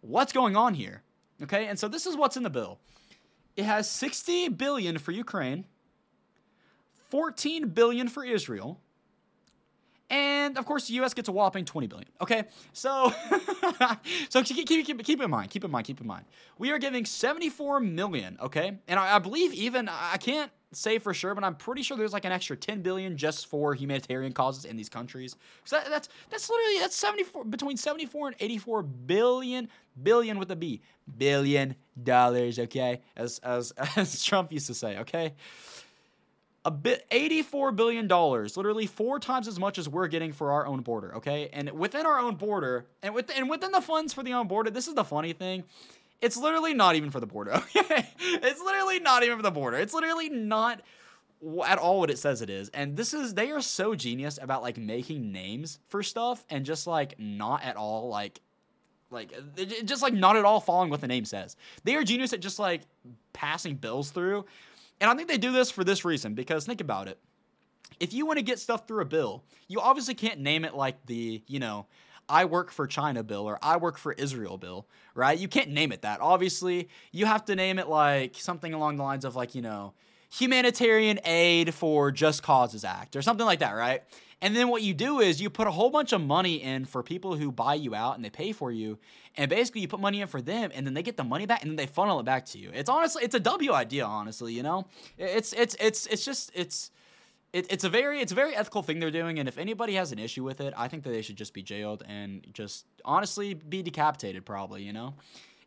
what's 0.01 0.33
going 0.33 0.55
on 0.55 0.73
here?" 0.73 1.01
Okay, 1.41 1.67
and 1.67 1.79
so 1.79 1.87
this 1.87 2.05
is 2.05 2.15
what's 2.15 2.37
in 2.37 2.43
the 2.43 2.49
bill. 2.49 2.79
It 3.55 3.65
has 3.65 3.89
60 3.89 4.49
billion 4.49 4.97
for 4.97 5.11
Ukraine, 5.11 5.65
14 7.09 7.69
billion 7.69 8.07
for 8.07 8.23
Israel, 8.23 8.79
and 10.11 10.57
of 10.57 10.65
course, 10.65 10.87
the 10.89 10.93
U.S. 10.95 11.13
gets 11.13 11.29
a 11.29 11.31
whopping 11.31 11.63
20 11.63 11.87
billion. 11.87 12.09
Okay, 12.19 12.43
so 12.73 13.13
so 14.29 14.43
keep, 14.43 14.67
keep, 14.67 15.03
keep, 15.03 15.21
in 15.21 15.29
mind, 15.29 15.49
keep 15.49 15.63
in 15.63 15.71
mind, 15.71 15.87
keep 15.87 16.01
in 16.01 16.05
mind. 16.05 16.25
We 16.57 16.71
are 16.71 16.77
giving 16.77 17.05
74 17.05 17.79
million. 17.79 18.37
Okay, 18.41 18.77
and 18.89 18.99
I, 18.99 19.15
I 19.15 19.19
believe 19.19 19.53
even 19.53 19.87
I 19.87 20.17
can't 20.17 20.51
say 20.73 20.99
for 20.99 21.13
sure, 21.13 21.33
but 21.33 21.45
I'm 21.45 21.55
pretty 21.55 21.81
sure 21.81 21.95
there's 21.95 22.11
like 22.11 22.25
an 22.25 22.33
extra 22.33 22.57
10 22.57 22.81
billion 22.81 23.15
just 23.15 23.47
for 23.47 23.73
humanitarian 23.73 24.33
causes 24.33 24.65
in 24.65 24.75
these 24.75 24.89
countries. 24.89 25.37
So 25.63 25.77
that, 25.77 25.89
that's 25.89 26.09
that's 26.29 26.49
literally 26.49 26.79
that's 26.81 26.95
74 26.97 27.45
between 27.45 27.77
74 27.77 28.27
and 28.27 28.35
84 28.37 28.83
billion 28.83 29.69
billion 30.03 30.39
with 30.39 30.51
a 30.51 30.57
B 30.57 30.81
billion 31.17 31.75
dollars. 32.03 32.59
Okay, 32.59 32.99
as 33.15 33.39
as 33.39 33.71
as 33.95 34.21
Trump 34.21 34.51
used 34.51 34.67
to 34.67 34.73
say. 34.73 34.97
Okay 34.97 35.35
a 36.63 36.71
bit 36.71 37.05
84 37.09 37.71
billion 37.71 38.07
dollars 38.07 38.55
literally 38.55 38.85
four 38.85 39.19
times 39.19 39.47
as 39.47 39.59
much 39.59 39.77
as 39.77 39.89
we're 39.89 40.07
getting 40.07 40.31
for 40.31 40.51
our 40.51 40.65
own 40.67 40.81
border 40.81 41.15
okay? 41.15 41.49
And 41.53 41.71
within 41.71 42.05
our 42.05 42.19
own 42.19 42.35
border 42.35 42.85
and 43.01 43.13
within, 43.13 43.37
and 43.37 43.49
within 43.49 43.71
the 43.71 43.81
funds 43.81 44.13
for 44.13 44.23
the 44.23 44.33
own 44.33 44.47
border 44.47 44.69
this 44.69 44.87
is 44.87 44.95
the 44.95 45.03
funny 45.03 45.33
thing. 45.33 45.63
It's 46.21 46.37
literally 46.37 46.75
not 46.75 46.95
even 46.95 47.09
for 47.09 47.19
the 47.19 47.25
border 47.27 47.51
okay? 47.75 48.07
It's 48.19 48.61
literally 48.61 48.99
not 48.99 49.23
even 49.23 49.37
for 49.37 49.43
the 49.43 49.51
border. 49.51 49.77
It's 49.77 49.93
literally 49.93 50.29
not 50.29 50.81
at 51.65 51.79
all 51.79 51.99
what 51.99 52.09
it 52.09 52.19
says 52.19 52.41
it 52.41 52.49
is. 52.49 52.69
And 52.69 52.95
this 52.95 53.13
is 53.13 53.33
they 53.33 53.51
are 53.51 53.61
so 53.61 53.95
genius 53.95 54.37
about 54.41 54.61
like 54.61 54.77
making 54.77 55.31
names 55.31 55.79
for 55.87 56.03
stuff 56.03 56.45
and 56.49 56.65
just 56.65 56.87
like 56.87 57.15
not 57.17 57.63
at 57.63 57.75
all 57.75 58.09
like 58.09 58.39
like 59.09 59.33
just 59.85 60.01
like 60.01 60.13
not 60.13 60.37
at 60.37 60.45
all 60.45 60.59
following 60.59 60.89
what 60.89 61.01
the 61.01 61.07
name 61.07 61.25
says. 61.25 61.55
They 61.83 61.95
are 61.95 62.03
genius 62.03 62.33
at 62.33 62.39
just 62.39 62.59
like 62.59 62.81
passing 63.33 63.75
bills 63.75 64.11
through 64.11 64.45
and 65.01 65.09
I 65.09 65.15
think 65.15 65.27
they 65.27 65.37
do 65.37 65.51
this 65.51 65.71
for 65.71 65.83
this 65.83 66.05
reason 66.05 66.35
because 66.35 66.65
think 66.65 66.79
about 66.79 67.07
it. 67.07 67.19
If 67.99 68.13
you 68.13 68.25
want 68.25 68.37
to 68.37 68.43
get 68.43 68.59
stuff 68.59 68.87
through 68.87 69.01
a 69.01 69.05
bill, 69.05 69.43
you 69.67 69.81
obviously 69.81 70.13
can't 70.13 70.39
name 70.39 70.63
it 70.63 70.75
like 70.75 71.05
the, 71.07 71.43
you 71.47 71.59
know, 71.59 71.87
I 72.29 72.45
work 72.45 72.71
for 72.71 72.87
China 72.87 73.23
bill 73.23 73.45
or 73.45 73.59
I 73.61 73.77
work 73.77 73.97
for 73.97 74.13
Israel 74.13 74.57
bill, 74.57 74.87
right? 75.15 75.37
You 75.37 75.47
can't 75.47 75.71
name 75.71 75.91
it 75.91 76.03
that. 76.03 76.21
Obviously, 76.21 76.87
you 77.11 77.25
have 77.25 77.43
to 77.45 77.55
name 77.55 77.77
it 77.79 77.89
like 77.89 78.35
something 78.37 78.73
along 78.73 78.95
the 78.95 79.03
lines 79.03 79.25
of 79.25 79.35
like, 79.35 79.53
you 79.53 79.61
know, 79.61 79.93
humanitarian 80.31 81.19
aid 81.25 81.73
for 81.73 82.11
Just 82.11 82.41
Causes 82.43 82.85
Act 82.85 83.15
or 83.15 83.21
something 83.21 83.45
like 83.45 83.59
that, 83.59 83.71
right? 83.71 84.03
And 84.41 84.55
then 84.55 84.69
what 84.69 84.81
you 84.81 84.95
do 84.95 85.19
is 85.19 85.39
you 85.39 85.51
put 85.51 85.67
a 85.67 85.71
whole 85.71 85.91
bunch 85.91 86.13
of 86.13 86.21
money 86.21 86.55
in 86.55 86.85
for 86.85 87.03
people 87.03 87.35
who 87.35 87.51
buy 87.51 87.75
you 87.75 87.93
out 87.93 88.15
and 88.15 88.25
they 88.25 88.31
pay 88.31 88.51
for 88.51 88.71
you. 88.71 88.97
And 89.37 89.49
basically 89.49 89.81
you 89.81 89.87
put 89.87 89.99
money 89.99 90.19
in 90.19 90.27
for 90.27 90.41
them 90.41 90.71
and 90.73 90.85
then 90.85 90.95
they 90.95 91.03
get 91.03 91.15
the 91.15 91.23
money 91.23 91.45
back 91.45 91.61
and 91.61 91.69
then 91.69 91.75
they 91.75 91.85
funnel 91.85 92.19
it 92.19 92.23
back 92.23 92.45
to 92.47 92.57
you. 92.57 92.71
It's 92.73 92.89
honestly 92.89 93.23
it's 93.23 93.35
a 93.35 93.39
W 93.39 93.71
idea, 93.71 94.03
honestly, 94.03 94.53
you 94.53 94.63
know? 94.63 94.87
It's 95.17 95.53
it's 95.53 95.75
it's 95.79 96.07
it's 96.07 96.25
just 96.25 96.51
it's 96.55 96.89
it, 97.53 97.67
it's 97.69 97.83
a 97.83 97.89
very 97.89 98.19
it's 98.19 98.31
a 98.31 98.35
very 98.35 98.55
ethical 98.55 98.81
thing 98.81 98.99
they're 98.99 99.11
doing 99.11 99.37
and 99.37 99.47
if 99.47 99.59
anybody 99.59 99.93
has 99.93 100.11
an 100.11 100.17
issue 100.17 100.43
with 100.43 100.59
it, 100.59 100.73
I 100.75 100.87
think 100.87 101.03
that 101.03 101.11
they 101.11 101.21
should 101.21 101.35
just 101.35 101.53
be 101.53 101.61
jailed 101.61 102.03
and 102.07 102.45
just 102.51 102.87
honestly 103.05 103.53
be 103.53 103.83
decapitated 103.83 104.43
probably, 104.43 104.81
you 104.81 104.93
know? 104.93 105.13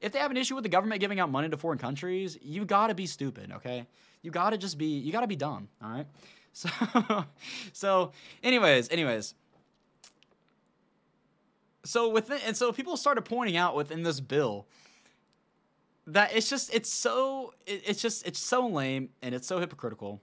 If 0.00 0.12
they 0.12 0.18
have 0.18 0.32
an 0.32 0.36
issue 0.36 0.56
with 0.56 0.64
the 0.64 0.68
government 0.68 1.00
giving 1.00 1.20
out 1.20 1.30
money 1.30 1.48
to 1.48 1.56
foreign 1.56 1.78
countries, 1.78 2.36
you 2.42 2.64
got 2.64 2.88
to 2.88 2.94
be 2.94 3.06
stupid, 3.06 3.52
okay? 3.52 3.86
You 4.20 4.30
got 4.32 4.50
to 4.50 4.58
just 4.58 4.78
be 4.78 4.98
you 4.98 5.12
got 5.12 5.20
to 5.20 5.26
be 5.26 5.36
dumb, 5.36 5.68
all 5.82 5.90
right? 5.90 6.06
So, 6.54 6.68
so, 7.72 8.12
anyways, 8.42 8.88
anyways. 8.90 9.34
So 11.84 12.08
within, 12.08 12.38
and 12.46 12.56
so 12.56 12.72
people 12.72 12.96
started 12.96 13.22
pointing 13.22 13.56
out 13.56 13.76
within 13.76 14.04
this 14.04 14.20
bill 14.20 14.66
that 16.06 16.34
it's 16.34 16.48
just, 16.48 16.72
it's 16.72 16.90
so, 16.90 17.52
it, 17.66 17.82
it's 17.84 18.00
just, 18.00 18.26
it's 18.26 18.38
so 18.38 18.66
lame 18.66 19.10
and 19.20 19.34
it's 19.34 19.46
so 19.46 19.58
hypocritical. 19.58 20.22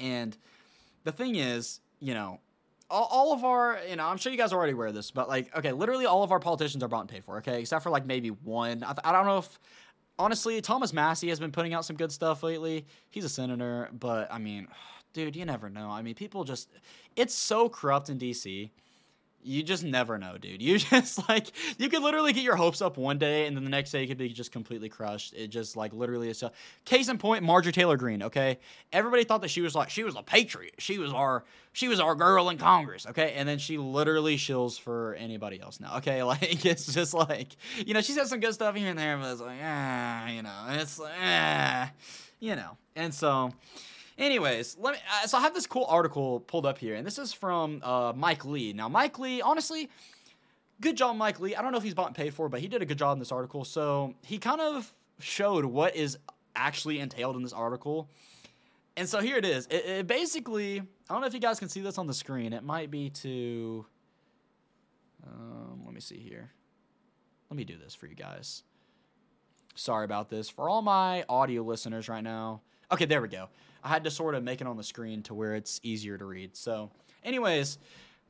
And 0.00 0.36
the 1.04 1.12
thing 1.12 1.36
is, 1.36 1.80
you 2.00 2.14
know, 2.14 2.40
all, 2.90 3.08
all, 3.10 3.32
of 3.34 3.44
our, 3.44 3.78
you 3.88 3.96
know, 3.96 4.06
I'm 4.06 4.16
sure 4.16 4.32
you 4.32 4.38
guys 4.38 4.52
are 4.52 4.56
already 4.56 4.72
aware 4.72 4.88
of 4.88 4.94
this, 4.94 5.10
but 5.10 5.28
like, 5.28 5.54
okay, 5.56 5.72
literally 5.72 6.06
all 6.06 6.22
of 6.22 6.32
our 6.32 6.40
politicians 6.40 6.82
are 6.82 6.88
bought 6.88 7.02
and 7.02 7.10
paid 7.10 7.24
for, 7.24 7.36
okay, 7.38 7.60
except 7.60 7.82
for 7.82 7.90
like 7.90 8.06
maybe 8.06 8.30
one. 8.30 8.82
I, 8.82 8.94
I 9.04 9.12
don't 9.12 9.26
know 9.26 9.38
if 9.38 9.58
honestly, 10.18 10.60
Thomas 10.60 10.92
Massie 10.92 11.28
has 11.28 11.40
been 11.40 11.52
putting 11.52 11.74
out 11.74 11.84
some 11.84 11.96
good 11.96 12.12
stuff 12.12 12.42
lately. 12.42 12.86
He's 13.10 13.24
a 13.24 13.28
senator, 13.28 13.88
but 13.92 14.32
I 14.32 14.38
mean, 14.38 14.68
dude, 15.12 15.36
you 15.36 15.44
never 15.44 15.70
know. 15.70 15.90
I 15.90 16.02
mean, 16.02 16.14
people 16.14 16.44
just, 16.44 16.68
it's 17.16 17.34
so 17.34 17.68
corrupt 17.68 18.10
in 18.10 18.18
DC 18.18 18.70
you 19.42 19.62
just 19.62 19.84
never 19.84 20.18
know, 20.18 20.36
dude. 20.38 20.60
You 20.60 20.78
just 20.78 21.28
like 21.28 21.52
you 21.78 21.88
could 21.88 22.02
literally 22.02 22.32
get 22.32 22.42
your 22.42 22.56
hopes 22.56 22.82
up 22.82 22.96
one 22.96 23.18
day, 23.18 23.46
and 23.46 23.56
then 23.56 23.64
the 23.64 23.70
next 23.70 23.90
day 23.90 24.02
you 24.02 24.08
could 24.08 24.18
be 24.18 24.28
just 24.28 24.52
completely 24.52 24.88
crushed. 24.88 25.34
It 25.34 25.48
just 25.48 25.76
like 25.76 25.92
literally 25.92 26.30
is. 26.30 26.38
So, 26.38 26.50
case 26.84 27.08
in 27.08 27.18
point, 27.18 27.42
Marjorie 27.42 27.72
Taylor 27.72 27.96
Greene. 27.96 28.22
Okay, 28.24 28.58
everybody 28.92 29.24
thought 29.24 29.42
that 29.42 29.48
she 29.48 29.60
was 29.60 29.74
like 29.74 29.90
she 29.90 30.04
was 30.04 30.16
a 30.16 30.22
patriot. 30.22 30.74
She 30.78 30.98
was 30.98 31.12
our 31.12 31.44
she 31.72 31.88
was 31.88 32.00
our 32.00 32.14
girl 32.14 32.48
in 32.50 32.58
Congress. 32.58 33.06
Okay, 33.06 33.34
and 33.34 33.48
then 33.48 33.58
she 33.58 33.78
literally 33.78 34.36
shills 34.36 34.78
for 34.78 35.14
anybody 35.14 35.60
else 35.60 35.80
now. 35.80 35.96
Okay, 35.98 36.22
like 36.28 36.64
it's 36.66 36.92
just 36.92 37.14
like 37.14 37.56
you 37.76 37.94
know 37.94 38.00
she 38.00 38.12
said 38.12 38.26
some 38.26 38.40
good 38.40 38.54
stuff 38.54 38.74
here 38.74 38.90
and 38.90 38.98
there, 38.98 39.16
but 39.16 39.32
it's 39.32 39.40
like 39.40 39.58
ah, 39.62 40.28
you 40.28 40.42
know, 40.42 40.66
it's 40.70 40.98
like 40.98 41.14
ah, 41.22 41.90
you 42.40 42.56
know, 42.56 42.76
and 42.96 43.14
so. 43.14 43.52
Anyways, 44.18 44.76
let 44.80 44.94
me. 44.94 45.00
Uh, 45.10 45.26
so 45.28 45.38
I 45.38 45.42
have 45.42 45.54
this 45.54 45.66
cool 45.66 45.86
article 45.88 46.40
pulled 46.40 46.66
up 46.66 46.78
here, 46.78 46.96
and 46.96 47.06
this 47.06 47.18
is 47.18 47.32
from 47.32 47.80
uh, 47.84 48.12
Mike 48.16 48.44
Lee. 48.44 48.72
Now, 48.72 48.88
Mike 48.88 49.18
Lee, 49.20 49.40
honestly, 49.40 49.88
good 50.80 50.96
job, 50.96 51.16
Mike 51.16 51.38
Lee. 51.38 51.54
I 51.54 51.62
don't 51.62 51.70
know 51.70 51.78
if 51.78 51.84
he's 51.84 51.94
bought 51.94 52.08
and 52.08 52.16
paid 52.16 52.34
for, 52.34 52.48
but 52.48 52.60
he 52.60 52.66
did 52.66 52.82
a 52.82 52.84
good 52.84 52.98
job 52.98 53.12
in 53.12 53.20
this 53.20 53.30
article. 53.30 53.64
So 53.64 54.14
he 54.24 54.38
kind 54.38 54.60
of 54.60 54.92
showed 55.20 55.64
what 55.64 55.94
is 55.94 56.18
actually 56.56 56.98
entailed 56.98 57.36
in 57.36 57.42
this 57.42 57.52
article. 57.52 58.08
And 58.96 59.08
so 59.08 59.20
here 59.20 59.36
it 59.36 59.44
is. 59.44 59.66
It, 59.66 59.84
it 59.86 60.06
basically, 60.08 60.80
I 60.80 61.12
don't 61.12 61.20
know 61.20 61.28
if 61.28 61.34
you 61.34 61.38
guys 61.38 61.60
can 61.60 61.68
see 61.68 61.80
this 61.80 61.98
on 61.98 62.08
the 62.08 62.14
screen. 62.14 62.52
It 62.52 62.64
might 62.64 62.90
be 62.90 63.10
to. 63.10 63.86
Um, 65.24 65.82
let 65.84 65.94
me 65.94 66.00
see 66.00 66.18
here. 66.18 66.50
Let 67.50 67.56
me 67.56 67.64
do 67.64 67.76
this 67.76 67.94
for 67.94 68.06
you 68.06 68.16
guys. 68.16 68.64
Sorry 69.76 70.04
about 70.04 70.28
this. 70.28 70.48
For 70.48 70.68
all 70.68 70.82
my 70.82 71.24
audio 71.28 71.62
listeners 71.62 72.08
right 72.08 72.24
now. 72.24 72.62
Okay, 72.90 73.04
there 73.04 73.22
we 73.22 73.28
go. 73.28 73.48
I 73.82 73.88
had 73.88 74.04
to 74.04 74.10
sort 74.10 74.34
of 74.34 74.42
make 74.42 74.60
it 74.60 74.66
on 74.66 74.76
the 74.76 74.84
screen 74.84 75.22
to 75.24 75.34
where 75.34 75.54
it's 75.54 75.80
easier 75.82 76.18
to 76.18 76.24
read. 76.24 76.56
So, 76.56 76.90
anyways, 77.24 77.78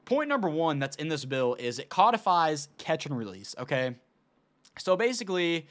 point 0.04 0.28
number 0.28 0.48
one 0.48 0.78
that's 0.78 0.96
in 0.96 1.08
this 1.08 1.24
bill 1.24 1.54
is 1.58 1.78
it 1.78 1.88
codifies 1.88 2.68
catch 2.78 3.06
and 3.06 3.16
release. 3.16 3.54
Okay, 3.58 3.96
so 4.78 4.96
basically 4.96 5.66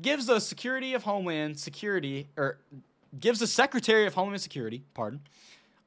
gives 0.00 0.26
the 0.26 0.40
Security 0.40 0.94
of 0.94 1.04
Homeland 1.04 1.58
Security 1.58 2.28
or 2.36 2.58
gives 3.18 3.38
the 3.38 3.46
Secretary 3.46 4.06
of 4.06 4.14
Homeland 4.14 4.42
Security, 4.42 4.84
pardon, 4.94 5.20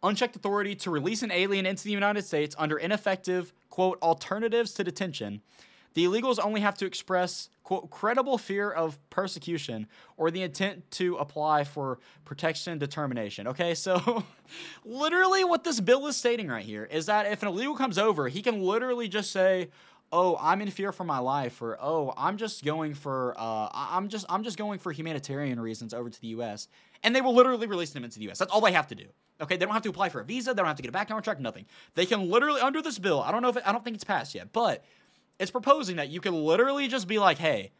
unchecked 0.03 0.35
authority 0.35 0.75
to 0.75 0.91
release 0.91 1.23
an 1.23 1.31
alien 1.31 1.65
into 1.65 1.83
the 1.83 1.91
United 1.91 2.23
States 2.25 2.55
under 2.57 2.77
ineffective 2.77 3.53
quote 3.69 3.97
alternatives 4.01 4.73
to 4.73 4.83
detention 4.83 5.41
the 5.97 6.05
illegals 6.05 6.37
only 6.39 6.61
have 6.61 6.77
to 6.77 6.85
express, 6.85 7.49
quote, 7.63 7.89
credible 7.89 8.37
fear 8.37 8.69
of 8.69 8.99
persecution 9.09 9.87
or 10.15 10.29
the 10.29 10.43
intent 10.43 10.91
to 10.91 11.15
apply 11.15 11.63
for 11.63 11.97
protection 12.23 12.77
determination. 12.77 13.47
Okay, 13.47 13.73
so 13.73 14.23
literally 14.85 15.43
what 15.43 15.63
this 15.63 15.79
bill 15.79 16.05
is 16.05 16.15
stating 16.15 16.49
right 16.49 16.63
here 16.63 16.83
is 16.83 17.07
that 17.07 17.25
if 17.25 17.41
an 17.41 17.47
illegal 17.47 17.75
comes 17.75 17.97
over, 17.97 18.27
he 18.27 18.43
can 18.43 18.61
literally 18.61 19.07
just 19.07 19.31
say, 19.31 19.69
oh 20.13 20.37
i'm 20.39 20.61
in 20.61 20.71
fear 20.71 20.93
for 20.93 21.03
my 21.03 21.19
life 21.19 21.61
or 21.61 21.77
oh 21.81 22.13
i'm 22.15 22.37
just 22.37 22.63
going 22.63 22.93
for 22.93 23.35
uh, 23.37 23.67
i'm 23.73 24.07
just 24.07 24.25
i'm 24.29 24.41
just 24.41 24.57
going 24.57 24.79
for 24.79 24.93
humanitarian 24.93 25.59
reasons 25.59 25.93
over 25.93 26.09
to 26.09 26.21
the 26.21 26.29
us 26.29 26.69
and 27.03 27.13
they 27.13 27.19
will 27.19 27.35
literally 27.35 27.67
release 27.67 27.89
them 27.89 28.05
into 28.05 28.17
the 28.17 28.31
us 28.31 28.39
that's 28.39 28.49
all 28.49 28.61
they 28.61 28.71
have 28.71 28.87
to 28.87 28.95
do 28.95 29.03
okay? 29.41 29.57
They 29.57 29.65
don't 29.65 29.73
have 29.73 29.83
to 29.83 29.89
apply 29.89 30.09
for 30.09 30.21
a 30.21 30.23
visa. 30.23 30.53
They 30.53 30.57
don't 30.57 30.67
have 30.67 30.77
to 30.77 30.81
get 30.81 30.89
a 30.89 30.93
background 30.93 31.23
check. 31.23 31.39
Nothing. 31.39 31.65
They 31.95 32.05
can 32.05 32.29
literally 32.29 32.61
under 32.61 32.81
this 32.81 32.99
bill 32.99 33.21
i 33.21 33.31
don't 33.31 33.41
know 33.41 33.49
if 33.49 33.57
it, 33.57 33.63
i 33.65 33.71
don't 33.71 33.83
think 33.83 33.95
it's 33.95 34.03
passed 34.03 34.35
yet 34.35 34.51
but 34.51 34.83
it's 35.39 35.51
proposing 35.51 35.97
that 35.97 36.09
you 36.09 36.19
could 36.19 36.33
literally 36.33 36.87
just 36.87 37.07
be 37.07 37.19
like, 37.19 37.37
hey, 37.37 37.71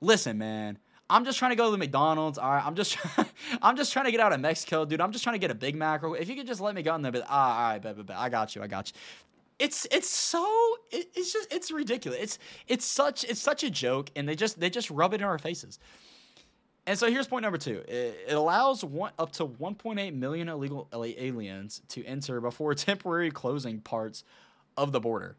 listen, 0.00 0.38
man, 0.38 0.78
I'm 1.10 1.24
just 1.24 1.38
trying 1.38 1.50
to 1.50 1.56
go 1.56 1.66
to 1.66 1.70
the 1.72 1.78
McDonald's. 1.78 2.38
All 2.38 2.50
right, 2.50 2.64
I'm 2.64 2.74
just 2.74 2.96
I'm 3.62 3.76
just 3.76 3.92
trying 3.92 4.06
to 4.06 4.10
get 4.10 4.20
out 4.20 4.32
of 4.32 4.40
Mexico, 4.40 4.84
dude. 4.84 5.00
I'm 5.00 5.12
just 5.12 5.24
trying 5.24 5.34
to 5.34 5.38
get 5.38 5.50
a 5.50 5.54
Big 5.54 5.74
Mac. 5.76 6.02
If 6.02 6.28
you 6.28 6.36
could 6.36 6.46
just 6.46 6.60
let 6.60 6.74
me 6.74 6.82
go 6.82 6.94
in 6.94 7.02
there, 7.02 7.12
but 7.12 7.24
ah, 7.28 7.64
all 7.64 7.72
right, 7.72 7.82
bet, 7.82 7.96
bet, 7.96 8.06
bet. 8.06 8.16
I 8.16 8.28
got 8.28 8.54
you, 8.54 8.62
I 8.62 8.66
got 8.66 8.90
you. 8.90 8.98
It's 9.58 9.86
it's 9.90 10.08
so 10.08 10.44
it, 10.90 11.08
it's 11.14 11.32
just 11.32 11.52
it's 11.52 11.70
ridiculous. 11.70 12.18
It's 12.20 12.38
it's 12.66 12.84
such 12.84 13.24
it's 13.24 13.40
such 13.40 13.62
a 13.62 13.70
joke, 13.70 14.10
and 14.16 14.28
they 14.28 14.34
just 14.34 14.58
they 14.58 14.70
just 14.70 14.90
rub 14.90 15.12
it 15.12 15.20
in 15.20 15.26
our 15.26 15.38
faces. 15.38 15.78
And 16.86 16.98
so 16.98 17.08
here's 17.08 17.28
point 17.28 17.42
number 17.44 17.58
two. 17.58 17.84
It, 17.86 18.18
it 18.28 18.34
allows 18.34 18.82
one, 18.82 19.12
up 19.16 19.30
to 19.32 19.46
1.8 19.46 20.14
million 20.14 20.48
illegal 20.48 20.88
aliens 20.92 21.80
to 21.88 22.04
enter 22.04 22.40
before 22.40 22.74
temporary 22.74 23.30
closing 23.30 23.80
parts 23.80 24.24
of 24.76 24.90
the 24.90 24.98
border. 24.98 25.36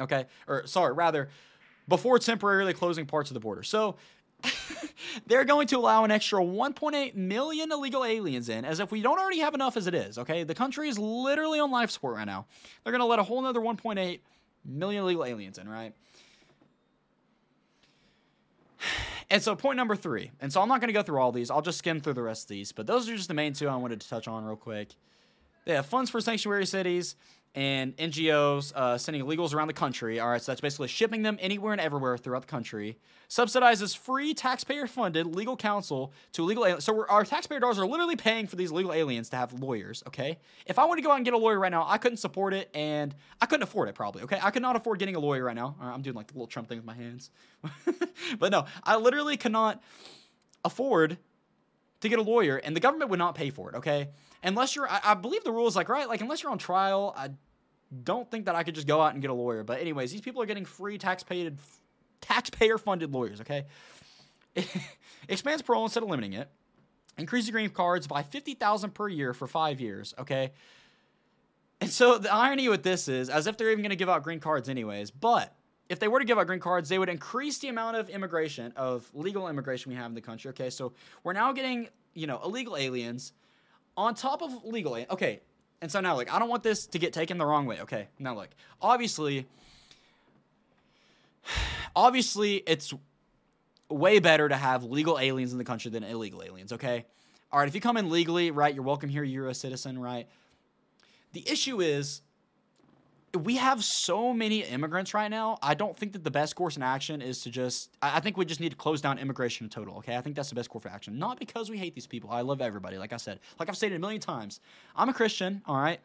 Okay, 0.00 0.26
or 0.48 0.66
sorry, 0.66 0.92
rather, 0.92 1.28
before 1.88 2.18
temporarily 2.18 2.72
closing 2.72 3.06
parts 3.06 3.30
of 3.30 3.34
the 3.34 3.40
border. 3.40 3.62
So 3.62 3.96
they're 5.26 5.44
going 5.44 5.66
to 5.68 5.78
allow 5.78 6.04
an 6.04 6.10
extra 6.10 6.40
1.8 6.40 7.14
million 7.14 7.72
illegal 7.72 8.04
aliens 8.04 8.48
in, 8.48 8.64
as 8.64 8.80
if 8.80 8.90
we 8.90 9.02
don't 9.02 9.18
already 9.18 9.40
have 9.40 9.54
enough 9.54 9.76
as 9.76 9.86
it 9.86 9.94
is. 9.94 10.18
Okay, 10.18 10.44
the 10.44 10.54
country 10.54 10.88
is 10.88 10.98
literally 10.98 11.60
on 11.60 11.70
life 11.70 11.90
support 11.90 12.16
right 12.16 12.26
now. 12.26 12.46
They're 12.82 12.92
going 12.92 13.00
to 13.00 13.06
let 13.06 13.18
a 13.18 13.22
whole 13.22 13.38
another 13.38 13.60
1.8 13.60 14.20
million 14.64 15.02
illegal 15.02 15.24
aliens 15.24 15.58
in, 15.58 15.68
right? 15.68 15.94
And 19.30 19.42
so, 19.42 19.56
point 19.56 19.76
number 19.76 19.96
three. 19.96 20.30
And 20.40 20.52
so, 20.52 20.60
I'm 20.60 20.68
not 20.68 20.80
going 20.80 20.88
to 20.88 20.94
go 20.94 21.02
through 21.02 21.18
all 21.18 21.32
these. 21.32 21.50
I'll 21.50 21.62
just 21.62 21.78
skim 21.78 22.00
through 22.00 22.12
the 22.12 22.22
rest 22.22 22.44
of 22.44 22.48
these. 22.48 22.72
But 22.72 22.86
those 22.86 23.08
are 23.08 23.16
just 23.16 23.28
the 23.28 23.34
main 23.34 23.54
two 23.54 23.68
I 23.68 23.76
wanted 23.76 24.00
to 24.02 24.08
touch 24.08 24.28
on 24.28 24.44
real 24.44 24.56
quick. 24.56 24.88
They 25.64 25.74
have 25.74 25.86
funds 25.86 26.10
for 26.10 26.20
sanctuary 26.20 26.66
cities 26.66 27.16
and 27.54 27.96
NGOs 27.96 28.72
uh, 28.74 28.98
sending 28.98 29.22
illegals 29.22 29.54
around 29.54 29.68
the 29.68 29.74
country. 29.74 30.18
All 30.18 30.28
right, 30.28 30.42
so 30.42 30.50
that's 30.50 30.60
basically 30.60 30.88
shipping 30.88 31.22
them 31.22 31.38
anywhere 31.40 31.72
and 31.72 31.80
everywhere 31.80 32.18
throughout 32.18 32.42
the 32.42 32.48
country. 32.48 32.98
Subsidizes 33.28 33.96
free 33.96 34.34
taxpayer-funded 34.34 35.26
legal 35.34 35.56
counsel 35.56 36.12
to 36.32 36.42
illegal 36.42 36.66
aliens. 36.66 36.84
So 36.84 37.06
our 37.08 37.24
taxpayer 37.24 37.60
dollars 37.60 37.78
are 37.78 37.86
literally 37.86 38.16
paying 38.16 38.48
for 38.48 38.56
these 38.56 38.72
legal 38.72 38.92
aliens 38.92 39.28
to 39.30 39.36
have 39.36 39.52
lawyers. 39.52 40.02
Okay, 40.08 40.38
if 40.66 40.78
I 40.78 40.84
want 40.84 40.98
to 40.98 41.02
go 41.02 41.12
out 41.12 41.16
and 41.16 41.24
get 41.24 41.34
a 41.34 41.38
lawyer 41.38 41.58
right 41.58 41.70
now, 41.70 41.86
I 41.88 41.98
couldn't 41.98 42.18
support 42.18 42.54
it, 42.54 42.70
and 42.74 43.14
I 43.40 43.46
couldn't 43.46 43.62
afford 43.62 43.88
it 43.88 43.94
probably. 43.94 44.22
Okay, 44.24 44.38
I 44.42 44.50
could 44.50 44.62
not 44.62 44.74
afford 44.74 44.98
getting 44.98 45.14
a 45.14 45.20
lawyer 45.20 45.44
right 45.44 45.56
now. 45.56 45.76
I'm 45.80 46.02
doing 46.02 46.16
like 46.16 46.26
the 46.26 46.34
little 46.34 46.48
Trump 46.48 46.68
thing 46.68 46.78
with 46.78 46.86
my 46.86 46.94
hands, 46.94 47.30
but 48.38 48.50
no, 48.50 48.66
I 48.82 48.96
literally 48.96 49.36
cannot 49.36 49.80
afford 50.64 51.18
to 52.00 52.08
get 52.08 52.18
a 52.18 52.22
lawyer, 52.22 52.56
and 52.56 52.74
the 52.74 52.80
government 52.80 53.10
would 53.10 53.18
not 53.18 53.34
pay 53.34 53.50
for 53.50 53.70
it. 53.70 53.76
Okay, 53.76 54.08
unless 54.44 54.76
you're, 54.76 54.88
I, 54.88 55.00
I 55.04 55.14
believe 55.14 55.42
the 55.44 55.52
rule 55.52 55.66
is 55.66 55.74
like 55.76 55.88
right, 55.88 56.08
like 56.08 56.20
unless 56.20 56.42
you're 56.42 56.52
on 56.52 56.58
trial, 56.58 57.14
I 57.16 57.30
don't 58.02 58.30
think 58.30 58.46
that 58.46 58.54
I 58.54 58.62
could 58.62 58.74
just 58.74 58.86
go 58.86 59.00
out 59.00 59.12
and 59.12 59.22
get 59.22 59.30
a 59.30 59.34
lawyer. 59.34 59.62
But 59.62 59.80
anyways, 59.80 60.12
these 60.12 60.20
people 60.20 60.42
are 60.42 60.46
getting 60.46 60.64
free 60.64 60.98
taxpayer 60.98 61.52
taxpayer 62.20 62.78
funded 62.78 63.12
lawyers. 63.12 63.40
Okay, 63.40 63.66
expands 65.28 65.62
parole 65.62 65.84
instead 65.84 66.02
of 66.02 66.08
limiting 66.08 66.32
it. 66.32 66.48
Increase 67.16 67.46
the 67.46 67.52
green 67.52 67.70
cards 67.70 68.06
by 68.06 68.22
fifty 68.22 68.54
thousand 68.54 68.94
per 68.94 69.08
year 69.08 69.32
for 69.34 69.46
five 69.46 69.80
years. 69.80 70.14
Okay. 70.18 70.52
And 71.80 71.90
so 71.90 72.18
the 72.18 72.32
irony 72.32 72.68
with 72.68 72.82
this 72.82 73.08
is, 73.08 73.28
as 73.28 73.46
if 73.46 73.58
they're 73.58 73.70
even 73.70 73.82
going 73.82 73.90
to 73.90 73.96
give 73.96 74.08
out 74.08 74.22
green 74.22 74.40
cards 74.40 74.68
anyways, 74.68 75.10
but 75.10 75.54
if 75.88 75.98
they 75.98 76.08
were 76.08 76.18
to 76.18 76.24
give 76.24 76.38
out 76.38 76.46
green 76.46 76.60
cards, 76.60 76.88
they 76.88 76.98
would 76.98 77.08
increase 77.08 77.58
the 77.58 77.68
amount 77.68 77.96
of 77.96 78.08
immigration, 78.08 78.72
of 78.76 79.10
legal 79.12 79.48
immigration 79.48 79.90
we 79.90 79.96
have 79.96 80.06
in 80.06 80.14
the 80.14 80.20
country. 80.20 80.48
Okay, 80.50 80.70
so 80.70 80.94
we're 81.24 81.34
now 81.34 81.52
getting, 81.52 81.88
you 82.14 82.26
know, 82.26 82.40
illegal 82.42 82.76
aliens 82.76 83.32
on 83.96 84.14
top 84.14 84.42
of 84.42 84.64
legal. 84.64 84.94
Okay, 85.10 85.40
and 85.80 85.90
so 85.90 86.00
now, 86.00 86.14
like, 86.16 86.32
I 86.32 86.38
don't 86.38 86.48
want 86.48 86.62
this 86.62 86.86
to 86.86 86.98
get 86.98 87.12
taken 87.12 87.38
the 87.38 87.46
wrong 87.46 87.66
way. 87.66 87.80
Okay, 87.80 88.08
now, 88.18 88.34
like, 88.34 88.50
obviously, 88.80 89.46
obviously, 91.94 92.56
it's 92.66 92.92
way 93.88 94.18
better 94.18 94.48
to 94.48 94.56
have 94.56 94.84
legal 94.84 95.18
aliens 95.18 95.52
in 95.52 95.58
the 95.58 95.64
country 95.64 95.90
than 95.90 96.02
illegal 96.04 96.42
aliens. 96.42 96.72
Okay, 96.72 97.04
all 97.52 97.58
right. 97.58 97.68
If 97.68 97.74
you 97.74 97.80
come 97.80 97.96
in 97.96 98.10
legally, 98.10 98.50
right, 98.50 98.74
you're 98.74 98.84
welcome 98.84 99.08
here. 99.08 99.22
You're 99.22 99.48
a 99.48 99.54
citizen, 99.54 99.98
right? 99.98 100.26
The 101.32 101.48
issue 101.48 101.80
is 101.80 102.22
we 103.36 103.56
have 103.56 103.82
so 103.82 104.32
many 104.32 104.62
immigrants 104.62 105.12
right 105.14 105.30
now. 105.30 105.58
I 105.62 105.74
don't 105.74 105.96
think 105.96 106.12
that 106.12 106.24
the 106.24 106.30
best 106.30 106.54
course 106.54 106.76
in 106.76 106.82
action 106.82 107.20
is 107.20 107.40
to 107.40 107.50
just. 107.50 107.90
I 108.00 108.20
think 108.20 108.36
we 108.36 108.44
just 108.44 108.60
need 108.60 108.70
to 108.70 108.76
close 108.76 109.00
down 109.00 109.18
immigration 109.18 109.64
in 109.64 109.70
total. 109.70 109.96
Okay, 109.98 110.16
I 110.16 110.20
think 110.20 110.36
that's 110.36 110.48
the 110.48 110.54
best 110.54 110.70
course 110.70 110.84
of 110.84 110.92
action. 110.92 111.18
Not 111.18 111.38
because 111.38 111.70
we 111.70 111.76
hate 111.76 111.94
these 111.94 112.06
people. 112.06 112.30
I 112.30 112.42
love 112.42 112.60
everybody. 112.60 112.96
Like 112.98 113.12
I 113.12 113.16
said, 113.16 113.40
like 113.58 113.68
I've 113.68 113.76
stated 113.76 113.96
a 113.96 113.98
million 113.98 114.20
times, 114.20 114.60
I'm 114.94 115.08
a 115.08 115.14
Christian. 115.14 115.62
All 115.66 115.76
right, 115.76 116.00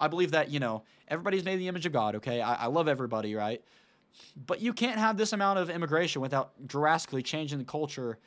I 0.00 0.08
believe 0.08 0.30
that 0.32 0.50
you 0.50 0.60
know 0.60 0.84
everybody's 1.08 1.44
made 1.44 1.54
in 1.54 1.58
the 1.60 1.68
image 1.68 1.86
of 1.86 1.92
God. 1.92 2.16
Okay, 2.16 2.40
I, 2.40 2.64
I 2.64 2.66
love 2.66 2.88
everybody. 2.88 3.34
Right, 3.34 3.62
but 4.46 4.60
you 4.60 4.72
can't 4.72 4.98
have 4.98 5.16
this 5.16 5.32
amount 5.32 5.58
of 5.58 5.68
immigration 5.70 6.22
without 6.22 6.52
drastically 6.66 7.22
changing 7.22 7.58
the 7.58 7.64
culture 7.64 8.18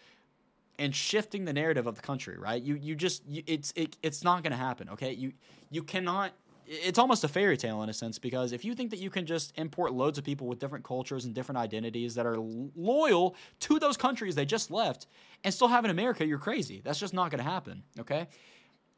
and 0.78 0.94
shifting 0.94 1.46
the 1.46 1.54
narrative 1.54 1.88
of 1.88 1.96
the 1.96 2.02
country. 2.02 2.38
Right, 2.38 2.62
you 2.62 2.76
you 2.76 2.96
just 2.96 3.26
you, 3.28 3.44
it's 3.48 3.72
it, 3.76 3.96
it's 4.04 4.24
not 4.24 4.44
going 4.44 4.52
to 4.52 4.58
happen. 4.58 4.90
Okay, 4.90 5.14
you 5.14 5.32
you 5.70 5.84
cannot 5.84 6.34
it's 6.68 6.98
almost 6.98 7.24
a 7.24 7.28
fairy 7.28 7.58
tale 7.58 7.84
in 7.84 7.90
a 7.90 7.94
sense 7.94 8.20
because 8.20 8.52
if 8.52 8.66
you 8.66 8.74
think 8.74 8.90
that 8.92 9.00
you 9.00 9.10
can 9.10 9.26
just 9.26 9.54
import 9.58 9.94
loads 9.94 10.18
of 10.18 10.24
people 10.24 10.48
with 10.48 10.60
different 10.60 10.84
cultures 10.84 11.26
and 11.26 11.34
different 11.34 11.58
identities 11.58 12.16
that 12.16 12.26
are 12.26 12.38
loyal 12.38 13.36
to 13.60 13.80
those 13.80 13.98
countries 13.98 14.36
they 14.36 14.46
just 14.46 14.72
left 14.72 15.08
and 15.44 15.54
still 15.54 15.68
have 15.68 15.86
in 15.86 15.92
America, 15.92 16.26
you're 16.26 16.40
crazy. 16.40 16.82
That's 16.84 17.00
just 17.00 17.14
not 17.14 17.32
going 17.32 17.44
to 17.44 17.50
happen. 17.50 17.84
Okay. 18.00 18.28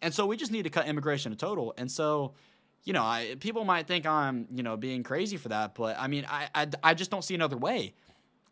And 0.02 0.14
so 0.14 0.26
we 0.26 0.38
just 0.38 0.52
need 0.52 0.64
to 0.64 0.70
cut 0.70 0.88
immigration 0.88 1.32
to 1.32 1.38
total. 1.38 1.74
And 1.78 1.92
so, 1.92 2.34
you 2.84 2.94
know, 2.94 3.04
I, 3.04 3.36
people 3.40 3.66
might 3.66 3.88
think 3.88 4.06
I'm, 4.06 4.48
you 4.52 4.64
know, 4.64 4.78
being 4.78 5.04
crazy 5.04 5.38
for 5.38 5.50
that, 5.50 5.76
but 5.76 5.98
I 6.00 6.08
mean, 6.08 6.26
I, 6.30 6.50
I, 6.54 6.68
I 6.84 6.94
just 6.94 7.12
don't 7.12 7.24
see 7.24 7.36
another 7.36 7.58
way. 7.58 7.96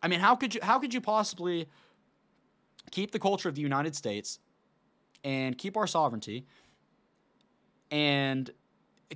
I 0.02 0.08
mean, 0.08 0.20
how 0.20 0.36
could 0.36 0.56
you, 0.56 0.62
how 0.62 0.80
could 0.80 0.94
you 0.94 1.02
possibly 1.02 1.68
keep 2.92 3.12
the 3.12 3.20
culture 3.20 3.50
of 3.50 3.56
the 3.56 3.62
United 3.62 3.96
States 3.96 4.40
and 5.24 5.58
keep 5.58 5.78
our 5.78 5.88
sovereignty 5.88 6.46
and 7.92 8.52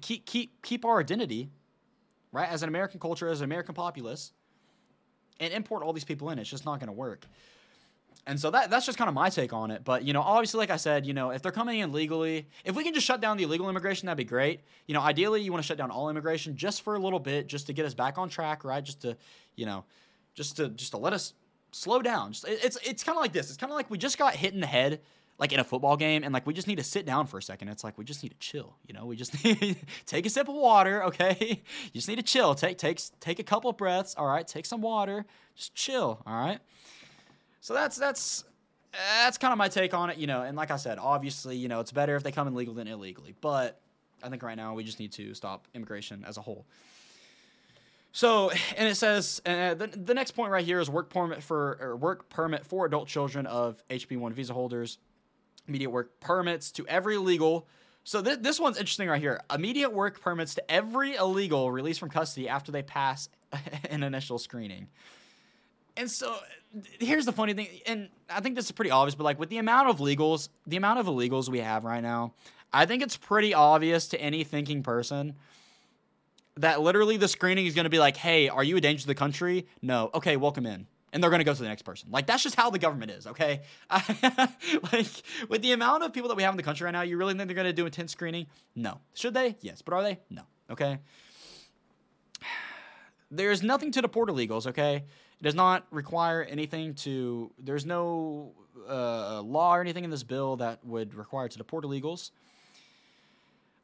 keep 0.01 0.25
keep 0.25 0.61
keep 0.61 0.85
our 0.85 0.99
identity, 0.99 1.49
right, 2.31 2.49
as 2.49 2.63
an 2.63 2.69
American 2.69 2.99
culture, 2.99 3.27
as 3.27 3.41
an 3.41 3.45
American 3.45 3.75
populace, 3.75 4.33
and 5.39 5.53
import 5.53 5.83
all 5.83 5.93
these 5.93 6.03
people 6.03 6.29
in. 6.29 6.39
It's 6.39 6.49
just 6.49 6.65
not 6.65 6.79
going 6.79 6.87
to 6.87 6.93
work. 6.93 7.25
And 8.27 8.39
so 8.39 8.51
that 8.51 8.69
that's 8.69 8.85
just 8.85 8.97
kind 8.97 9.07
of 9.07 9.15
my 9.15 9.29
take 9.29 9.53
on 9.53 9.71
it. 9.71 9.83
But 9.83 10.03
you 10.03 10.13
know, 10.13 10.21
obviously, 10.21 10.59
like 10.59 10.69
I 10.69 10.77
said, 10.77 11.05
you 11.05 11.13
know, 11.13 11.31
if 11.31 11.41
they're 11.41 11.51
coming 11.51 11.79
in 11.79 11.91
legally, 11.91 12.47
if 12.63 12.75
we 12.75 12.83
can 12.83 12.93
just 12.93 13.05
shut 13.05 13.21
down 13.21 13.37
the 13.37 13.43
illegal 13.43 13.69
immigration, 13.69 14.05
that'd 14.05 14.17
be 14.17 14.23
great. 14.23 14.61
You 14.87 14.93
know, 14.93 15.01
ideally, 15.01 15.41
you 15.41 15.51
want 15.51 15.63
to 15.63 15.67
shut 15.67 15.77
down 15.77 15.89
all 15.89 16.09
immigration 16.09 16.55
just 16.55 16.81
for 16.83 16.95
a 16.95 16.99
little 16.99 17.19
bit, 17.19 17.47
just 17.47 17.67
to 17.67 17.73
get 17.73 17.85
us 17.85 17.93
back 17.93 18.17
on 18.17 18.29
track, 18.29 18.63
right? 18.63 18.83
Just 18.83 19.01
to, 19.01 19.17
you 19.55 19.65
know, 19.65 19.85
just 20.35 20.57
to 20.57 20.69
just 20.69 20.91
to 20.91 20.97
let 20.97 21.13
us 21.13 21.33
slow 21.71 22.01
down. 22.01 22.33
Just, 22.33 22.45
it's 22.47 22.77
it's 22.85 23.03
kind 23.03 23.17
of 23.17 23.21
like 23.21 23.33
this. 23.33 23.49
It's 23.49 23.57
kind 23.57 23.71
of 23.71 23.75
like 23.75 23.89
we 23.89 23.97
just 23.97 24.17
got 24.17 24.35
hit 24.35 24.53
in 24.53 24.59
the 24.59 24.67
head 24.67 25.01
like 25.39 25.53
in 25.53 25.59
a 25.59 25.63
football 25.63 25.95
game 25.95 26.23
and 26.23 26.33
like 26.33 26.45
we 26.45 26.53
just 26.53 26.67
need 26.67 26.77
to 26.77 26.83
sit 26.83 27.05
down 27.05 27.25
for 27.25 27.37
a 27.37 27.41
second. 27.41 27.69
It's 27.69 27.83
like 27.83 27.97
we 27.97 28.03
just 28.03 28.21
need 28.21 28.29
to 28.29 28.37
chill, 28.39 28.75
you 28.85 28.93
know? 28.93 29.05
We 29.05 29.15
just 29.15 29.43
need 29.43 29.77
take 30.05 30.25
a 30.25 30.29
sip 30.29 30.49
of 30.49 30.55
water, 30.55 31.03
okay? 31.05 31.61
You 31.85 31.91
just 31.93 32.09
need 32.09 32.17
to 32.17 32.23
chill. 32.23 32.53
Take 32.53 32.77
take 32.77 33.01
take 33.19 33.39
a 33.39 33.43
couple 33.43 33.71
breaths, 33.71 34.15
all 34.15 34.27
right? 34.27 34.45
Take 34.45 34.65
some 34.65 34.81
water. 34.81 35.25
Just 35.55 35.73
chill, 35.73 36.21
all 36.27 36.35
right? 36.35 36.59
So 37.61 37.73
that's 37.73 37.97
that's 37.97 38.43
that's 39.23 39.37
kind 39.37 39.53
of 39.53 39.57
my 39.57 39.69
take 39.69 39.93
on 39.93 40.09
it, 40.09 40.17
you 40.17 40.27
know. 40.27 40.41
And 40.43 40.57
like 40.57 40.71
I 40.71 40.75
said, 40.75 40.99
obviously, 40.99 41.55
you 41.55 41.69
know, 41.69 41.79
it's 41.79 41.91
better 41.91 42.15
if 42.15 42.23
they 42.23 42.31
come 42.31 42.47
in 42.47 42.55
legal 42.55 42.73
than 42.73 42.87
illegally. 42.87 43.33
But 43.39 43.79
I 44.21 44.29
think 44.29 44.43
right 44.43 44.57
now 44.57 44.73
we 44.73 44.83
just 44.83 44.99
need 44.99 45.13
to 45.13 45.33
stop 45.33 45.67
immigration 45.73 46.25
as 46.27 46.37
a 46.37 46.41
whole. 46.41 46.65
So, 48.11 48.51
and 48.75 48.87
it 48.87 48.95
says 48.95 49.39
uh, 49.45 49.75
the, 49.75 49.87
the 49.87 50.15
next 50.15 50.31
point 50.31 50.51
right 50.51 50.65
here 50.65 50.79
is 50.79 50.89
work 50.89 51.09
permit 51.09 51.43
for 51.43 51.95
work 51.95 52.27
permit 52.29 52.65
for 52.65 52.85
adult 52.85 53.07
children 53.07 53.45
of 53.45 53.81
HB1 53.89 54.33
visa 54.33 54.53
holders 54.53 54.97
immediate 55.69 55.91
work 55.91 56.19
permits 56.19 56.71
to 56.71 56.85
every 56.87 57.15
illegal. 57.15 57.67
So 58.03 58.21
th- 58.21 58.39
this 58.39 58.59
one's 58.59 58.77
interesting 58.77 59.07
right 59.07 59.21
here. 59.21 59.39
Immediate 59.53 59.93
work 59.93 60.19
permits 60.19 60.55
to 60.55 60.71
every 60.71 61.15
illegal 61.15 61.71
released 61.71 61.99
from 61.99 62.09
custody 62.09 62.49
after 62.49 62.71
they 62.71 62.81
pass 62.81 63.29
an 63.89 64.03
initial 64.03 64.37
screening. 64.37 64.87
And 65.95 66.09
so 66.09 66.35
here's 66.99 67.25
the 67.25 67.31
funny 67.31 67.53
thing, 67.53 67.67
and 67.85 68.09
I 68.29 68.39
think 68.39 68.55
this 68.55 68.65
is 68.65 68.71
pretty 68.71 68.91
obvious, 68.91 69.15
but 69.15 69.23
like 69.23 69.39
with 69.39 69.49
the 69.49 69.57
amount 69.57 69.89
of 69.89 69.97
legals, 69.97 70.49
the 70.65 70.77
amount 70.77 70.99
of 70.99 71.07
illegals 71.07 71.49
we 71.49 71.59
have 71.59 71.83
right 71.83 72.01
now, 72.01 72.33
I 72.71 72.85
think 72.85 73.03
it's 73.03 73.17
pretty 73.17 73.53
obvious 73.53 74.07
to 74.09 74.21
any 74.21 74.43
thinking 74.43 74.83
person 74.83 75.35
that 76.57 76.81
literally 76.81 77.17
the 77.17 77.27
screening 77.27 77.65
is 77.65 77.75
going 77.75 77.85
to 77.85 77.89
be 77.89 77.99
like, 77.99 78.17
hey, 78.17 78.49
are 78.49 78.63
you 78.63 78.77
a 78.77 78.81
danger 78.81 79.01
to 79.01 79.07
the 79.07 79.15
country? 79.15 79.65
No. 79.81 80.09
Okay, 80.13 80.37
welcome 80.37 80.65
in 80.65 80.87
and 81.11 81.23
they're 81.23 81.29
going 81.29 81.39
to 81.39 81.45
go 81.45 81.53
to 81.53 81.61
the 81.61 81.67
next 81.67 81.83
person. 81.83 82.09
Like 82.11 82.27
that's 82.27 82.43
just 82.43 82.55
how 82.55 82.69
the 82.69 82.79
government 82.79 83.11
is, 83.11 83.27
okay? 83.27 83.61
like 83.89 85.07
with 85.49 85.61
the 85.61 85.71
amount 85.71 86.03
of 86.03 86.13
people 86.13 86.29
that 86.29 86.35
we 86.35 86.43
have 86.43 86.53
in 86.53 86.57
the 86.57 86.63
country 86.63 86.85
right 86.85 86.91
now, 86.91 87.01
you 87.01 87.17
really 87.17 87.33
think 87.33 87.47
they're 87.47 87.55
going 87.55 87.67
to 87.67 87.73
do 87.73 87.85
intense 87.85 88.11
screening? 88.11 88.47
No. 88.75 88.99
Should 89.13 89.33
they? 89.33 89.57
Yes, 89.61 89.81
but 89.81 89.93
are 89.93 90.03
they? 90.03 90.19
No. 90.29 90.43
Okay. 90.69 90.99
There's 93.31 93.63
nothing 93.63 93.91
to 93.91 94.01
deport 94.01 94.29
illegals, 94.29 94.67
okay? 94.67 94.95
It 95.39 95.43
does 95.43 95.55
not 95.55 95.85
require 95.91 96.43
anything 96.43 96.95
to. 96.95 97.51
There's 97.57 97.85
no 97.85 98.53
uh, 98.87 99.41
law 99.41 99.75
or 99.75 99.81
anything 99.81 100.03
in 100.03 100.09
this 100.09 100.23
bill 100.23 100.57
that 100.57 100.83
would 100.85 101.13
require 101.13 101.47
to 101.47 101.57
deport 101.57 101.85
illegals. 101.85 102.31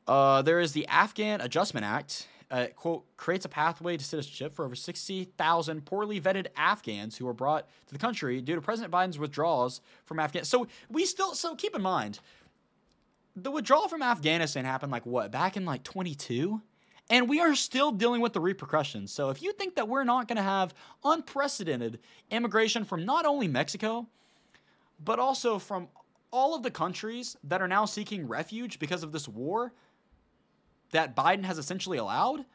Uh, 0.07 0.41
there 0.41 0.59
is 0.59 0.73
the 0.73 0.85
Afghan 0.87 1.41
Adjustment 1.41 1.85
Act, 1.85 2.27
uh, 2.55 2.67
quote, 2.67 3.03
creates 3.17 3.43
a 3.43 3.49
pathway 3.49 3.97
to 3.97 4.03
citizenship 4.03 4.55
for 4.55 4.63
over 4.63 4.75
60,000 4.75 5.85
poorly 5.85 6.21
vetted 6.21 6.47
Afghans 6.55 7.17
who 7.17 7.25
were 7.25 7.33
brought 7.33 7.67
to 7.87 7.93
the 7.93 7.99
country 7.99 8.39
due 8.39 8.55
to 8.55 8.61
President 8.61 8.93
Biden's 8.93 9.19
withdrawals 9.19 9.81
from 10.05 10.21
Afghanistan. 10.21 10.61
So 10.61 10.67
we 10.89 11.05
still, 11.05 11.33
so 11.35 11.53
keep 11.53 11.75
in 11.75 11.81
mind, 11.81 12.21
the 13.35 13.51
withdrawal 13.51 13.89
from 13.89 14.01
Afghanistan 14.01 14.63
happened 14.63 14.89
like 14.89 15.05
what, 15.05 15.31
back 15.31 15.57
in 15.57 15.65
like 15.65 15.83
22? 15.83 16.61
And 17.09 17.27
we 17.27 17.41
are 17.41 17.55
still 17.55 17.91
dealing 17.91 18.21
with 18.21 18.31
the 18.31 18.39
repercussions. 18.39 19.11
So 19.11 19.31
if 19.31 19.43
you 19.43 19.51
think 19.51 19.75
that 19.75 19.89
we're 19.89 20.05
not 20.05 20.29
going 20.29 20.37
to 20.37 20.41
have 20.41 20.73
unprecedented 21.03 21.99
immigration 22.31 22.85
from 22.85 23.05
not 23.05 23.25
only 23.25 23.49
Mexico, 23.49 24.07
but 25.03 25.19
also 25.19 25.59
from 25.59 25.89
all 26.31 26.55
of 26.55 26.63
the 26.63 26.71
countries 26.71 27.35
that 27.43 27.61
are 27.61 27.67
now 27.67 27.83
seeking 27.83 28.29
refuge 28.29 28.79
because 28.79 29.03
of 29.03 29.11
this 29.11 29.27
war 29.27 29.73
that 30.91 31.15
Biden 31.15 31.43
has 31.43 31.57
essentially 31.57 31.97
allowed, 31.97 32.45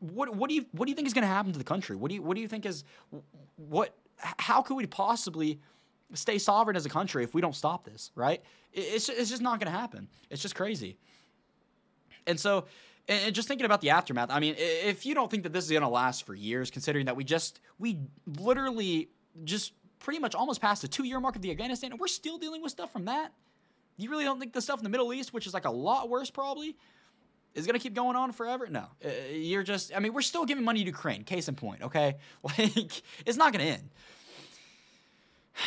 what 0.00 0.34
what 0.34 0.48
do 0.48 0.54
you 0.54 0.66
what 0.72 0.86
do 0.86 0.90
you 0.90 0.96
think 0.96 1.06
is 1.06 1.14
going 1.14 1.22
to 1.22 1.28
happen 1.28 1.52
to 1.52 1.58
the 1.58 1.64
country? 1.64 1.96
What 1.96 2.08
do 2.10 2.16
you 2.16 2.22
what 2.22 2.34
do 2.34 2.40
you 2.40 2.48
think 2.48 2.66
is 2.66 2.84
what 3.56 3.94
how 4.18 4.62
could 4.62 4.74
we 4.74 4.86
possibly 4.86 5.60
stay 6.12 6.38
sovereign 6.38 6.76
as 6.76 6.86
a 6.86 6.88
country 6.88 7.24
if 7.24 7.34
we 7.34 7.40
don't 7.40 7.56
stop 7.56 7.84
this, 7.84 8.10
right? 8.14 8.42
It's, 8.72 9.08
it's 9.08 9.30
just 9.30 9.42
not 9.42 9.58
going 9.60 9.72
to 9.72 9.78
happen. 9.78 10.08
It's 10.30 10.42
just 10.42 10.54
crazy. 10.54 10.98
And 12.26 12.38
so, 12.38 12.66
and 13.08 13.34
just 13.34 13.48
thinking 13.48 13.64
about 13.64 13.80
the 13.80 13.90
aftermath, 13.90 14.30
I 14.30 14.40
mean, 14.40 14.54
if 14.58 15.04
you 15.04 15.14
don't 15.14 15.30
think 15.30 15.42
that 15.42 15.52
this 15.52 15.64
is 15.64 15.70
going 15.70 15.82
to 15.82 15.88
last 15.88 16.24
for 16.24 16.34
years, 16.34 16.70
considering 16.70 17.06
that 17.06 17.16
we 17.16 17.24
just, 17.24 17.60
we 17.78 17.98
literally 18.38 19.10
just 19.44 19.72
pretty 19.98 20.20
much 20.20 20.34
almost 20.34 20.60
passed 20.60 20.82
the 20.82 20.88
two 20.88 21.04
year 21.04 21.20
mark 21.20 21.36
of 21.36 21.42
the 21.42 21.50
Afghanistan, 21.50 21.90
and 21.90 22.00
we're 22.00 22.06
still 22.06 22.38
dealing 22.38 22.62
with 22.62 22.70
stuff 22.70 22.92
from 22.92 23.06
that. 23.06 23.32
You 23.96 24.10
really 24.10 24.24
don't 24.24 24.40
think 24.40 24.52
the 24.52 24.60
stuff 24.60 24.78
in 24.78 24.84
the 24.84 24.90
Middle 24.90 25.12
East, 25.12 25.32
which 25.32 25.46
is 25.46 25.54
like 25.54 25.64
a 25.64 25.70
lot 25.70 26.08
worse 26.08 26.30
probably, 26.30 26.76
is 27.54 27.66
going 27.66 27.78
to 27.78 27.82
keep 27.82 27.94
going 27.94 28.16
on 28.16 28.32
forever? 28.32 28.66
No. 28.68 28.86
Uh, 29.04 29.08
you're 29.32 29.62
just, 29.62 29.94
I 29.94 30.00
mean, 30.00 30.12
we're 30.12 30.22
still 30.22 30.44
giving 30.44 30.64
money 30.64 30.80
to 30.80 30.86
Ukraine, 30.86 31.22
case 31.22 31.48
in 31.48 31.54
point, 31.54 31.82
okay? 31.82 32.16
Like, 32.42 33.02
it's 33.24 33.36
not 33.36 33.52
going 33.52 33.64
to 33.64 33.72
end. 33.72 33.90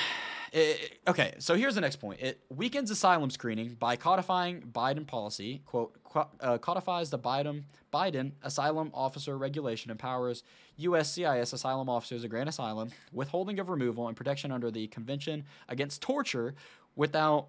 It, 0.53 0.99
okay, 1.05 1.33
so 1.39 1.55
here's 1.55 1.75
the 1.75 1.81
next 1.81 1.97
point. 1.97 2.21
It 2.21 2.39
weakens 2.49 2.89
asylum 2.89 3.29
screening 3.29 3.73
by 3.73 3.97
codifying 3.97 4.61
Biden 4.61 5.05
policy. 5.05 5.61
Quote 5.65 5.93
uh, 6.39 6.57
codifies 6.57 7.09
the 7.09 7.19
Biden 7.19 7.63
Biden 7.93 8.31
asylum 8.41 8.91
officer 8.93 9.37
regulation, 9.37 9.91
empowers 9.91 10.43
USCIS 10.79 11.53
asylum 11.53 11.89
officers 11.89 12.21
to 12.21 12.27
grant 12.27 12.49
asylum, 12.49 12.91
withholding 13.11 13.59
of 13.59 13.69
removal, 13.69 14.07
and 14.07 14.15
protection 14.15 14.51
under 14.51 14.71
the 14.71 14.87
Convention 14.87 15.45
Against 15.67 16.01
Torture 16.01 16.55
without 16.95 17.47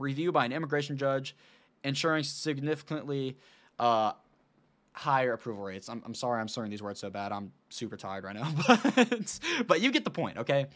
review 0.00 0.32
by 0.32 0.44
an 0.44 0.52
immigration 0.52 0.96
judge, 0.96 1.36
ensuring 1.84 2.24
significantly 2.24 3.36
uh, 3.78 4.12
higher 4.92 5.32
approval 5.32 5.62
rates. 5.62 5.88
I'm, 5.88 6.02
I'm 6.04 6.14
sorry, 6.14 6.40
I'm 6.40 6.48
slurring 6.48 6.70
these 6.70 6.82
words 6.82 6.98
so 7.00 7.10
bad. 7.10 7.30
I'm 7.30 7.52
super 7.68 7.96
tired 7.96 8.24
right 8.24 8.34
now, 8.34 8.52
but 8.66 9.40
but 9.66 9.80
you 9.80 9.92
get 9.92 10.04
the 10.04 10.10
point, 10.10 10.38
okay? 10.38 10.66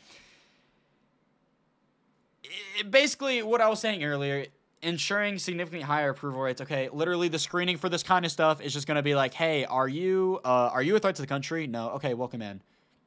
basically 2.88 3.42
what 3.42 3.60
I 3.60 3.68
was 3.68 3.80
saying 3.80 4.04
earlier, 4.04 4.46
ensuring 4.82 5.38
significantly 5.38 5.84
higher 5.84 6.10
approval 6.10 6.40
rates. 6.40 6.60
Okay, 6.60 6.88
literally 6.92 7.28
the 7.28 7.38
screening 7.38 7.76
for 7.76 7.88
this 7.88 8.02
kind 8.02 8.24
of 8.24 8.30
stuff 8.30 8.60
is 8.60 8.72
just 8.72 8.86
going 8.86 8.96
to 8.96 9.02
be 9.02 9.14
like, 9.14 9.34
hey, 9.34 9.64
are 9.64 9.88
you 9.88 10.40
uh, 10.44 10.70
are 10.72 10.82
you 10.82 10.96
a 10.96 10.98
threat 10.98 11.14
to 11.16 11.22
the 11.22 11.28
country? 11.28 11.66
No. 11.66 11.90
Okay, 11.90 12.14
welcome 12.14 12.42
in. 12.42 12.60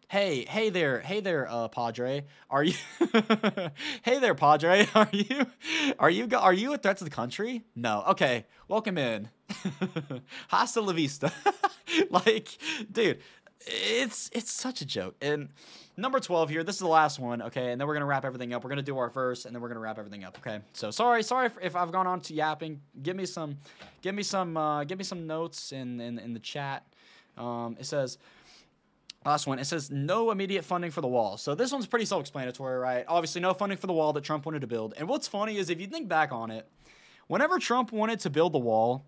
Hey, 0.10 0.46
hey 0.48 0.70
there, 0.70 1.02
hey 1.02 1.20
there, 1.20 1.52
uh, 1.52 1.68
Padre. 1.68 2.24
Are 2.50 2.64
you? 2.64 2.76
hey 4.04 4.20
there, 4.20 4.36
Padre. 4.36 4.88
Are 4.96 5.10
you? 5.12 5.46
Are 6.00 6.10
you? 6.10 6.30
Are 6.34 6.54
you 6.54 6.74
a 6.74 6.78
threat 6.78 6.96
to 7.00 7.04
the 7.04 7.10
country? 7.10 7.66
No. 7.76 8.06
Okay, 8.08 8.46
welcome 8.70 8.98
in. 8.98 9.28
Hasta 10.48 10.80
la 10.80 10.94
vista. 10.94 11.34
like, 12.10 12.58
dude, 12.90 13.20
it's 13.66 14.30
it's 14.32 14.50
such 14.50 14.80
a 14.80 14.86
joke. 14.86 15.18
And 15.22 15.50
number 15.98 16.22
12 16.22 16.52
here, 16.52 16.64
this 16.64 16.76
is 16.76 16.80
the 16.80 16.88
last 16.88 17.20
one, 17.20 17.42
okay? 17.42 17.74
And 17.74 17.82
then 17.82 17.86
we're 17.86 17.96
to 18.00 18.06
wrap 18.06 18.24
everything 18.24 18.54
up. 18.54 18.64
We're 18.64 18.76
to 18.76 18.82
do 18.84 18.98
our 18.98 19.10
verse 19.10 19.44
and 19.44 19.54
then 19.54 19.62
we're 19.62 19.74
to 19.74 19.78
wrap 19.78 20.00
everything 20.00 20.24
up, 20.24 20.38
okay? 20.40 20.62
So 20.72 20.90
sorry, 20.90 21.22
sorry 21.22 21.48
if, 21.48 21.58
if, 21.62 21.76
I've 21.76 21.92
gone 21.92 22.08
on 22.08 22.22
to 22.22 22.34
yapping. 22.34 22.80
Give 23.04 23.18
me 23.18 23.26
some 23.26 23.58
give 24.02 24.16
me 24.16 24.24
some 24.24 24.56
uh, 24.56 24.86
give 24.86 25.00
me 25.00 25.04
some 25.04 25.28
notes 25.28 25.74
in 25.74 26.00
in, 26.00 26.18
in 26.18 26.34
the 26.34 26.40
chat. 26.40 26.86
Um, 27.38 27.76
it 27.78 27.86
says 27.86 28.18
Last 29.28 29.46
one. 29.46 29.60
It 29.60 29.66
says 29.66 29.92
no 29.92 30.32
immediate 30.32 30.64
funding 30.64 30.90
for 30.90 31.02
the 31.02 31.08
wall. 31.10 31.36
So 31.36 31.54
this 31.54 31.74
one's 31.74 31.86
pretty 31.86 32.06
self-explanatory, 32.06 32.78
right? 32.78 33.04
Obviously, 33.10 33.42
no 33.42 33.54
funding 33.54 33.78
for 33.78 33.86
the 33.86 33.92
wall 33.92 34.14
that 34.14 34.24
Trump 34.24 34.46
wanted 34.46 34.62
to 34.62 34.68
build. 34.68 34.94
And 34.98 35.06
what's 35.10 35.28
funny 35.28 35.58
is 35.58 35.70
if 35.70 35.82
you 35.82 35.88
think 35.88 36.08
back 36.08 36.32
on 36.32 36.50
it, 36.50 36.66
whenever 37.28 37.60
Trump 37.60 37.92
wanted 37.92 38.22
to 38.22 38.30
build 38.30 38.54
the 38.54 38.58
wall, 38.58 39.06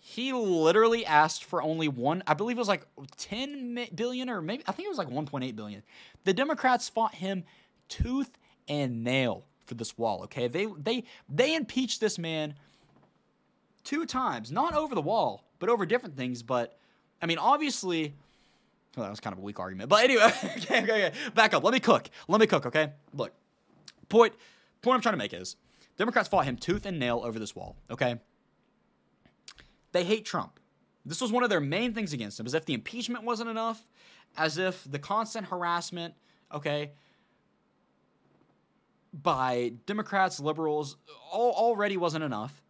he 0.00 0.32
literally 0.32 1.06
asked 1.06 1.44
for 1.44 1.60
only 1.60 1.88
one 1.88 2.22
i 2.28 2.32
believe 2.32 2.56
it 2.56 2.60
was 2.60 2.68
like 2.68 2.86
10 3.16 3.88
billion 3.96 4.30
or 4.30 4.40
maybe 4.40 4.62
i 4.68 4.72
think 4.72 4.86
it 4.86 4.88
was 4.88 4.96
like 4.96 5.08
1.8 5.08 5.56
billion 5.56 5.82
the 6.22 6.32
democrats 6.32 6.88
fought 6.88 7.16
him 7.16 7.42
tooth 7.88 8.38
and 8.68 9.02
nail 9.02 9.44
for 9.66 9.74
this 9.74 9.98
wall 9.98 10.22
okay 10.22 10.46
they 10.46 10.66
they 10.78 11.02
they 11.28 11.56
impeached 11.56 12.00
this 12.00 12.16
man 12.16 12.54
two 13.82 14.06
times 14.06 14.52
not 14.52 14.72
over 14.72 14.94
the 14.94 15.02
wall 15.02 15.44
but 15.58 15.68
over 15.68 15.84
different 15.84 16.16
things 16.16 16.44
but 16.44 16.78
i 17.20 17.26
mean 17.26 17.38
obviously 17.38 18.14
well, 18.98 19.06
that 19.06 19.10
was 19.10 19.20
kind 19.20 19.32
of 19.32 19.38
a 19.38 19.42
weak 19.42 19.58
argument. 19.58 19.88
But 19.88 20.04
anyway 20.04 20.24
okay, 20.44 20.82
okay, 20.82 21.06
okay. 21.06 21.12
Back 21.34 21.54
up. 21.54 21.64
Let 21.64 21.72
me 21.72 21.80
cook. 21.80 22.08
Let 22.28 22.40
me 22.40 22.46
cook 22.46 22.66
okay? 22.66 22.92
Look 23.14 23.32
point 24.08 24.32
point 24.80 24.94
i'm 24.94 25.02
trying 25.02 25.12
to 25.12 25.18
make 25.18 25.34
is 25.34 25.56
democrats 25.98 26.30
fought 26.30 26.46
him 26.46 26.56
tooth 26.56 26.86
and 26.86 26.98
nail 26.98 27.20
over 27.22 27.38
this 27.38 27.54
wall 27.54 27.76
okay? 27.90 28.18
They 29.92 30.04
hate 30.04 30.24
Trump. 30.24 30.60
This 31.04 31.20
was 31.20 31.32
one 31.32 31.42
of 31.42 31.50
their 31.50 31.60
main 31.60 31.94
things 31.94 32.12
against 32.12 32.38
him, 32.38 32.46
as 32.46 32.54
if 32.54 32.64
the 32.66 32.74
impeachment 32.74 33.24
wasn't 33.24 33.48
enough, 33.48 33.86
as 34.36 34.58
if 34.58 34.84
the 34.88 34.98
constant 34.98 35.46
harassment, 35.46 36.14
okay, 36.52 36.92
by 39.12 39.72
Democrats, 39.86 40.38
liberals, 40.38 40.96
all, 41.32 41.52
already 41.52 41.96
wasn't 41.96 42.22
enough, 42.22 42.62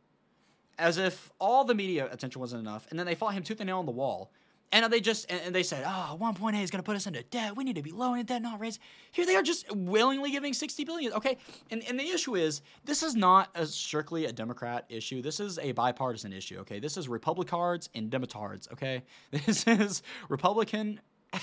as 0.78 0.98
if 0.98 1.32
all 1.40 1.64
the 1.64 1.74
media 1.74 2.08
attention 2.12 2.40
wasn't 2.40 2.60
enough, 2.60 2.86
and 2.90 2.98
then 2.98 3.06
they 3.06 3.16
fought 3.16 3.34
him 3.34 3.42
tooth 3.42 3.60
and 3.60 3.66
nail 3.66 3.78
on 3.78 3.86
the 3.86 3.92
wall. 3.92 4.30
And 4.70 4.92
they 4.92 5.00
just 5.00 5.30
and 5.30 5.54
they 5.54 5.62
said, 5.62 5.84
ah, 5.86 6.10
"Oh, 6.12 6.18
1.8 6.18 6.62
is 6.62 6.70
going 6.70 6.82
to 6.82 6.86
put 6.86 6.94
us 6.94 7.06
into 7.06 7.22
debt. 7.22 7.56
We 7.56 7.64
need 7.64 7.76
to 7.76 7.82
be 7.82 7.90
lowering 7.90 8.24
debt, 8.24 8.42
not 8.42 8.60
raise." 8.60 8.78
Here 9.12 9.24
they 9.24 9.34
are, 9.34 9.42
just 9.42 9.70
willingly 9.74 10.30
giving 10.30 10.52
60 10.52 10.84
billion. 10.84 11.12
Okay, 11.14 11.38
and 11.70 11.82
and 11.88 11.98
the 11.98 12.08
issue 12.10 12.36
is 12.36 12.60
this 12.84 13.02
is 13.02 13.14
not 13.14 13.48
a 13.54 13.66
strictly 13.66 14.26
a 14.26 14.32
Democrat 14.32 14.84
issue. 14.90 15.22
This 15.22 15.40
is 15.40 15.58
a 15.58 15.72
bipartisan 15.72 16.34
issue. 16.34 16.58
Okay, 16.60 16.80
this 16.80 16.98
is 16.98 17.08
Republicards 17.08 17.88
and 17.94 18.10
Demotards. 18.10 18.70
Okay, 18.72 19.04
this 19.30 19.66
is 19.66 20.02
Republican. 20.28 21.00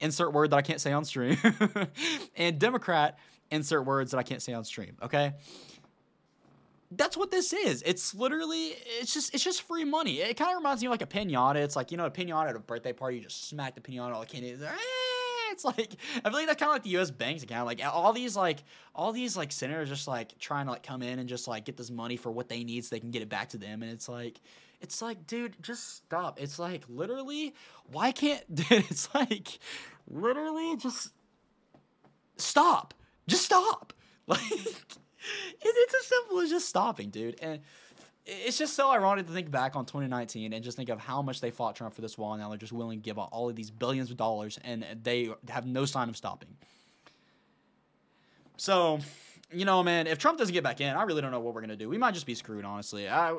insert 0.00 0.32
word 0.32 0.50
that 0.50 0.56
I 0.56 0.62
can't 0.62 0.80
say 0.80 0.92
on 0.92 1.04
stream, 1.04 1.36
and 2.36 2.58
Democrat 2.58 3.18
insert 3.50 3.84
words 3.84 4.12
that 4.12 4.18
I 4.18 4.22
can't 4.22 4.42
say 4.42 4.52
on 4.52 4.64
stream. 4.64 4.96
Okay, 5.02 5.32
that's 6.96 7.16
what 7.16 7.30
this 7.30 7.52
is. 7.52 7.82
It's 7.86 8.14
literally 8.14 8.74
it's 9.00 9.12
just 9.14 9.34
it's 9.34 9.44
just 9.44 9.62
free 9.62 9.84
money. 9.84 10.20
It 10.20 10.36
kind 10.36 10.50
of 10.50 10.56
reminds 10.56 10.82
me 10.82 10.86
of 10.86 10.90
like 10.90 11.02
a 11.02 11.06
pinata. 11.06 11.56
It's 11.56 11.76
like 11.76 11.90
you 11.90 11.96
know 11.96 12.06
a 12.06 12.10
pinata 12.10 12.50
at 12.50 12.56
a 12.56 12.60
birthday 12.60 12.92
party. 12.92 13.18
You 13.18 13.22
just 13.22 13.48
smack 13.48 13.74
the 13.74 13.80
pinata, 13.80 14.12
all 14.12 14.20
the 14.20 14.26
candy. 14.26 14.50
It's 14.50 14.62
like, 14.62 14.72
ah! 14.72 15.02
it's 15.52 15.64
like 15.64 15.96
I 16.24 16.30
feel 16.30 16.38
like 16.38 16.46
that's 16.46 16.58
kind 16.58 16.70
of 16.70 16.74
like 16.74 16.82
the 16.82 16.90
U.S. 16.90 17.10
banks 17.10 17.42
account. 17.42 17.66
Like 17.66 17.80
all 17.84 18.12
these 18.12 18.36
like 18.36 18.64
all 18.94 19.12
these 19.12 19.36
like 19.36 19.52
senators 19.52 19.88
just 19.88 20.08
like 20.08 20.38
trying 20.38 20.66
to 20.66 20.72
like 20.72 20.82
come 20.82 21.02
in 21.02 21.18
and 21.18 21.28
just 21.28 21.46
like 21.46 21.64
get 21.64 21.76
this 21.76 21.90
money 21.90 22.16
for 22.16 22.30
what 22.32 22.48
they 22.48 22.64
need 22.64 22.84
so 22.84 22.94
they 22.94 23.00
can 23.00 23.10
get 23.10 23.22
it 23.22 23.28
back 23.28 23.50
to 23.50 23.58
them. 23.58 23.82
And 23.82 23.92
it's 23.92 24.08
like 24.08 24.40
it's 24.80 25.00
like 25.00 25.26
dude, 25.26 25.62
just 25.62 25.96
stop. 25.96 26.40
It's 26.40 26.58
like 26.58 26.84
literally 26.88 27.54
why 27.86 28.12
can't 28.12 28.42
dude? 28.54 28.66
It's 28.90 29.14
like 29.14 29.58
literally 30.08 30.76
just 30.76 31.10
stop. 32.36 32.94
Just 33.28 33.44
stop. 33.44 33.92
Like 34.28 34.40
it's 35.60 35.94
as 35.94 36.06
simple 36.06 36.40
as 36.40 36.50
just 36.50 36.68
stopping, 36.68 37.10
dude. 37.10 37.38
And 37.42 37.60
it's 38.24 38.58
just 38.58 38.74
so 38.74 38.90
ironic 38.90 39.26
to 39.26 39.32
think 39.32 39.50
back 39.50 39.74
on 39.74 39.84
2019 39.84 40.52
and 40.52 40.62
just 40.62 40.76
think 40.76 40.88
of 40.88 41.00
how 41.00 41.22
much 41.22 41.40
they 41.40 41.50
fought 41.50 41.74
Trump 41.74 41.94
for 41.94 42.02
this 42.02 42.16
wall. 42.16 42.34
And 42.34 42.42
now 42.42 42.48
they're 42.48 42.58
just 42.58 42.72
willing 42.72 43.00
to 43.00 43.02
give 43.02 43.18
out 43.18 43.28
all 43.32 43.48
of 43.48 43.56
these 43.56 43.70
billions 43.70 44.10
of 44.10 44.16
dollars, 44.16 44.58
and 44.64 44.84
they 45.02 45.30
have 45.48 45.66
no 45.66 45.84
sign 45.84 46.08
of 46.08 46.16
stopping. 46.16 46.56
So, 48.56 49.00
you 49.50 49.64
know, 49.64 49.82
man, 49.82 50.06
if 50.06 50.18
Trump 50.18 50.38
doesn't 50.38 50.52
get 50.52 50.62
back 50.62 50.80
in, 50.80 50.94
I 50.94 51.02
really 51.02 51.20
don't 51.20 51.32
know 51.32 51.40
what 51.40 51.54
we're 51.54 51.62
gonna 51.62 51.76
do. 51.76 51.88
We 51.88 51.98
might 51.98 52.14
just 52.14 52.26
be 52.26 52.34
screwed, 52.34 52.64
honestly. 52.64 53.08
I, 53.08 53.34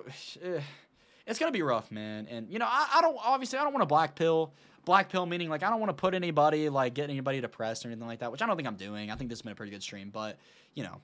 it's 1.25 1.39
gonna 1.39 1.51
be 1.51 1.61
rough, 1.61 1.91
man. 1.91 2.27
And 2.29 2.49
you 2.49 2.59
know, 2.59 2.67
I, 2.67 2.89
I 2.95 3.01
don't 3.01 3.17
obviously 3.23 3.59
I 3.59 3.63
don't 3.63 3.73
want 3.73 3.84
to 3.84 3.88
black 3.88 4.15
pill. 4.15 4.53
Black 4.86 5.07
pill 5.07 5.25
meaning 5.25 5.49
like 5.49 5.63
I 5.63 5.69
don't 5.69 5.79
want 5.79 5.91
to 5.91 5.93
put 5.93 6.13
anybody 6.13 6.67
like 6.67 6.93
get 6.93 7.09
anybody 7.09 7.39
depressed 7.39 7.86
or 7.86 7.88
anything 7.88 8.05
like 8.05 8.19
that, 8.19 8.34
which 8.34 8.41
I 8.41 8.47
don't 8.47 8.57
think 8.57 8.67
I'm 8.67 8.75
doing. 8.75 9.11
I 9.11 9.15
think 9.15 9.29
this 9.29 9.39
has 9.39 9.43
been 9.43 9.53
a 9.53 9.55
pretty 9.55 9.71
good 9.71 9.81
stream, 9.81 10.09
but 10.11 10.38
you 10.73 10.84
know, 10.84 10.99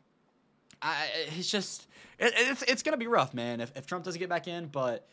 I, 0.81 1.07
it's 1.37 1.49
just 1.49 1.87
it, 2.17 2.33
it's 2.35 2.61
it's 2.63 2.83
gonna 2.83 2.97
be 2.97 3.07
rough, 3.07 3.33
man. 3.33 3.61
If, 3.61 3.75
if 3.75 3.85
Trump 3.85 4.03
doesn't 4.05 4.19
get 4.19 4.29
back 4.29 4.47
in, 4.47 4.67
but 4.67 5.07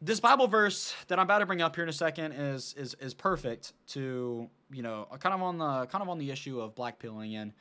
this 0.00 0.20
Bible 0.20 0.46
verse 0.46 0.94
that 1.08 1.18
I'm 1.18 1.24
about 1.24 1.38
to 1.38 1.46
bring 1.46 1.62
up 1.62 1.74
here 1.74 1.84
in 1.84 1.90
a 1.90 1.92
second 1.92 2.32
is 2.32 2.74
is 2.76 2.94
is 3.00 3.14
perfect 3.14 3.72
to 3.88 4.48
you 4.70 4.82
know 4.82 5.06
kind 5.20 5.34
of 5.34 5.42
on 5.42 5.58
the 5.58 5.86
kind 5.86 6.02
of 6.02 6.08
on 6.08 6.18
the 6.18 6.30
issue 6.30 6.60
of 6.60 6.74
black 6.74 6.98
pilling 6.98 7.36
and 7.36 7.52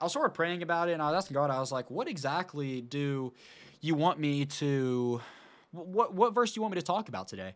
I 0.00 0.04
was 0.04 0.12
sort 0.12 0.26
of 0.26 0.34
praying 0.34 0.62
about 0.62 0.88
it, 0.88 0.92
and 0.92 1.02
I 1.02 1.10
was 1.10 1.24
asking 1.24 1.34
God. 1.34 1.50
I 1.50 1.60
was 1.60 1.70
like, 1.70 1.90
"What 1.90 2.08
exactly 2.08 2.80
do 2.80 3.32
you 3.80 3.94
want 3.94 4.18
me 4.18 4.46
to? 4.46 5.20
What 5.72 6.14
what 6.14 6.34
verse 6.34 6.52
do 6.52 6.58
you 6.58 6.62
want 6.62 6.74
me 6.74 6.80
to 6.80 6.86
talk 6.86 7.08
about 7.08 7.28
today?" 7.28 7.54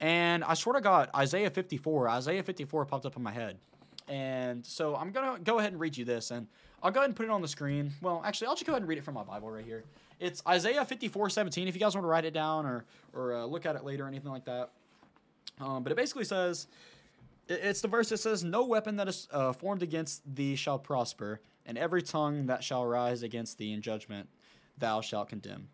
And 0.00 0.44
I 0.44 0.54
sort 0.54 0.76
of 0.76 0.82
got 0.82 1.14
Isaiah 1.14 1.50
54. 1.50 2.08
Isaiah 2.10 2.42
54 2.42 2.84
popped 2.84 3.06
up 3.06 3.16
in 3.16 3.22
my 3.22 3.32
head, 3.32 3.58
and 4.06 4.64
so 4.66 4.96
I'm 4.96 5.12
gonna 5.12 5.38
go 5.40 5.58
ahead 5.58 5.72
and 5.72 5.80
read 5.80 5.96
you 5.96 6.04
this, 6.04 6.30
and 6.30 6.46
I'll 6.82 6.90
go 6.90 7.00
ahead 7.00 7.10
and 7.10 7.16
put 7.16 7.24
it 7.26 7.30
on 7.30 7.42
the 7.42 7.48
screen. 7.48 7.92
Well, 8.00 8.22
actually, 8.24 8.48
I'll 8.48 8.54
just 8.54 8.66
go 8.66 8.72
ahead 8.72 8.82
and 8.82 8.88
read 8.88 8.98
it 8.98 9.04
from 9.04 9.14
my 9.14 9.24
Bible 9.24 9.50
right 9.50 9.64
here. 9.64 9.84
It's 10.20 10.42
Isaiah 10.46 10.84
54, 10.84 11.30
17. 11.30 11.68
If 11.68 11.74
you 11.74 11.80
guys 11.80 11.94
want 11.94 12.04
to 12.04 12.08
write 12.08 12.24
it 12.24 12.34
down 12.34 12.66
or 12.66 12.84
or 13.14 13.34
uh, 13.34 13.44
look 13.44 13.66
at 13.66 13.76
it 13.76 13.84
later 13.84 14.04
or 14.04 14.08
anything 14.08 14.30
like 14.30 14.44
that. 14.44 14.70
Um, 15.60 15.82
but 15.82 15.90
it 15.90 15.96
basically 15.96 16.24
says, 16.24 16.66
it- 17.48 17.60
it's 17.62 17.80
the 17.80 17.88
verse 17.88 18.08
that 18.10 18.18
says, 18.18 18.44
"No 18.44 18.64
weapon 18.64 18.96
that 18.96 19.08
is 19.08 19.26
uh, 19.32 19.52
formed 19.52 19.82
against 19.82 20.22
thee 20.36 20.54
shall 20.56 20.78
prosper, 20.78 21.40
and 21.66 21.76
every 21.78 22.02
tongue 22.02 22.46
that 22.46 22.62
shall 22.62 22.84
rise 22.86 23.22
against 23.22 23.58
thee 23.58 23.72
in 23.72 23.80
judgment, 23.82 24.28
thou 24.76 25.00
shalt 25.00 25.28
condemn." 25.28 25.68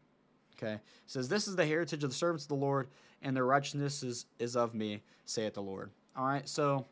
Okay, 0.56 0.74
it 0.74 0.80
says, 1.06 1.28
"This 1.28 1.46
is 1.48 1.56
the 1.56 1.66
heritage 1.66 2.04
of 2.04 2.10
the 2.10 2.16
servants 2.16 2.44
of 2.44 2.48
the 2.48 2.54
Lord, 2.54 2.88
and 3.22 3.36
their 3.36 3.44
righteousness 3.44 4.02
is, 4.02 4.26
is 4.38 4.56
of 4.56 4.74
me," 4.74 5.02
saith 5.24 5.54
the 5.54 5.62
Lord. 5.62 5.90
All 6.16 6.26
right, 6.26 6.48
so 6.48 6.86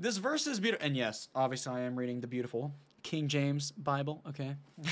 this 0.00 0.16
verse 0.16 0.46
is 0.46 0.58
beautiful, 0.58 0.86
and 0.86 0.96
yes, 0.96 1.28
obviously 1.34 1.72
I 1.72 1.80
am 1.80 1.94
reading 1.94 2.20
the 2.20 2.26
beautiful 2.26 2.72
King 3.02 3.28
James 3.28 3.70
Bible. 3.72 4.22
Okay, 4.28 4.56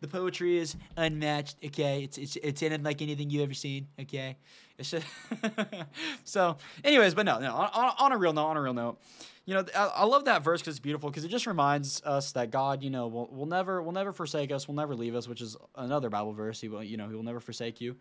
the 0.00 0.08
poetry 0.08 0.58
is 0.58 0.76
unmatched. 0.96 1.56
Okay, 1.64 2.04
it's 2.04 2.18
it's 2.18 2.36
it's 2.36 2.62
in 2.62 2.82
like 2.82 3.00
anything 3.02 3.30
you've 3.30 3.42
ever 3.42 3.54
seen. 3.54 3.88
Okay, 4.00 4.36
it's 4.78 4.90
just 4.90 5.06
so. 6.24 6.58
Anyways, 6.84 7.14
but 7.14 7.24
no, 7.26 7.38
no. 7.38 7.54
On, 7.54 7.70
on, 7.72 7.92
on 7.98 8.12
a 8.12 8.18
real 8.18 8.32
note, 8.32 8.46
on 8.46 8.56
a 8.56 8.62
real 8.62 8.74
note, 8.74 9.00
you 9.46 9.54
know, 9.54 9.64
I, 9.74 9.86
I 9.86 10.04
love 10.04 10.26
that 10.26 10.44
verse 10.44 10.60
because 10.60 10.74
it's 10.74 10.80
beautiful 10.80 11.10
because 11.10 11.24
it 11.24 11.28
just 11.28 11.46
reminds 11.46 12.02
us 12.02 12.32
that 12.32 12.50
God, 12.50 12.82
you 12.82 12.90
know, 12.90 13.06
will 13.06 13.28
will 13.28 13.46
never 13.46 13.82
will 13.82 13.92
never 13.92 14.12
forsake 14.12 14.52
us, 14.52 14.68
will 14.68 14.74
never 14.74 14.94
leave 14.94 15.14
us, 15.14 15.26
which 15.26 15.40
is 15.40 15.56
another 15.76 16.10
Bible 16.10 16.32
verse. 16.32 16.60
He 16.60 16.68
will, 16.68 16.84
you 16.84 16.96
know, 16.96 17.08
he 17.08 17.14
will 17.14 17.22
never 17.22 17.40
forsake 17.40 17.80
you, 17.80 17.96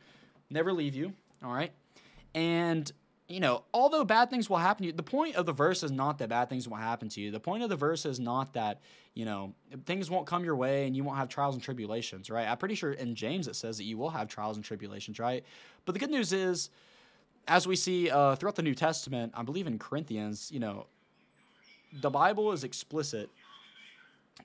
never 0.49 0.73
leave 0.73 0.95
you. 0.95 1.13
All 1.43 1.53
right, 1.53 1.71
and 2.35 2.91
you 3.27 3.39
know, 3.39 3.63
although 3.73 4.03
bad 4.03 4.29
things 4.29 4.49
will 4.49 4.57
happen 4.57 4.83
to 4.83 4.87
you, 4.87 4.93
the 4.93 5.03
point 5.03 5.35
of 5.35 5.45
the 5.45 5.53
verse 5.53 5.81
is 5.81 5.91
not 5.91 6.17
that 6.17 6.29
bad 6.29 6.49
things 6.49 6.67
will 6.67 6.77
happen 6.77 7.09
to 7.09 7.21
you. 7.21 7.31
The 7.31 7.39
point 7.39 7.63
of 7.63 7.69
the 7.69 7.75
verse 7.75 8.05
is 8.05 8.19
not 8.19 8.53
that, 8.53 8.81
you 9.13 9.25
know, 9.25 9.53
things 9.85 10.09
won't 10.09 10.27
come 10.27 10.43
your 10.43 10.55
way 10.55 10.85
and 10.85 10.95
you 10.95 11.03
won't 11.03 11.17
have 11.17 11.29
trials 11.29 11.55
and 11.55 11.63
tribulations, 11.63 12.29
right? 12.29 12.47
I'm 12.47 12.57
pretty 12.57 12.75
sure 12.75 12.91
in 12.91 13.15
James 13.15 13.47
it 13.47 13.55
says 13.55 13.77
that 13.77 13.85
you 13.85 13.97
will 13.97 14.09
have 14.09 14.27
trials 14.27 14.57
and 14.57 14.65
tribulations, 14.65 15.19
right? 15.19 15.43
But 15.85 15.93
the 15.93 15.99
good 15.99 16.11
news 16.11 16.33
is, 16.33 16.69
as 17.47 17.65
we 17.65 17.75
see 17.75 18.09
uh, 18.09 18.35
throughout 18.35 18.55
the 18.55 18.61
New 18.61 18.75
Testament, 18.75 19.33
I 19.35 19.43
believe 19.43 19.67
in 19.67 19.79
Corinthians, 19.79 20.51
you 20.51 20.59
know, 20.59 20.87
the 22.01 22.09
Bible 22.09 22.51
is 22.51 22.63
explicit 22.63 23.29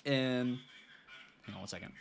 in. 0.05 0.59
Hang 1.43 1.55
on 1.55 1.61
one 1.61 1.69
second. 1.69 1.93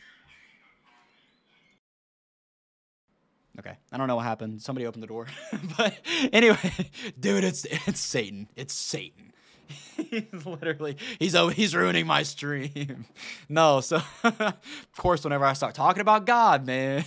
Okay, 3.59 3.75
I 3.91 3.97
don't 3.97 4.07
know 4.07 4.15
what 4.15 4.25
happened. 4.25 4.61
Somebody 4.61 4.85
opened 4.85 5.03
the 5.03 5.07
door, 5.07 5.27
but 5.77 5.97
anyway, 6.31 6.57
dude, 7.19 7.43
it's 7.43 7.65
it's 7.65 7.99
Satan. 7.99 8.47
It's 8.55 8.73
Satan. 8.73 9.33
he's 9.97 10.45
literally 10.45 10.95
he's 11.19 11.35
oh 11.35 11.49
he's 11.49 11.75
ruining 11.75 12.05
my 12.07 12.23
stream. 12.23 13.05
No, 13.49 13.81
so 13.81 14.01
of 14.23 14.53
course 14.95 15.23
whenever 15.23 15.43
I 15.45 15.53
start 15.53 15.75
talking 15.75 16.01
about 16.01 16.25
God, 16.25 16.65
man. 16.65 17.03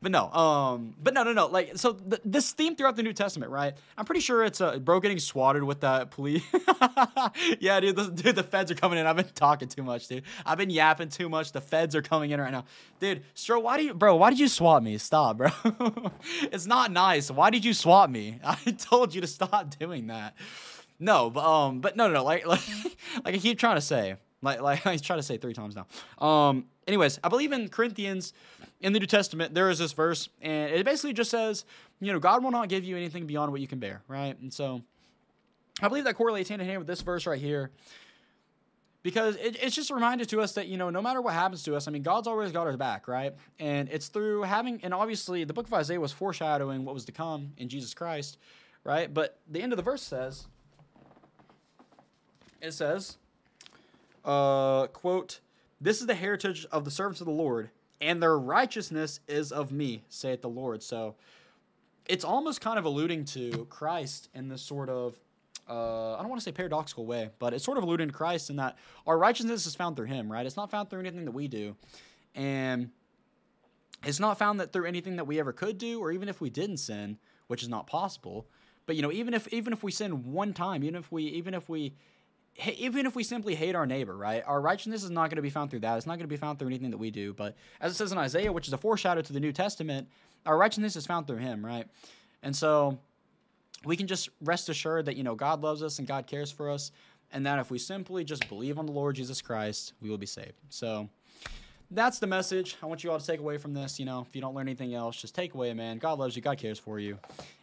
But 0.00 0.12
no, 0.12 0.30
um, 0.30 0.94
but 1.02 1.12
no, 1.12 1.24
no, 1.24 1.32
no. 1.32 1.46
Like 1.46 1.76
so, 1.76 1.94
th- 1.94 2.22
this 2.24 2.52
theme 2.52 2.76
throughout 2.76 2.94
the 2.94 3.02
New 3.02 3.12
Testament, 3.12 3.50
right? 3.50 3.74
I'm 3.96 4.04
pretty 4.04 4.20
sure 4.20 4.44
it's 4.44 4.60
uh, 4.60 4.78
bro 4.78 5.00
getting 5.00 5.18
swatted 5.18 5.64
with 5.64 5.80
that 5.80 6.12
police. 6.12 6.44
yeah, 7.60 7.80
dude, 7.80 7.96
the, 7.96 8.10
dude, 8.10 8.36
the 8.36 8.44
feds 8.44 8.70
are 8.70 8.76
coming 8.76 8.98
in. 8.98 9.06
I've 9.06 9.16
been 9.16 9.26
talking 9.34 9.68
too 9.68 9.82
much, 9.82 10.06
dude. 10.06 10.22
I've 10.46 10.58
been 10.58 10.70
yapping 10.70 11.08
too 11.08 11.28
much. 11.28 11.50
The 11.50 11.60
feds 11.60 11.96
are 11.96 12.02
coming 12.02 12.30
in 12.30 12.40
right 12.40 12.52
now, 12.52 12.64
dude. 13.00 13.24
Stro, 13.34 13.60
why 13.60 13.76
do 13.76 13.84
you, 13.84 13.94
bro? 13.94 14.14
Why 14.14 14.30
did 14.30 14.38
you 14.38 14.48
swat 14.48 14.82
me? 14.84 14.98
Stop, 14.98 15.38
bro. 15.38 15.48
it's 16.42 16.66
not 16.66 16.92
nice. 16.92 17.30
Why 17.30 17.50
did 17.50 17.64
you 17.64 17.74
swat 17.74 18.10
me? 18.10 18.38
I 18.44 18.54
told 18.78 19.14
you 19.14 19.20
to 19.20 19.26
stop 19.26 19.76
doing 19.78 20.06
that. 20.08 20.34
No, 21.00 21.30
but 21.30 21.44
um, 21.44 21.80
but 21.80 21.96
no, 21.96 22.06
no, 22.06 22.14
no. 22.14 22.24
Like, 22.24 22.46
like, 22.46 22.60
like 23.24 23.34
I 23.34 23.38
keep 23.38 23.58
trying 23.58 23.76
to 23.76 23.80
say, 23.80 24.16
like, 24.42 24.60
like 24.60 24.86
I 24.86 24.96
try 24.96 25.16
to 25.16 25.22
say 25.22 25.38
three 25.38 25.54
times 25.54 25.76
now. 25.76 26.26
Um, 26.26 26.66
anyways, 26.88 27.20
I 27.22 27.28
believe 27.28 27.52
in 27.52 27.68
Corinthians, 27.68 28.32
in 28.80 28.92
the 28.92 28.98
New 28.98 29.06
Testament, 29.06 29.54
there 29.54 29.70
is 29.70 29.78
this 29.78 29.92
verse, 29.92 30.28
and 30.40 30.72
it 30.72 30.84
basically 30.84 31.12
just 31.12 31.30
says, 31.30 31.64
you 32.00 32.12
know, 32.12 32.18
God 32.18 32.42
will 32.42 32.50
not 32.50 32.68
give 32.68 32.84
you 32.84 32.96
anything 32.96 33.26
beyond 33.26 33.52
what 33.52 33.60
you 33.60 33.68
can 33.68 33.78
bear, 33.78 34.02
right? 34.08 34.36
And 34.40 34.52
so, 34.52 34.82
I 35.80 35.88
believe 35.88 36.04
that 36.04 36.16
correlates 36.16 36.48
hand 36.48 36.60
in 36.60 36.66
hand 36.66 36.78
with 36.78 36.88
this 36.88 37.02
verse 37.02 37.26
right 37.26 37.40
here. 37.40 37.70
Because 39.04 39.36
it, 39.36 39.56
it's 39.62 39.76
just 39.76 39.90
a 39.90 39.94
reminder 39.94 40.24
to 40.24 40.40
us 40.40 40.54
that, 40.54 40.66
you 40.66 40.76
know, 40.76 40.90
no 40.90 41.00
matter 41.00 41.22
what 41.22 41.32
happens 41.32 41.62
to 41.62 41.76
us, 41.76 41.86
I 41.86 41.92
mean, 41.92 42.02
God's 42.02 42.26
always 42.26 42.50
got 42.50 42.66
our 42.66 42.76
back, 42.76 43.06
right? 43.06 43.32
And 43.60 43.88
it's 43.90 44.08
through 44.08 44.42
having, 44.42 44.80
and 44.82 44.92
obviously 44.92 45.44
the 45.44 45.52
book 45.52 45.66
of 45.66 45.72
Isaiah 45.72 46.00
was 46.00 46.10
foreshadowing 46.12 46.84
what 46.84 46.94
was 46.94 47.04
to 47.04 47.12
come 47.12 47.52
in 47.56 47.68
Jesus 47.68 47.94
Christ, 47.94 48.38
right? 48.82 49.12
But 49.12 49.38
the 49.48 49.62
end 49.62 49.72
of 49.72 49.76
the 49.76 49.84
verse 49.84 50.02
says, 50.02 50.48
it 52.60 52.72
says, 52.72 53.18
uh, 54.24 54.88
quote, 54.88 55.38
This 55.80 56.00
is 56.00 56.06
the 56.06 56.14
heritage 56.14 56.66
of 56.72 56.84
the 56.84 56.90
servants 56.90 57.20
of 57.20 57.26
the 57.26 57.32
Lord, 57.32 57.70
and 58.00 58.22
their 58.22 58.38
righteousness 58.38 59.20
is 59.28 59.52
of 59.52 59.70
me, 59.70 60.02
saith 60.08 60.42
the 60.42 60.48
Lord. 60.48 60.82
So 60.82 61.14
it's 62.06 62.24
almost 62.24 62.60
kind 62.60 62.78
of 62.78 62.84
alluding 62.84 63.26
to 63.26 63.66
Christ 63.70 64.28
in 64.34 64.48
this 64.48 64.62
sort 64.62 64.88
of, 64.88 65.18
uh, 65.68 66.14
I 66.14 66.20
don't 66.20 66.28
want 66.28 66.40
to 66.40 66.44
say 66.44 66.52
paradoxical 66.52 67.06
way, 67.06 67.30
but 67.38 67.54
it's 67.54 67.64
sort 67.64 67.78
of 67.78 67.84
alluding 67.84 68.08
to 68.08 68.14
Christ 68.14 68.50
in 68.50 68.56
that 68.56 68.76
our 69.06 69.18
righteousness 69.18 69.66
is 69.66 69.74
found 69.74 69.96
through 69.96 70.06
Him, 70.06 70.30
right? 70.30 70.46
It's 70.46 70.56
not 70.56 70.70
found 70.70 70.90
through 70.90 71.00
anything 71.00 71.24
that 71.26 71.32
we 71.32 71.46
do. 71.46 71.76
And 72.34 72.90
it's 74.04 74.20
not 74.20 74.38
found 74.38 74.60
that 74.60 74.72
through 74.72 74.86
anything 74.86 75.16
that 75.16 75.26
we 75.26 75.38
ever 75.38 75.52
could 75.52 75.78
do, 75.78 76.00
or 76.00 76.12
even 76.12 76.28
if 76.28 76.40
we 76.40 76.50
didn't 76.50 76.78
sin, 76.78 77.18
which 77.46 77.62
is 77.62 77.68
not 77.68 77.86
possible. 77.86 78.46
But 78.86 78.96
you 78.96 79.02
know, 79.02 79.12
even 79.12 79.34
if 79.34 79.52
even 79.52 79.72
if 79.72 79.82
we 79.82 79.92
sin 79.92 80.32
one 80.32 80.54
time, 80.54 80.82
even 80.82 80.94
if 80.94 81.12
we 81.12 81.24
even 81.24 81.52
if 81.52 81.68
we 81.68 81.94
even 82.76 83.06
if 83.06 83.14
we 83.14 83.22
simply 83.22 83.54
hate 83.54 83.74
our 83.74 83.86
neighbor, 83.86 84.16
right? 84.16 84.42
Our 84.46 84.60
righteousness 84.60 85.04
is 85.04 85.10
not 85.10 85.30
going 85.30 85.36
to 85.36 85.42
be 85.42 85.50
found 85.50 85.70
through 85.70 85.80
that. 85.80 85.96
It's 85.96 86.06
not 86.06 86.14
going 86.14 86.24
to 86.24 86.26
be 86.26 86.36
found 86.36 86.58
through 86.58 86.68
anything 86.68 86.90
that 86.90 86.98
we 86.98 87.10
do. 87.10 87.32
But 87.32 87.56
as 87.80 87.92
it 87.92 87.94
says 87.96 88.12
in 88.12 88.18
Isaiah, 88.18 88.52
which 88.52 88.66
is 88.66 88.72
a 88.72 88.78
foreshadow 88.78 89.22
to 89.22 89.32
the 89.32 89.40
New 89.40 89.52
Testament, 89.52 90.08
our 90.44 90.56
righteousness 90.56 90.96
is 90.96 91.06
found 91.06 91.26
through 91.26 91.36
Him, 91.36 91.64
right? 91.64 91.86
And 92.42 92.54
so 92.54 92.98
we 93.84 93.96
can 93.96 94.06
just 94.06 94.28
rest 94.40 94.68
assured 94.68 95.06
that 95.06 95.16
you 95.16 95.22
know 95.22 95.34
God 95.34 95.60
loves 95.62 95.82
us 95.82 95.98
and 95.98 96.08
God 96.08 96.26
cares 96.26 96.50
for 96.50 96.70
us, 96.70 96.90
and 97.32 97.46
that 97.46 97.58
if 97.58 97.70
we 97.70 97.78
simply 97.78 98.24
just 98.24 98.48
believe 98.48 98.78
on 98.78 98.86
the 98.86 98.92
Lord 98.92 99.16
Jesus 99.16 99.40
Christ, 99.40 99.92
we 100.00 100.10
will 100.10 100.18
be 100.18 100.26
saved. 100.26 100.54
So 100.68 101.08
that's 101.90 102.18
the 102.18 102.26
message 102.26 102.76
I 102.82 102.86
want 102.86 103.04
you 103.04 103.10
all 103.10 103.18
to 103.18 103.26
take 103.26 103.40
away 103.40 103.58
from 103.58 103.72
this. 103.72 103.98
You 103.98 104.06
know, 104.06 104.24
if 104.28 104.34
you 104.34 104.40
don't 104.40 104.54
learn 104.54 104.66
anything 104.66 104.94
else, 104.94 105.20
just 105.20 105.34
take 105.34 105.54
away, 105.54 105.72
man. 105.74 105.98
God 105.98 106.18
loves 106.18 106.34
you. 106.34 106.42
God 106.42 106.58
cares 106.58 106.78
for 106.78 106.98
you. 106.98 107.18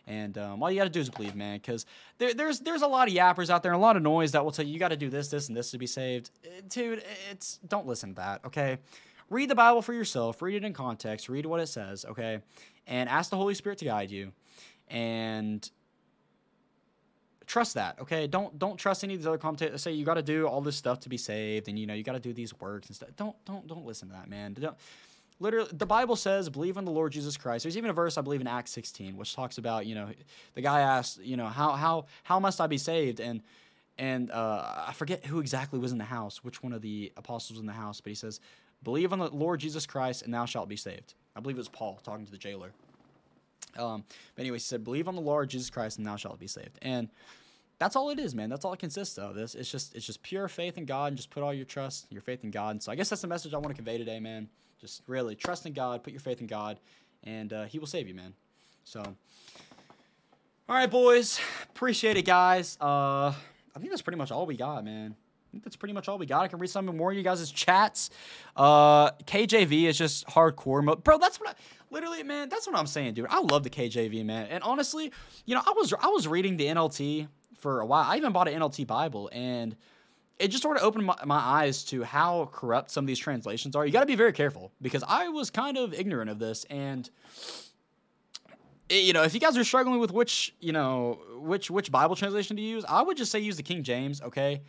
And 0.07 0.37
um, 0.37 0.61
all 0.61 0.69
you 0.69 0.77
got 0.77 0.85
to 0.85 0.89
do 0.89 0.99
is 0.99 1.09
believe, 1.09 1.35
man. 1.35 1.57
Because 1.57 1.85
there, 2.17 2.33
there's 2.33 2.59
there's 2.59 2.83
a 2.83 2.87
lot 2.87 3.07
of 3.07 3.13
yappers 3.13 3.49
out 3.49 3.63
there, 3.63 3.71
and 3.71 3.79
a 3.79 3.81
lot 3.81 3.97
of 3.97 4.03
noise 4.03 4.31
that 4.33 4.43
will 4.43 4.51
tell 4.51 4.65
you 4.65 4.73
you 4.73 4.79
got 4.79 4.89
to 4.89 4.97
do 4.97 5.09
this, 5.09 5.29
this, 5.29 5.47
and 5.47 5.57
this 5.57 5.71
to 5.71 5.77
be 5.77 5.87
saved. 5.87 6.29
Uh, 6.45 6.61
Dude, 6.69 7.03
it's 7.31 7.57
don't 7.67 7.87
listen 7.87 8.09
to 8.09 8.15
that. 8.15 8.41
Okay, 8.45 8.77
read 9.29 9.49
the 9.49 9.55
Bible 9.55 9.81
for 9.81 9.93
yourself. 9.93 10.41
Read 10.41 10.55
it 10.55 10.63
in 10.63 10.73
context. 10.73 11.27
Read 11.27 11.45
what 11.45 11.59
it 11.59 11.67
says. 11.67 12.05
Okay, 12.05 12.39
and 12.85 13.09
ask 13.09 13.31
the 13.31 13.37
Holy 13.37 13.55
Spirit 13.55 13.79
to 13.79 13.85
guide 13.85 14.11
you. 14.11 14.31
And 14.87 15.67
trust 17.47 17.75
that 17.75 17.99
okay 17.99 18.27
don't 18.27 18.57
don't 18.57 18.77
trust 18.77 19.03
any 19.03 19.13
of 19.13 19.19
these 19.19 19.27
other 19.27 19.37
commentators 19.37 19.73
that 19.73 19.79
say 19.79 19.91
you 19.91 20.03
got 20.03 20.15
to 20.15 20.23
do 20.23 20.47
all 20.47 20.61
this 20.61 20.75
stuff 20.75 20.99
to 20.99 21.09
be 21.09 21.17
saved 21.17 21.67
and 21.67 21.77
you 21.77 21.85
know 21.85 21.93
you 21.93 22.03
got 22.03 22.13
to 22.13 22.19
do 22.19 22.33
these 22.33 22.59
works 22.59 22.87
and 22.87 22.95
stuff 22.95 23.09
don't 23.17 23.35
don't 23.45 23.67
don't 23.67 23.85
listen 23.85 24.07
to 24.07 24.13
that 24.13 24.27
man 24.27 24.53
don't, 24.53 24.75
literally 25.39 25.69
the 25.73 25.85
bible 25.85 26.15
says 26.15 26.49
believe 26.49 26.77
in 26.77 26.85
the 26.85 26.91
lord 26.91 27.11
jesus 27.11 27.37
christ 27.37 27.63
there's 27.63 27.77
even 27.77 27.89
a 27.89 27.93
verse 27.93 28.17
i 28.17 28.21
believe 28.21 28.41
in 28.41 28.47
acts 28.47 28.71
16 28.71 29.17
which 29.17 29.35
talks 29.35 29.57
about 29.57 29.85
you 29.85 29.95
know 29.95 30.09
the 30.53 30.61
guy 30.61 30.81
asked 30.81 31.19
you 31.21 31.37
know 31.37 31.47
how 31.47 31.71
how 31.73 32.05
how 32.23 32.39
must 32.39 32.61
i 32.61 32.67
be 32.67 32.77
saved 32.77 33.19
and 33.19 33.41
and 33.97 34.31
uh, 34.31 34.85
i 34.87 34.93
forget 34.93 35.25
who 35.25 35.39
exactly 35.39 35.79
was 35.79 35.91
in 35.91 35.97
the 35.97 36.03
house 36.03 36.43
which 36.43 36.63
one 36.63 36.73
of 36.73 36.81
the 36.81 37.11
apostles 37.17 37.57
was 37.57 37.59
in 37.59 37.65
the 37.65 37.73
house 37.73 38.01
but 38.01 38.09
he 38.09 38.15
says 38.15 38.39
believe 38.83 39.11
on 39.11 39.19
the 39.19 39.29
lord 39.29 39.59
jesus 39.59 39.85
christ 39.85 40.21
and 40.23 40.33
thou 40.33 40.45
shalt 40.45 40.69
be 40.69 40.77
saved 40.77 41.13
i 41.35 41.39
believe 41.39 41.57
it 41.57 41.59
was 41.59 41.69
paul 41.69 41.99
talking 42.03 42.25
to 42.25 42.31
the 42.31 42.37
jailer 42.37 42.71
um, 43.77 44.03
but 44.35 44.41
anyway, 44.41 44.57
he 44.57 44.61
said, 44.61 44.83
"Believe 44.83 45.07
on 45.07 45.15
the 45.15 45.21
Lord 45.21 45.49
Jesus 45.49 45.69
Christ, 45.69 45.97
and 45.97 46.07
thou 46.07 46.15
shalt 46.15 46.39
be 46.39 46.47
saved." 46.47 46.79
And 46.81 47.09
that's 47.77 47.95
all 47.95 48.09
it 48.09 48.19
is, 48.19 48.33
man. 48.33 48.49
That's 48.49 48.63
all 48.63 48.73
it 48.73 48.79
consists 48.79 49.17
of. 49.17 49.35
This 49.35 49.55
it's 49.55 49.69
just 49.69 49.95
it's 49.95 50.05
just 50.05 50.23
pure 50.23 50.47
faith 50.47 50.77
in 50.77 50.85
God, 50.85 51.07
and 51.07 51.17
just 51.17 51.29
put 51.29 51.43
all 51.43 51.53
your 51.53 51.65
trust, 51.65 52.07
your 52.09 52.21
faith 52.21 52.43
in 52.43 52.51
God. 52.51 52.71
And 52.71 52.83
so 52.83 52.91
I 52.91 52.95
guess 52.95 53.09
that's 53.09 53.21
the 53.21 53.27
message 53.27 53.53
I 53.53 53.57
want 53.57 53.69
to 53.69 53.75
convey 53.75 53.97
today, 53.97 54.19
man. 54.19 54.49
Just 54.79 55.01
really 55.07 55.35
trust 55.35 55.65
in 55.65 55.73
God, 55.73 56.03
put 56.03 56.13
your 56.13 56.19
faith 56.19 56.41
in 56.41 56.47
God, 56.47 56.79
and 57.23 57.51
uh, 57.53 57.63
He 57.65 57.79
will 57.79 57.87
save 57.87 58.07
you, 58.07 58.13
man. 58.13 58.33
So, 58.83 59.01
all 59.01 60.75
right, 60.75 60.89
boys, 60.89 61.39
appreciate 61.63 62.17
it, 62.17 62.25
guys. 62.25 62.77
Uh, 62.79 63.27
I 63.27 63.79
think 63.79 63.89
that's 63.89 64.01
pretty 64.01 64.17
much 64.17 64.31
all 64.31 64.45
we 64.45 64.55
got, 64.55 64.83
man. 64.83 65.15
I 65.15 65.51
think 65.51 65.63
that's 65.63 65.75
pretty 65.75 65.93
much 65.93 66.09
all 66.09 66.17
we 66.17 66.25
got. 66.25 66.43
I 66.43 66.47
can 66.47 66.59
read 66.59 66.69
some 66.69 66.85
more 66.85 67.11
of 67.11 67.17
you 67.17 67.23
guys' 67.23 67.49
chats. 67.49 68.09
Uh, 68.55 69.11
KJV 69.11 69.85
is 69.85 69.97
just 69.97 70.27
hardcore 70.27 70.83
mode, 70.83 71.03
bro. 71.03 71.17
That's 71.17 71.39
what 71.39 71.49
I, 71.49 71.53
literally, 71.89 72.23
man. 72.23 72.49
That's 72.49 72.67
what 72.67 72.75
I'm 72.75 72.87
saying, 72.87 73.13
dude. 73.13 73.27
I 73.29 73.39
love 73.39 73.63
the 73.63 73.69
KJV, 73.69 74.25
man. 74.25 74.47
And 74.49 74.63
honestly, 74.63 75.11
you 75.45 75.55
know, 75.55 75.61
I 75.65 75.71
was 75.71 75.93
I 75.93 76.07
was 76.07 76.27
reading 76.27 76.57
the 76.57 76.65
NLT 76.65 77.27
for 77.57 77.79
a 77.79 77.85
while. 77.85 78.03
I 78.05 78.17
even 78.17 78.33
bought 78.33 78.47
an 78.47 78.59
NLT 78.59 78.85
Bible, 78.85 79.29
and 79.31 79.75
it 80.39 80.49
just 80.49 80.63
sort 80.63 80.77
of 80.77 80.83
opened 80.83 81.05
my, 81.05 81.15
my 81.25 81.37
eyes 81.37 81.83
to 81.85 82.03
how 82.03 82.49
corrupt 82.51 82.91
some 82.91 83.03
of 83.05 83.07
these 83.07 83.19
translations 83.19 83.75
are. 83.75 83.85
You 83.85 83.91
got 83.93 84.01
to 84.01 84.05
be 84.05 84.15
very 84.15 84.33
careful 84.33 84.71
because 84.81 85.03
I 85.07 85.29
was 85.29 85.49
kind 85.49 85.77
of 85.77 85.93
ignorant 85.93 86.29
of 86.29 86.39
this, 86.39 86.65
and 86.69 87.09
it- 88.89 89.03
you 89.03 89.13
know, 89.13 89.23
if 89.23 89.33
you 89.33 89.39
guys 89.39 89.57
are 89.57 89.63
struggling 89.63 89.99
with 89.99 90.11
which 90.11 90.53
you 90.59 90.71
know 90.71 91.19
which 91.37 91.71
which 91.71 91.91
Bible 91.91 92.15
translation 92.15 92.55
to 92.57 92.61
use, 92.61 92.85
I 92.87 93.01
would 93.01 93.17
just 93.17 93.31
say 93.31 93.39
use 93.39 93.57
the 93.57 93.63
King 93.63 93.83
James. 93.83 94.21
Okay. 94.21 94.61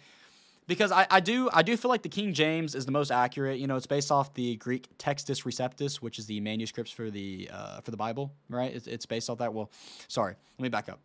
Because 0.69 0.91
I, 0.91 1.07
I 1.09 1.21
do 1.21 1.49
I 1.53 1.62
do 1.62 1.77
feel 1.77 1.91
like 1.91 2.03
the 2.03 2.09
King 2.09 2.35
James 2.35 2.75
is 2.75 2.87
the 2.87 2.91
most 2.93 3.12
accurate. 3.12 3.61
You 3.61 3.69
know, 3.69 3.77
it's 3.77 3.87
based 3.87 4.11
off 4.11 4.35
the 4.35 4.57
Greek 4.57 4.89
Textus 4.99 5.45
Receptus, 5.45 5.97
which 5.97 6.19
is 6.19 6.27
the 6.27 6.41
manuscripts 6.41 6.91
for 6.91 7.09
the 7.09 7.49
uh, 7.53 7.81
for 7.83 7.93
the 7.93 7.97
Bible, 7.97 8.33
right? 8.49 8.75
It's, 8.75 8.89
it's 8.89 9.07
based 9.07 9.31
off 9.31 9.39
that. 9.39 9.55
Well, 9.55 9.71
sorry, 10.09 10.35
let 10.59 10.62
me 10.64 10.69
back 10.69 10.89
up 10.89 10.99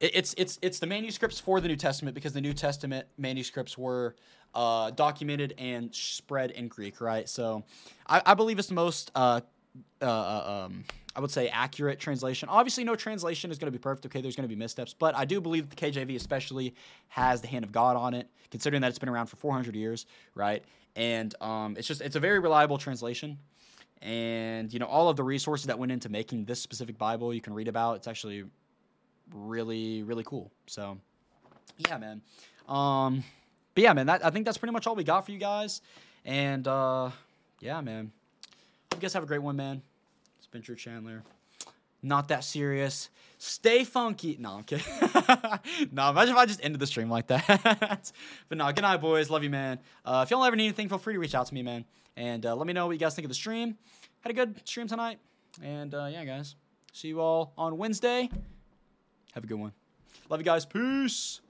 it's 0.00 0.34
it's 0.38 0.58
it's 0.62 0.78
the 0.78 0.86
manuscripts 0.86 1.40
for 1.40 1.60
the 1.60 1.68
New 1.68 1.76
Testament 1.76 2.14
because 2.14 2.32
the 2.32 2.40
New 2.40 2.54
Testament 2.54 3.06
manuscripts 3.16 3.76
were 3.76 4.14
uh, 4.54 4.90
documented 4.90 5.54
and 5.58 5.94
spread 5.94 6.52
in 6.52 6.68
Greek, 6.68 7.00
right? 7.00 7.28
So 7.28 7.64
I, 8.06 8.22
I 8.24 8.34
believe 8.34 8.58
it's 8.58 8.68
the 8.68 8.74
most 8.74 9.10
uh, 9.14 9.40
uh, 10.00 10.04
uh, 10.04 10.64
um, 10.66 10.84
I 11.16 11.20
would 11.20 11.30
say 11.30 11.48
accurate 11.48 11.98
translation. 11.98 12.48
Obviously, 12.48 12.84
no 12.84 12.94
translation 12.94 13.50
is 13.50 13.58
going 13.58 13.66
to 13.72 13.76
be 13.76 13.82
perfect. 13.82 14.06
Okay, 14.06 14.20
there's 14.20 14.36
going 14.36 14.48
to 14.48 14.54
be 14.54 14.58
missteps, 14.58 14.94
but 14.94 15.16
I 15.16 15.24
do 15.24 15.40
believe 15.40 15.68
the 15.68 15.76
KJV 15.76 16.14
especially 16.14 16.74
has 17.08 17.40
the 17.40 17.48
hand 17.48 17.64
of 17.64 17.72
God 17.72 17.96
on 17.96 18.14
it, 18.14 18.28
considering 18.50 18.82
that 18.82 18.88
it's 18.88 18.98
been 18.98 19.08
around 19.08 19.26
for 19.26 19.36
400 19.36 19.74
years, 19.74 20.06
right? 20.34 20.62
And 20.94 21.34
um, 21.40 21.76
it's 21.76 21.88
just 21.88 22.00
it's 22.00 22.16
a 22.16 22.20
very 22.20 22.38
reliable 22.38 22.78
translation 22.78 23.38
and 24.00 24.72
you 24.72 24.78
know 24.78 24.86
all 24.86 25.08
of 25.08 25.16
the 25.16 25.24
resources 25.24 25.66
that 25.66 25.76
went 25.76 25.90
into 25.90 26.08
making 26.08 26.44
this 26.44 26.60
specific 26.60 26.96
bible 26.96 27.34
you 27.34 27.40
can 27.40 27.52
read 27.52 27.66
about 27.66 27.96
it's 27.96 28.06
actually 28.06 28.44
really 29.32 30.02
really 30.02 30.24
cool. 30.24 30.50
So 30.66 30.98
yeah 31.76 31.98
man. 31.98 32.22
Um 32.68 33.24
but 33.74 33.82
yeah 33.82 33.92
man 33.92 34.06
that, 34.06 34.24
i 34.24 34.30
think 34.30 34.44
that's 34.44 34.58
pretty 34.58 34.72
much 34.72 34.86
all 34.86 34.94
we 34.94 35.04
got 35.04 35.24
for 35.24 35.32
you 35.32 35.38
guys. 35.38 35.80
And 36.24 36.66
uh 36.66 37.10
yeah 37.60 37.80
man. 37.80 38.12
Hope 38.92 39.00
you 39.00 39.00
guys 39.00 39.12
have 39.12 39.22
a 39.22 39.26
great 39.26 39.42
one 39.42 39.56
man. 39.56 39.82
Spencer 40.40 40.74
chandler. 40.74 41.22
Not 42.02 42.28
that 42.28 42.44
serious. 42.44 43.10
Stay 43.38 43.84
funky. 43.84 44.36
No 44.38 44.56
i'm 44.56 44.64
kidding. 44.64 44.84
No 45.92 46.10
imagine 46.10 46.34
if 46.34 46.38
i 46.38 46.46
just 46.46 46.64
ended 46.64 46.80
the 46.80 46.86
stream 46.86 47.10
like 47.10 47.28
that. 47.28 48.12
But 48.48 48.58
no 48.58 48.66
good 48.72 48.82
night 48.82 49.00
boys. 49.00 49.30
Love 49.30 49.44
you 49.44 49.50
man. 49.50 49.78
Uh, 50.04 50.22
if 50.24 50.30
y'all 50.30 50.44
ever 50.44 50.56
need 50.56 50.64
anything 50.64 50.88
feel 50.88 50.98
free 50.98 51.14
to 51.14 51.20
reach 51.20 51.34
out 51.34 51.46
to 51.46 51.54
me 51.54 51.62
man. 51.62 51.84
And 52.16 52.44
uh, 52.44 52.56
let 52.56 52.66
me 52.66 52.72
know 52.72 52.86
what 52.86 52.92
you 52.92 52.98
guys 52.98 53.14
think 53.14 53.26
of 53.26 53.30
the 53.30 53.34
stream. 53.34 53.76
Had 54.20 54.30
a 54.30 54.34
good 54.34 54.60
stream 54.64 54.88
tonight. 54.88 55.18
And 55.62 55.94
uh, 55.94 56.08
yeah 56.10 56.24
guys. 56.24 56.56
See 56.92 57.08
you 57.08 57.20
all 57.20 57.52
on 57.56 57.78
wednesday 57.78 58.28
have 59.34 59.44
a 59.44 59.46
good 59.46 59.58
one. 59.58 59.72
Love 60.28 60.40
you 60.40 60.44
guys. 60.44 60.64
Peace. 60.66 61.40